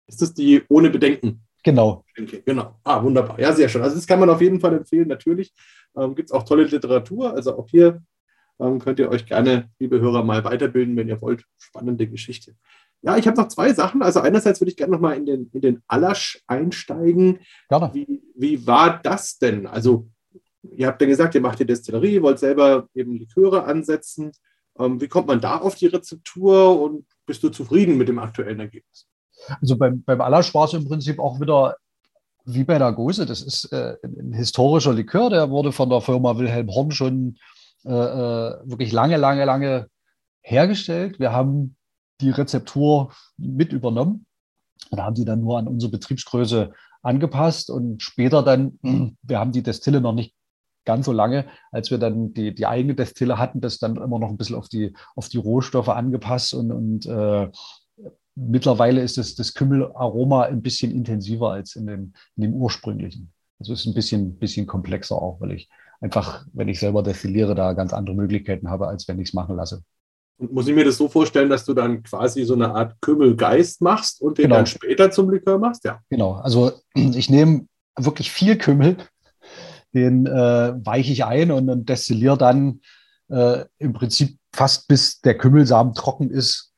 Ist 0.07 0.21
das 0.21 0.33
die 0.33 0.63
ohne 0.69 0.89
Bedenken? 0.89 1.43
Genau. 1.63 2.03
Genau. 2.45 2.75
Ah, 2.83 3.01
wunderbar. 3.01 3.39
Ja, 3.39 3.53
sehr 3.53 3.69
schön. 3.69 3.81
Also 3.81 3.95
das 3.95 4.05
kann 4.05 4.19
man 4.19 4.29
auf 4.29 4.41
jeden 4.41 4.59
Fall 4.59 4.73
empfehlen. 4.73 5.07
Natürlich 5.07 5.53
ähm, 5.95 6.13
gibt 6.13 6.29
es 6.29 6.33
auch 6.33 6.43
tolle 6.43 6.65
Literatur. 6.65 7.33
Also 7.33 7.57
auch 7.57 7.69
hier 7.69 8.01
ähm, 8.59 8.79
könnt 8.79 8.99
ihr 8.99 9.09
euch 9.09 9.25
gerne, 9.25 9.69
liebe 9.79 9.99
Hörer, 9.99 10.23
mal 10.23 10.43
weiterbilden, 10.43 10.97
wenn 10.97 11.07
ihr 11.07 11.21
wollt. 11.21 11.45
Spannende 11.57 12.07
Geschichte. 12.07 12.55
Ja, 13.01 13.17
ich 13.17 13.27
habe 13.27 13.39
noch 13.39 13.47
zwei 13.47 13.73
Sachen. 13.73 14.01
Also 14.01 14.19
einerseits 14.19 14.59
würde 14.59 14.71
ich 14.71 14.77
gerne 14.77 14.93
noch 14.93 14.99
mal 14.99 15.15
in 15.15 15.25
den, 15.25 15.49
in 15.53 15.61
den 15.61 15.81
Alasch 15.87 16.41
einsteigen. 16.47 17.39
Gerne. 17.69 17.91
Wie, 17.93 18.23
wie 18.35 18.67
war 18.67 19.01
das 19.01 19.37
denn? 19.37 19.65
Also 19.65 20.07
ihr 20.63 20.87
habt 20.87 21.01
ja 21.01 21.07
gesagt, 21.07 21.35
ihr 21.35 21.41
macht 21.41 21.59
die 21.59 21.65
Destillerie, 21.65 22.21
wollt 22.21 22.39
selber 22.39 22.87
eben 22.93 23.13
Liköre 23.13 23.63
ansetzen. 23.63 24.31
Ähm, 24.79 24.99
wie 25.01 25.07
kommt 25.07 25.27
man 25.27 25.41
da 25.41 25.57
auf 25.57 25.75
die 25.75 25.87
Rezeptur 25.87 26.81
und 26.81 27.05
bist 27.25 27.43
du 27.43 27.49
zufrieden 27.49 27.97
mit 27.97 28.07
dem 28.07 28.19
aktuellen 28.19 28.59
Ergebnis? 28.59 29.07
Also 29.61 29.77
beim, 29.77 30.03
beim 30.03 30.21
es 30.21 30.73
im 30.73 30.87
Prinzip 30.87 31.19
auch 31.19 31.39
wieder 31.39 31.75
wie 32.45 32.63
bei 32.63 32.77
der 32.77 32.91
Gose. 32.91 33.25
Das 33.25 33.41
ist 33.41 33.71
äh, 33.71 33.95
ein 34.03 34.33
historischer 34.33 34.93
Likör, 34.93 35.29
der 35.29 35.49
wurde 35.49 35.71
von 35.71 35.89
der 35.89 36.01
Firma 36.01 36.37
Wilhelm 36.37 36.69
Horn 36.69 36.91
schon 36.91 37.37
äh, 37.85 37.89
äh, 37.89 38.59
wirklich 38.63 38.91
lange, 38.91 39.17
lange, 39.17 39.45
lange 39.45 39.87
hergestellt. 40.41 41.19
Wir 41.19 41.31
haben 41.31 41.75
die 42.21 42.29
Rezeptur 42.29 43.13
mit 43.37 43.73
übernommen 43.73 44.25
und 44.89 45.01
haben 45.01 45.15
die 45.15 45.25
dann 45.25 45.41
nur 45.41 45.57
an 45.57 45.67
unsere 45.67 45.91
Betriebsgröße 45.91 46.73
angepasst 47.01 47.69
und 47.69 48.01
später 48.01 48.43
dann, 48.43 48.79
wir 49.21 49.39
haben 49.39 49.51
die 49.51 49.63
Destille 49.63 50.01
noch 50.01 50.13
nicht 50.13 50.32
ganz 50.85 51.05
so 51.05 51.11
lange, 51.11 51.45
als 51.71 51.91
wir 51.91 51.97
dann 51.97 52.33
die, 52.33 52.53
die 52.53 52.65
eigene 52.65 52.95
Destille 52.95 53.37
hatten, 53.37 53.61
das 53.61 53.79
dann 53.79 53.95
immer 53.97 54.19
noch 54.19 54.29
ein 54.29 54.37
bisschen 54.37 54.55
auf 54.55 54.69
die, 54.69 54.93
auf 55.15 55.29
die 55.29 55.37
Rohstoffe 55.37 55.89
angepasst 55.89 56.53
und, 56.53 56.71
und 56.71 57.05
äh, 57.05 57.49
mittlerweile 58.35 59.01
ist 59.01 59.17
das, 59.17 59.35
das 59.35 59.53
Kümmelaroma 59.53 60.43
ein 60.43 60.61
bisschen 60.61 60.91
intensiver 60.91 61.51
als 61.51 61.75
in 61.75 61.87
dem, 61.87 62.13
in 62.35 62.43
dem 62.43 62.53
ursprünglichen. 62.53 63.31
Also 63.59 63.73
es 63.73 63.81
ist 63.81 63.85
ein 63.85 63.93
bisschen, 63.93 64.37
bisschen 64.37 64.67
komplexer 64.67 65.15
auch, 65.15 65.39
weil 65.39 65.51
ich 65.51 65.69
einfach, 66.01 66.45
wenn 66.53 66.67
ich 66.67 66.79
selber 66.79 67.01
destilliere, 67.03 67.55
da 67.55 67.73
ganz 67.73 67.93
andere 67.93 68.15
Möglichkeiten 68.15 68.69
habe, 68.69 68.87
als 68.87 69.07
wenn 69.07 69.19
ich 69.19 69.29
es 69.29 69.33
machen 69.33 69.55
lasse. 69.55 69.83
Und 70.37 70.51
muss 70.51 70.67
ich 70.67 70.75
mir 70.75 70.83
das 70.83 70.97
so 70.97 71.07
vorstellen, 71.07 71.49
dass 71.49 71.63
du 71.63 71.73
dann 71.73 72.03
quasi 72.03 72.43
so 72.43 72.55
eine 72.55 72.73
Art 72.73 72.99
Kümmelgeist 73.01 73.81
machst 73.81 74.21
und 74.21 74.37
den 74.37 74.43
genau. 74.43 74.55
dann 74.55 74.65
später 74.65 75.11
zum 75.11 75.29
Likör 75.29 75.59
machst? 75.59 75.85
Ja. 75.85 76.01
Genau. 76.09 76.33
Also 76.33 76.71
ich 76.93 77.29
nehme 77.29 77.67
wirklich 77.97 78.31
viel 78.31 78.57
Kümmel, 78.57 78.97
den 79.93 80.25
äh, 80.25 80.73
weiche 80.85 81.11
ich 81.11 81.25
ein 81.25 81.51
und, 81.51 81.69
und 81.69 81.89
destilliere 81.89 82.37
dann 82.37 82.81
äh, 83.29 83.65
im 83.77 83.93
Prinzip 83.93 84.37
fast 84.51 84.87
bis 84.87 85.21
der 85.21 85.37
Kümmelsamen 85.37 85.93
trocken 85.93 86.29
ist, 86.29 86.73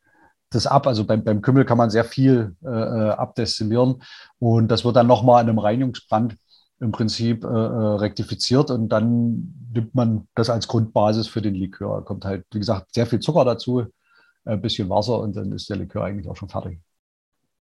das 0.50 0.68
ab. 0.68 0.88
Also 0.88 1.06
beim, 1.06 1.24
beim 1.24 1.42
Kümmel 1.42 1.66
kann 1.66 1.78
man 1.78 1.90
sehr 1.90 2.06
viel 2.06 2.56
äh, 2.64 2.68
äh 2.68 3.10
abdestillieren 3.12 4.02
und 4.40 4.70
das 4.70 4.86
wird 4.86 4.96
dann 4.96 5.08
nochmal 5.08 5.44
in 5.44 5.50
einem 5.50 5.60
Reinigungsbrand 5.60 6.38
im 6.80 6.92
Prinzip 6.92 7.44
äh, 7.44 7.48
äh, 7.48 7.52
rektifiziert 7.52 8.70
und 8.70 8.90
dann 8.90 9.70
nimmt 9.74 9.96
man 9.96 10.28
das 10.36 10.50
als 10.50 10.68
Grundbasis 10.68 11.28
für 11.28 11.42
den 11.42 11.56
Likör. 11.56 11.98
Da 11.98 12.02
kommt 12.02 12.26
halt, 12.26 12.46
wie 12.52 12.60
gesagt, 12.60 12.94
sehr 12.94 13.06
viel 13.06 13.20
Zucker 13.20 13.46
dazu, 13.46 13.86
ein 14.44 14.62
bisschen 14.62 14.90
Wasser 14.90 15.20
und 15.20 15.36
dann 15.36 15.52
ist 15.52 15.70
der 15.70 15.78
Likör 15.78 16.04
eigentlich 16.04 16.28
auch 16.28 16.36
schon 16.36 16.50
fertig. 16.50 16.80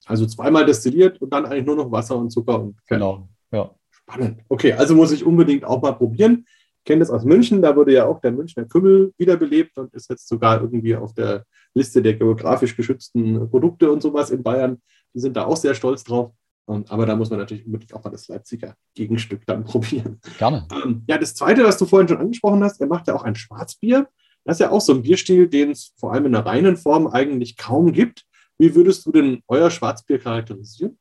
Also 0.05 0.25
zweimal 0.25 0.65
destilliert 0.65 1.21
und 1.21 1.31
dann 1.31 1.45
eigentlich 1.45 1.65
nur 1.65 1.75
noch 1.75 1.91
Wasser 1.91 2.17
und 2.17 2.29
Zucker 2.29 2.61
und 2.61 2.77
Genau, 2.87 3.29
ja. 3.51 3.71
Spannend. 4.07 4.41
Okay, 4.49 4.73
also 4.73 4.95
muss 4.95 5.11
ich 5.11 5.25
unbedingt 5.25 5.65
auch 5.65 5.81
mal 5.81 5.93
probieren. 5.93 6.45
Ich 6.79 6.85
kenne 6.85 6.99
das 6.99 7.09
aus 7.09 7.23
München, 7.23 7.61
da 7.61 7.75
wurde 7.75 7.93
ja 7.93 8.05
auch 8.05 8.19
der 8.19 8.33
Münchner 8.33 8.65
Kümmel 8.65 9.13
wiederbelebt 9.17 9.77
und 9.77 9.93
ist 9.93 10.09
jetzt 10.09 10.27
sogar 10.27 10.61
irgendwie 10.61 10.95
auf 10.95 11.13
der 11.13 11.45
Liste 11.73 12.01
der 12.01 12.15
geografisch 12.15 12.75
geschützten 12.75 13.49
Produkte 13.49 13.89
und 13.91 14.01
sowas 14.01 14.31
in 14.31 14.43
Bayern. 14.43 14.81
Die 15.13 15.19
sind 15.19 15.37
da 15.37 15.45
auch 15.45 15.55
sehr 15.55 15.75
stolz 15.75 16.03
drauf. 16.03 16.33
Aber 16.65 17.05
da 17.05 17.15
muss 17.15 17.29
man 17.29 17.39
natürlich 17.39 17.65
unbedingt 17.65 17.93
auch 17.93 18.03
mal 18.03 18.09
das 18.09 18.27
Leipziger 18.27 18.75
Gegenstück 18.95 19.45
dann 19.45 19.63
probieren. 19.65 20.19
Gerne. 20.37 20.67
Ähm, 20.71 21.03
ja, 21.07 21.17
das 21.17 21.35
Zweite, 21.35 21.63
was 21.63 21.77
du 21.77 21.85
vorhin 21.85 22.07
schon 22.07 22.17
angesprochen 22.17 22.63
hast, 22.63 22.79
er 22.79 22.87
macht 22.87 23.07
ja 23.07 23.15
auch 23.15 23.23
ein 23.23 23.35
Schwarzbier. 23.35 24.07
Das 24.45 24.57
ist 24.57 24.59
ja 24.59 24.71
auch 24.71 24.81
so 24.81 24.93
ein 24.93 25.03
Bierstil, 25.03 25.47
den 25.47 25.71
es 25.71 25.93
vor 25.97 26.13
allem 26.13 26.25
in 26.25 26.31
der 26.33 26.45
reinen 26.45 26.77
Form 26.77 27.07
eigentlich 27.07 27.57
kaum 27.57 27.91
gibt. 27.91 28.25
Wie 28.57 28.75
würdest 28.75 29.05
du 29.05 29.11
denn 29.11 29.41
euer 29.47 29.69
Schwarzbier 29.69 30.19
charakterisieren? 30.19 30.97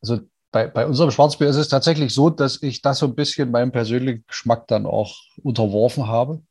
Also 0.00 0.20
bei, 0.52 0.66
bei 0.66 0.86
unserem 0.86 1.10
Schwarzbier 1.10 1.48
ist 1.48 1.56
es 1.56 1.68
tatsächlich 1.68 2.14
so, 2.14 2.28
dass 2.30 2.62
ich 2.62 2.82
das 2.82 2.98
so 2.98 3.06
ein 3.06 3.14
bisschen 3.14 3.50
meinem 3.50 3.72
persönlichen 3.72 4.24
Geschmack 4.28 4.68
dann 4.68 4.86
auch 4.86 5.16
unterworfen 5.42 6.06
habe, 6.06 6.42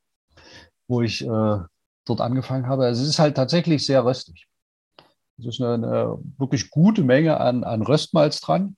wo 0.88 1.02
ich 1.02 1.22
äh, 1.22 1.26
dort 2.04 2.20
angefangen 2.20 2.66
habe. 2.66 2.84
Also 2.84 3.02
es 3.02 3.08
ist 3.08 3.18
halt 3.20 3.36
tatsächlich 3.36 3.86
sehr 3.86 4.04
röstig. 4.04 4.48
Es 5.38 5.46
ist 5.46 5.60
eine, 5.62 5.74
eine, 5.74 6.18
wirklich 6.36 6.70
gute 6.70 7.04
Menge 7.04 7.40
an, 7.40 7.62
an 7.62 7.82
Röstmalz 7.82 8.40
dran. 8.40 8.76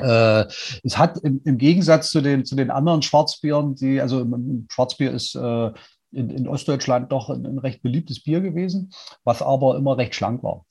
Äh, 0.00 0.46
es 0.82 0.98
hat 0.98 1.18
im, 1.18 1.40
im, 1.44 1.56
Gegensatz 1.56 2.10
zu 2.10 2.20
den, 2.20 2.44
zu 2.44 2.56
den 2.56 2.70
anderen 2.70 3.02
Schwarzbieren, 3.02 3.76
die, 3.76 4.00
also 4.00 4.26
Schwarzbier 4.70 5.12
ist 5.12 5.36
äh, 5.36 5.70
in, 6.10 6.30
in, 6.30 6.48
Ostdeutschland 6.48 7.12
doch 7.12 7.30
ein, 7.30 7.46
ein, 7.46 7.58
recht 7.58 7.82
beliebtes 7.82 8.22
Bier 8.22 8.40
gewesen, 8.40 8.90
was 9.24 9.40
aber 9.40 9.76
immer 9.76 9.96
recht 9.96 10.14
schlank 10.14 10.42
war. 10.42 10.64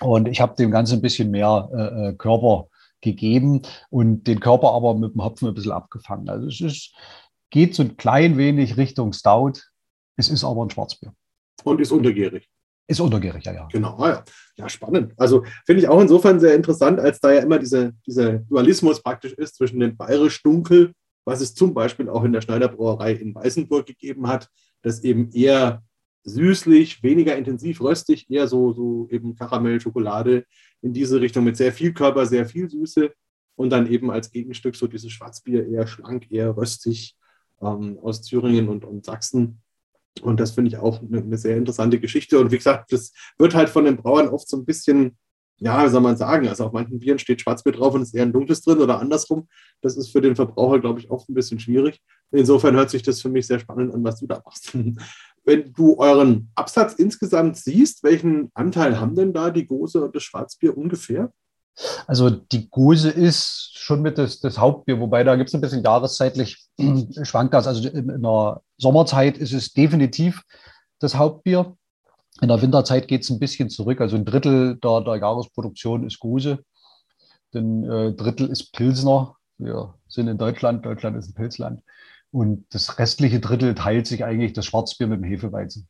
Und 0.00 0.28
ich 0.28 0.40
habe 0.40 0.54
dem 0.56 0.70
Ganzen 0.70 0.98
ein 0.98 1.02
bisschen 1.02 1.30
mehr 1.30 1.68
äh, 1.72 2.08
äh, 2.08 2.14
Körper 2.14 2.69
gegeben 3.00 3.62
und 3.90 4.24
den 4.24 4.40
Körper 4.40 4.72
aber 4.72 4.94
mit 4.94 5.14
dem 5.14 5.24
Hopfen 5.24 5.48
ein 5.48 5.54
bisschen 5.54 5.72
abgefangen. 5.72 6.28
Also 6.28 6.48
es 6.48 6.60
ist, 6.60 6.94
geht 7.50 7.74
so 7.74 7.82
ein 7.82 7.96
klein 7.96 8.36
wenig 8.36 8.76
Richtung 8.76 9.12
Stout. 9.12 9.60
Es 10.16 10.28
ist 10.28 10.44
aber 10.44 10.64
ein 10.64 10.70
Schwarzbier. 10.70 11.12
Und 11.64 11.80
ist 11.80 11.92
untergärig. 11.92 12.48
Ist 12.86 13.00
untergärig, 13.00 13.44
ja, 13.44 13.52
ja. 13.52 13.68
Genau, 13.70 13.96
ah 13.98 14.08
ja. 14.08 14.24
Ja, 14.56 14.68
spannend. 14.68 15.14
Also 15.16 15.44
finde 15.64 15.82
ich 15.82 15.88
auch 15.88 16.00
insofern 16.00 16.40
sehr 16.40 16.54
interessant, 16.54 16.98
als 16.98 17.20
da 17.20 17.32
ja 17.32 17.40
immer 17.40 17.58
diese, 17.58 17.92
dieser 18.06 18.40
Dualismus 18.40 19.02
praktisch 19.02 19.32
ist 19.34 19.54
zwischen 19.54 19.78
dem 19.78 19.96
bayerisch 19.96 20.42
Dunkel, 20.42 20.92
was 21.24 21.40
es 21.40 21.54
zum 21.54 21.72
Beispiel 21.72 22.08
auch 22.08 22.24
in 22.24 22.32
der 22.32 22.40
Schneiderbrauerei 22.40 23.12
in 23.12 23.34
Weißenburg 23.34 23.86
gegeben 23.86 24.26
hat, 24.26 24.48
das 24.82 25.04
eben 25.04 25.30
eher 25.30 25.82
süßlich, 26.24 27.02
weniger 27.02 27.36
intensiv 27.36 27.80
röstig, 27.80 28.30
eher 28.30 28.46
so, 28.46 28.72
so 28.72 29.08
eben 29.10 29.34
Karamell, 29.34 29.80
Schokolade 29.80 30.44
in 30.82 30.92
diese 30.92 31.20
Richtung 31.20 31.44
mit 31.44 31.56
sehr 31.56 31.72
viel 31.72 31.92
Körper, 31.92 32.26
sehr 32.26 32.46
viel 32.46 32.68
Süße 32.68 33.12
und 33.56 33.70
dann 33.70 33.90
eben 33.90 34.10
als 34.10 34.30
Gegenstück 34.30 34.76
so 34.76 34.86
dieses 34.86 35.12
Schwarzbier 35.12 35.66
eher 35.66 35.86
schlank, 35.86 36.30
eher 36.30 36.56
röstig 36.56 37.16
ähm, 37.60 37.98
aus 38.02 38.22
Thüringen 38.22 38.68
und, 38.68 38.84
und 38.84 39.04
Sachsen. 39.04 39.60
Und 40.22 40.40
das 40.40 40.52
finde 40.52 40.70
ich 40.70 40.76
auch 40.76 41.00
eine, 41.02 41.18
eine, 41.18 41.38
sehr 41.38 41.56
interessante 41.56 42.00
Geschichte. 42.00 42.38
Und 42.38 42.50
wie 42.50 42.56
gesagt, 42.56 42.92
das 42.92 43.12
wird 43.38 43.54
halt 43.54 43.68
von 43.68 43.84
den 43.84 43.96
Brauern 43.96 44.28
oft 44.28 44.48
so 44.48 44.56
ein 44.56 44.64
bisschen, 44.64 45.16
ja, 45.58 45.84
wie 45.84 45.90
soll 45.90 46.00
man 46.00 46.16
sagen, 46.16 46.48
also 46.48 46.64
auf 46.64 46.72
manchen 46.72 46.98
Bieren 46.98 47.18
steht 47.18 47.40
Schwarzbier 47.40 47.72
drauf 47.72 47.94
und 47.94 48.02
ist 48.02 48.14
eher 48.14 48.22
ein 48.22 48.32
dunkles 48.32 48.62
drin 48.62 48.78
oder 48.78 48.98
andersrum. 48.98 49.48
Das 49.82 49.96
ist 49.96 50.10
für 50.10 50.20
den 50.20 50.36
Verbraucher, 50.36 50.80
glaube 50.80 51.00
ich, 51.00 51.10
oft 51.10 51.28
ein 51.28 51.34
bisschen 51.34 51.60
schwierig. 51.60 52.00
Insofern 52.32 52.74
hört 52.74 52.90
sich 52.90 53.02
das 53.02 53.20
für 53.20 53.28
mich 53.28 53.46
sehr 53.46 53.58
spannend 53.58 53.94
an, 53.94 54.02
was 54.02 54.20
du 54.20 54.26
da 54.26 54.42
machst. 54.44 54.76
Wenn 55.50 55.72
du 55.72 55.96
euren 55.98 56.48
Absatz 56.54 56.92
insgesamt 56.92 57.56
siehst, 57.56 58.04
welchen 58.04 58.52
Anteil 58.54 59.00
haben 59.00 59.16
denn 59.16 59.32
da 59.32 59.50
die 59.50 59.66
Gose 59.66 60.04
und 60.04 60.14
das 60.14 60.22
Schwarzbier 60.22 60.78
ungefähr? 60.78 61.32
Also 62.06 62.30
die 62.30 62.70
Gose 62.70 63.10
ist 63.10 63.72
schon 63.74 64.00
mit 64.00 64.16
das, 64.16 64.38
das 64.38 64.58
Hauptbier, 64.58 65.00
wobei 65.00 65.24
da 65.24 65.34
gibt 65.34 65.48
es 65.48 65.54
ein 65.54 65.60
bisschen 65.60 65.82
jahreszeitlich 65.82 66.68
schwankt 67.24 67.52
das. 67.52 67.66
Also 67.66 67.88
in, 67.88 68.10
in 68.10 68.22
der 68.22 68.62
Sommerzeit 68.78 69.38
ist 69.38 69.52
es 69.52 69.72
definitiv 69.72 70.42
das 71.00 71.16
Hauptbier. 71.16 71.76
In 72.40 72.46
der 72.46 72.62
Winterzeit 72.62 73.08
geht 73.08 73.22
es 73.22 73.30
ein 73.30 73.40
bisschen 73.40 73.70
zurück. 73.70 74.00
Also 74.00 74.14
ein 74.14 74.24
Drittel 74.24 74.76
der, 74.76 75.00
der 75.00 75.16
Jahresproduktion 75.16 76.06
ist 76.06 76.20
Gose, 76.20 76.60
ein 77.56 77.90
äh, 77.90 78.12
Drittel 78.12 78.48
ist 78.48 78.70
Pilsner. 78.70 79.34
Wir 79.58 79.94
sind 80.06 80.28
in 80.28 80.38
Deutschland, 80.38 80.86
Deutschland 80.86 81.16
ist 81.16 81.28
ein 81.30 81.34
Pilzland. 81.34 81.82
Und 82.32 82.66
das 82.70 82.98
restliche 82.98 83.40
Drittel 83.40 83.74
teilt 83.74 84.06
sich 84.06 84.24
eigentlich 84.24 84.52
das 84.52 84.66
Schwarzbier 84.66 85.08
mit 85.08 85.20
dem 85.20 85.24
Hefeweizen. 85.24 85.88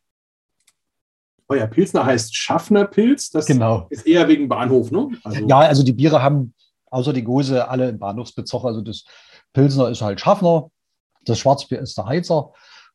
Euer 1.49 1.67
Pilsner 1.67 2.07
heißt 2.07 2.35
Schaffnerpilz. 2.35 3.31
Das 3.31 3.47
genau. 3.47 3.87
ist 3.91 4.07
eher 4.07 4.29
wegen 4.29 4.49
Bahnhof, 4.49 4.91
ne? 4.91 5.09
Also 5.25 5.47
ja, 5.47 5.59
also 5.59 5.83
die 5.83 5.93
Biere 5.93 6.23
haben 6.23 6.55
außer 6.87 7.13
die 7.13 7.25
Gose 7.25 7.69
alle 7.69 7.89
einen 7.89 7.99
Bahnhofsbezug. 7.99 8.65
Also 8.65 8.81
das 8.81 9.05
Pilsner 9.53 9.89
ist 9.89 10.01
halt 10.01 10.21
Schaffner, 10.21 10.71
das 11.25 11.39
Schwarzbier 11.39 11.81
ist 11.81 11.99
der 11.99 12.07
Heizer 12.07 12.53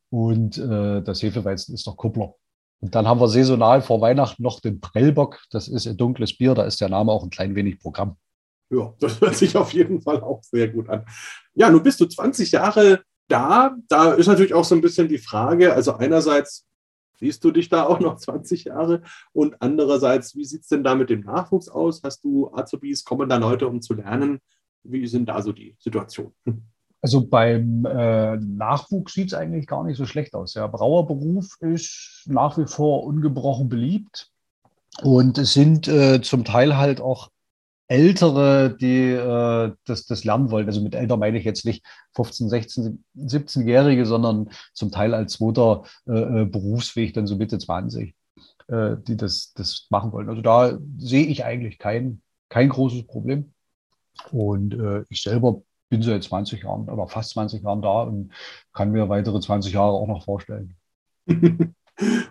und 0.10 0.58
äh, 0.58 1.02
das 1.02 1.22
Hefeweizen 1.22 1.76
ist 1.76 1.86
der 1.86 1.94
Kuppler. 1.94 2.36
Und 2.82 2.96
dann 2.96 3.08
haben 3.08 3.20
wir 3.20 3.28
saisonal 3.28 3.82
vor 3.82 4.02
Weihnachten 4.02 4.44
noch 4.44 4.60
den 4.60 4.80
Prellbock. 4.80 5.42
Das 5.50 5.68
ist 5.68 5.88
ein 5.88 5.98
dunkles 5.98 6.38
Bier, 6.38 6.54
da 6.54 6.64
ist 6.64 6.82
der 6.82 6.90
Name 6.90 7.12
auch 7.12 7.24
ein 7.24 7.30
klein 7.30 7.56
wenig 7.56 7.80
Programm. 7.80 8.18
Ja, 8.70 8.94
das 9.00 9.22
hört 9.22 9.36
sich 9.36 9.56
auf 9.58 9.74
jeden 9.74 10.02
Fall 10.02 10.22
auch 10.22 10.42
sehr 10.44 10.70
gut 10.70 10.90
an. 10.90 11.06
Ja, 11.54 11.70
nun 11.70 11.84
bist 11.84 12.00
du 12.00 12.06
20 12.06 12.52
Jahre 12.52 13.02
da. 13.28 13.76
Da 13.88 14.14
ist 14.14 14.28
natürlich 14.28 14.54
auch 14.54 14.66
so 14.66 14.76
ein 14.76 14.82
bisschen 14.82 15.08
die 15.08 15.18
Frage, 15.18 15.74
also 15.74 15.96
einerseits 15.96 16.66
siehst 17.20 17.44
du 17.44 17.52
dich 17.52 17.70
da 17.70 17.86
auch 17.86 18.00
noch 18.00 18.18
20 18.18 18.66
Jahre 18.66 19.02
und 19.34 19.62
andererseits, 19.62 20.36
wie 20.36 20.46
sieht 20.46 20.62
es 20.62 20.68
denn 20.68 20.84
da 20.84 20.96
mit 20.96 21.10
dem 21.10 21.22
Nachwuchs 21.22 21.70
aus? 21.70 22.02
Hast 22.04 22.24
du 22.24 22.52
Azubis, 22.54 23.04
kommen 23.04 23.30
da 23.30 23.38
Leute, 23.38 23.68
um 23.68 23.82
zu 23.82 23.94
lernen? 23.94 24.40
Wie 24.84 25.08
sind 25.08 25.30
da 25.30 25.42
so 25.42 25.52
die 25.52 25.76
Situationen? 25.80 26.36
Also 27.02 27.26
beim 27.26 27.86
äh, 27.86 28.38
Nachwuchs 28.38 29.14
sieht 29.14 29.28
es 29.28 29.34
eigentlich 29.36 29.68
gar 29.68 29.84
nicht 29.84 29.98
so 29.98 30.06
schlecht 30.06 30.34
aus. 30.34 30.54
Der 30.54 30.68
Brauerberuf 30.68 31.56
ist 31.62 32.24
nach 32.26 32.58
wie 32.58 32.66
vor 32.66 33.04
ungebrochen 33.04 33.70
beliebt. 33.70 34.32
Und 35.04 35.38
es 35.38 35.54
sind 35.54 35.88
äh, 35.88 36.22
zum 36.22 36.46
Teil 36.46 36.78
halt 36.78 37.02
auch 37.02 37.30
Ältere, 37.88 38.76
die 38.76 39.12
äh, 39.12 39.72
das, 39.86 40.06
das 40.06 40.24
lernen 40.24 40.50
wollen. 40.52 40.68
Also 40.68 40.82
mit 40.82 40.96
älter 40.96 41.18
meine 41.18 41.38
ich 41.38 41.46
jetzt 41.46 41.66
nicht 41.66 41.86
15, 42.16 42.50
16, 42.50 43.04
17-Jährige, 43.18 44.06
sondern 44.06 44.50
zum 44.74 44.92
Teil 44.92 45.14
als 45.14 45.34
zweiter 45.34 45.84
äh, 46.08 46.42
äh, 46.42 46.46
Berufsweg 46.46 47.14
dann 47.14 47.28
so 47.28 47.36
Mitte 47.36 47.60
20, 47.60 48.16
äh, 48.68 48.96
die 49.08 49.18
das, 49.18 49.54
das 49.54 49.88
machen 49.90 50.12
wollen. 50.12 50.30
Also 50.30 50.42
da 50.42 50.78
sehe 50.98 51.26
ich 51.26 51.46
eigentlich 51.46 51.78
kein, 51.78 52.22
kein 52.50 52.70
großes 52.70 53.06
Problem. 53.06 53.54
Und 54.32 54.74
äh, 54.74 55.04
ich 55.10 55.22
selber 55.22 55.62
bin 55.90 56.02
seit 56.02 56.24
20 56.24 56.64
Jahren 56.64 56.90
oder 56.90 57.08
fast 57.08 57.32
20 57.32 57.64
Jahren 57.64 57.82
da 57.82 58.04
und 58.04 58.34
kann 58.74 58.92
mir 58.92 59.10
weitere 59.10 59.40
20 59.40 59.74
Jahre 59.74 59.94
auch 59.94 60.08
noch 60.08 60.24
vorstellen. 60.24 60.76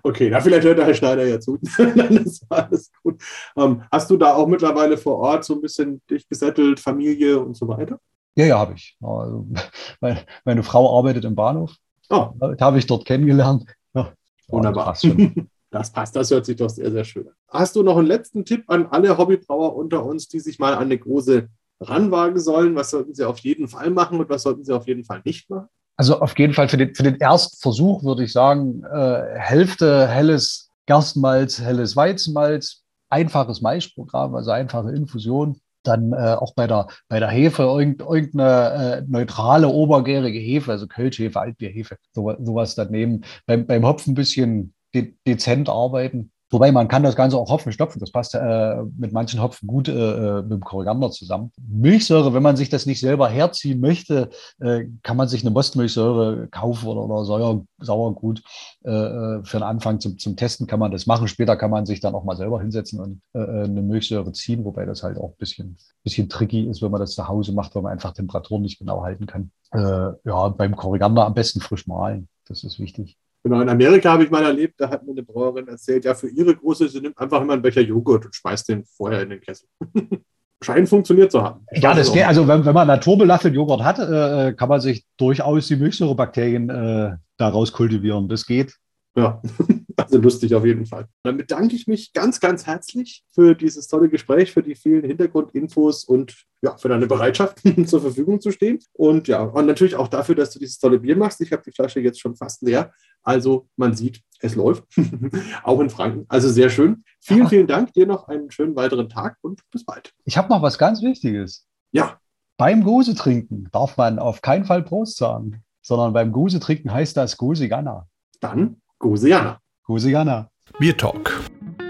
Okay, 0.03 0.29
na, 0.31 0.41
vielleicht 0.41 0.65
hört 0.65 0.79
der 0.79 0.87
Herr 0.87 0.95
Schneider 0.95 1.27
ja 1.27 1.41
zu. 1.41 1.59
Dann 1.79 2.17
ist 2.19 2.45
alles 2.51 2.91
gut. 3.03 3.23
Ähm, 3.57 3.83
hast 3.91 4.11
du 4.11 4.17
da 4.17 4.35
auch 4.35 4.47
mittlerweile 4.47 4.97
vor 4.99 5.19
Ort 5.19 5.45
so 5.45 5.55
ein 5.55 5.63
bisschen 5.63 6.03
dich 6.11 6.29
gesettelt, 6.29 6.81
Familie 6.81 7.39
und 7.39 7.57
so 7.57 7.67
weiter? 7.69 7.99
Ja, 8.37 8.47
ja, 8.47 8.59
habe 8.59 8.75
ich. 8.75 8.97
Also, 9.01 9.47
meine, 10.01 10.25
meine, 10.45 10.63
Frau 10.63 10.99
arbeitet 10.99 11.25
im 11.25 11.35
Bahnhof. 11.35 11.75
Oh. 12.11 12.31
Das 12.39 12.61
habe 12.61 12.79
ich 12.79 12.87
dort 12.87 13.07
kennengelernt. 13.07 13.65
Ja, 13.95 14.13
Wunderbar. 14.49 14.93
Das 14.93 15.03
passt, 15.03 15.19
das 15.71 15.93
passt, 15.93 16.17
das 16.17 16.31
hört 16.31 16.45
sich 16.45 16.57
doch 16.57 16.69
sehr, 16.69 16.91
sehr 16.91 17.05
schön 17.05 17.29
an. 17.29 17.35
Hast 17.49 17.77
du 17.77 17.83
noch 17.83 17.97
einen 17.97 18.07
letzten 18.07 18.45
Tipp 18.45 18.65
an 18.69 18.87
alle 18.87 19.17
Hobbybrauer 19.17 19.75
unter 19.75 20.05
uns, 20.05 20.29
die 20.29 20.41
sich 20.41 20.59
mal 20.59 20.75
an 20.75 20.85
eine 20.85 20.99
große 20.99 21.49
ranwagen 21.81 22.39
sollen? 22.39 22.75
Was 22.75 22.91
sollten 22.91 23.15
sie 23.15 23.27
auf 23.27 23.39
jeden 23.39 23.69
Fall 23.69 23.91
machen 23.91 24.21
und 24.21 24.29
was 24.29 24.43
sollten 24.43 24.65
sie 24.65 24.75
auf 24.75 24.87
jeden 24.87 25.05
Fall 25.05 25.23
nicht 25.25 25.49
machen? 25.49 25.69
Also 25.97 26.21
auf 26.21 26.37
jeden 26.39 26.55
Fall 26.55 26.69
für 26.69 26.77
den, 26.77 26.95
für 26.95 27.05
den 27.05 27.17
Erstversuch 27.17 28.03
würde 28.03 28.25
ich 28.25 28.33
sagen, 28.33 28.83
äh, 28.85 29.39
Hälfte 29.39 30.09
helles 30.09 30.71
Gerstenmalz, 30.87 31.61
helles 31.61 31.97
Weizenmalz, 31.97 32.83
einfaches 33.11 33.61
Maischprogramm, 33.61 34.35
also 34.35 34.51
einfache 34.51 34.91
Infusion. 34.91 35.61
Dann 35.85 36.13
äh, 36.13 36.35
auch 36.39 36.55
bei 36.55 36.67
der, 36.67 36.89
bei 37.09 37.21
der 37.21 37.29
Hefe 37.29 37.63
irgend, 37.65 38.01
irgendeine 38.01 39.03
äh, 39.03 39.03
neutrale, 39.07 39.69
obergärige 39.69 40.39
Hefe, 40.39 40.73
also 40.73 40.87
Kölschhefe, 40.87 41.39
Altbierhefe, 41.39 41.97
so, 42.13 42.35
sowas 42.43 42.75
daneben. 42.75 43.23
Beim, 43.47 43.67
beim 43.67 43.85
Hopfen 43.85 44.13
ein 44.13 44.15
bisschen 44.15 44.75
de 44.95 45.15
dezent 45.27 45.69
arbeiten. 45.69 46.33
Wobei 46.51 46.73
man 46.73 46.89
kann 46.89 47.03
das 47.03 47.17
Ganze 47.17 47.37
auch 47.37 47.51
Hopfen 47.51 47.73
stopfen. 47.73 47.99
Das 48.01 48.13
passt 48.13 48.35
äh, 48.35 48.77
mit 48.97 49.13
manchen 49.13 49.43
Hopfen 49.43 49.67
gut 49.67 49.89
äh, 49.89 49.93
äh, 49.93 50.43
mit 50.43 50.53
dem 50.53 50.61
Koriander 50.61 51.11
zusammen. 51.11 51.51
Milchsäure, 51.67 52.35
wenn 52.35 52.43
man 52.43 52.57
sich 52.57 52.69
das 52.69 52.87
nicht 52.87 53.01
selber 53.01 53.29
herziehen 53.29 53.81
möchte, 53.81 54.31
äh, 54.61 54.85
kann 55.03 55.17
man 55.17 55.27
sich 55.27 55.43
eine 55.43 55.51
Mostmilchsäure 55.51 56.49
kaufen 56.49 56.87
oder, 56.87 57.03
oder 57.03 57.25
Säuer, 57.25 57.65
Sauergut. 57.79 58.43
Äh, 58.85 58.91
äh, 58.91 59.45
für 59.45 59.59
den 59.59 59.63
Anfang 59.63 60.01
zum, 60.01 60.19
zum 60.19 60.37
Testen 60.37 60.67
kann 60.67 60.79
man 60.79 60.93
das 60.93 61.07
machen. 61.07 61.29
Später 61.29 61.57
kann 61.57 61.71
man 61.71 61.87
sich 61.87 62.01
dann 62.01 62.15
auch 62.15 62.25
mal 62.25 62.37
selber 62.37 62.61
hinsetzen 62.61 63.01
und 63.01 63.21
eine 63.33 63.83
Milchsäure 63.83 64.33
ziehen, 64.33 64.65
wobei 64.65 64.85
das 64.85 65.03
halt 65.03 65.19
auch 65.19 65.31
ein 65.31 65.39
bisschen, 65.39 65.77
bisschen 66.03 66.29
tricky 66.29 66.69
ist, 66.69 66.83
wenn 66.83 66.91
man 66.91 67.01
das 67.01 67.15
zu 67.15 67.27
Hause 67.27 67.53
macht, 67.53 67.75
weil 67.75 67.83
man 67.83 67.93
einfach 67.93 68.13
Temperaturen 68.13 68.63
nicht 68.63 68.79
genau 68.79 69.03
halten 69.03 69.27
kann. 69.27 69.51
ja, 69.73 70.49
beim 70.51 70.77
Koriander 70.77 71.27
am 71.27 71.35
besten 71.35 71.61
frisch 71.61 71.87
mahlen. 71.87 72.29
Das 72.47 72.63
ist 72.63 72.79
wichtig. 72.79 73.17
Genau, 73.45 73.61
in 73.61 73.69
Amerika 73.69 74.11
habe 74.11 74.25
ich 74.25 74.31
mal 74.31 74.43
erlebt, 74.43 74.77
da 74.79 74.89
hat 74.89 75.05
mir 75.05 75.13
eine 75.13 75.23
Brauerin 75.23 75.69
erzählt, 75.69 76.07
ja, 76.07 76.15
für 76.15 76.29
ihre 76.29 76.57
große, 76.57 76.89
sie 76.89 77.01
nimmt 77.01 77.19
einfach 77.19 77.43
immer 77.43 77.53
einen 77.53 77.61
Becher 77.61 77.83
Joghurt 77.83 78.25
und 78.25 78.35
schmeißt 78.35 78.71
den 78.71 78.85
vorher 78.87 79.21
in 79.21 79.29
den 79.29 79.41
Kessel. 79.43 79.69
Scheint 80.63 80.89
funktioniert 80.89 81.31
zu 81.31 81.43
haben. 81.43 81.67
Ich 81.71 81.83
ja, 81.83 81.93
das 81.93 82.11
geht. 82.11 82.27
Also, 82.27 82.49
wenn, 82.49 82.65
wenn 82.65 82.73
man 82.73 82.87
naturbelastet 82.87 83.53
Joghurt 83.55 83.83
hat, 83.83 83.99
äh, 83.99 84.55
kann 84.55 84.71
man 84.71 84.81
sich 84.81 85.05
durchaus 85.19 85.67
die 85.67 85.77
Milchsäurebakterien 85.77 86.71
äh, 86.71 87.17
daraus 87.37 87.71
kultivieren. 87.71 88.31
Das 88.31 88.47
geht. 88.47 88.75
Ja, 89.17 89.41
also 89.97 90.19
lustig 90.19 90.55
auf 90.55 90.65
jeden 90.65 90.87
Fall. 90.87 91.07
Dann 91.23 91.37
bedanke 91.37 91.77
ich 91.77 91.87
mich 91.87 92.13
ganz, 92.13 92.41
ganz 92.41 92.67
herzlich 92.67 93.25
für 93.31 93.55
dieses 93.55 93.87
tolle 93.87 94.09
Gespräch, 94.09 94.53
für 94.53 94.63
die 94.63 94.75
vielen 94.75 95.05
Hintergrundinfos 95.05 96.05
und 96.05 96.35
ja, 96.63 96.77
für 96.77 96.89
deine 96.89 97.07
Bereitschaft 97.07 97.61
zur 97.87 98.01
Verfügung 98.01 98.41
zu 98.41 98.51
stehen. 98.51 98.81
Und 98.93 99.29
ja, 99.29 99.43
und 99.43 99.67
natürlich 99.67 99.95
auch 99.95 100.09
dafür, 100.09 100.35
dass 100.35 100.51
du 100.51 100.59
dieses 100.59 100.79
tolle 100.79 100.99
Bier 100.99 101.17
machst. 101.17 101.41
Ich 101.41 101.53
habe 101.53 101.63
die 101.65 101.71
Flasche 101.71 102.01
jetzt 102.01 102.21
schon 102.21 102.35
fast 102.35 102.63
leer. 102.63 102.93
Also 103.23 103.69
man 103.77 103.95
sieht, 103.95 104.21
es 104.41 104.57
läuft. 104.57 104.85
auch 105.63 105.81
in 105.81 105.91
Franken. 105.91 106.25
Also 106.29 106.49
sehr 106.49 106.69
schön. 106.69 107.05
Vielen, 107.21 107.49
vielen 107.49 107.67
Dank. 107.69 107.93
Dir 107.93 108.07
noch 108.07 108.27
einen 108.29 108.51
schönen 108.51 108.75
weiteren 108.75 109.09
Tag 109.09 109.37
und 109.43 109.61
bis 109.71 109.85
bald. 109.85 110.13
Ich 110.25 110.37
habe 110.37 110.49
noch 110.49 110.63
was 110.63 110.77
ganz 110.77 111.03
Wichtiges. 111.03 111.67
Ja. 111.93 112.19
Beim 112.57 112.83
Gose 112.83 113.15
trinken 113.15 113.69
darf 113.73 113.97
man 113.97 114.19
auf 114.19 114.43
keinen 114.43 114.65
Fall 114.65 114.83
Prost 114.83 115.17
sagen, 115.17 115.63
sondern 115.83 116.13
beim 116.13 116.33
Gose 116.33 116.61
trinken 116.61 116.93
heißt 116.93 117.17
das 117.17 117.37
Gose 117.37 117.69
Ganna. 117.69 118.09
Dann 118.41 118.81
Gosiana. 119.05 119.59
Gosiana. 119.87 120.49
Bier 120.79 120.97
Talk, 120.97 121.31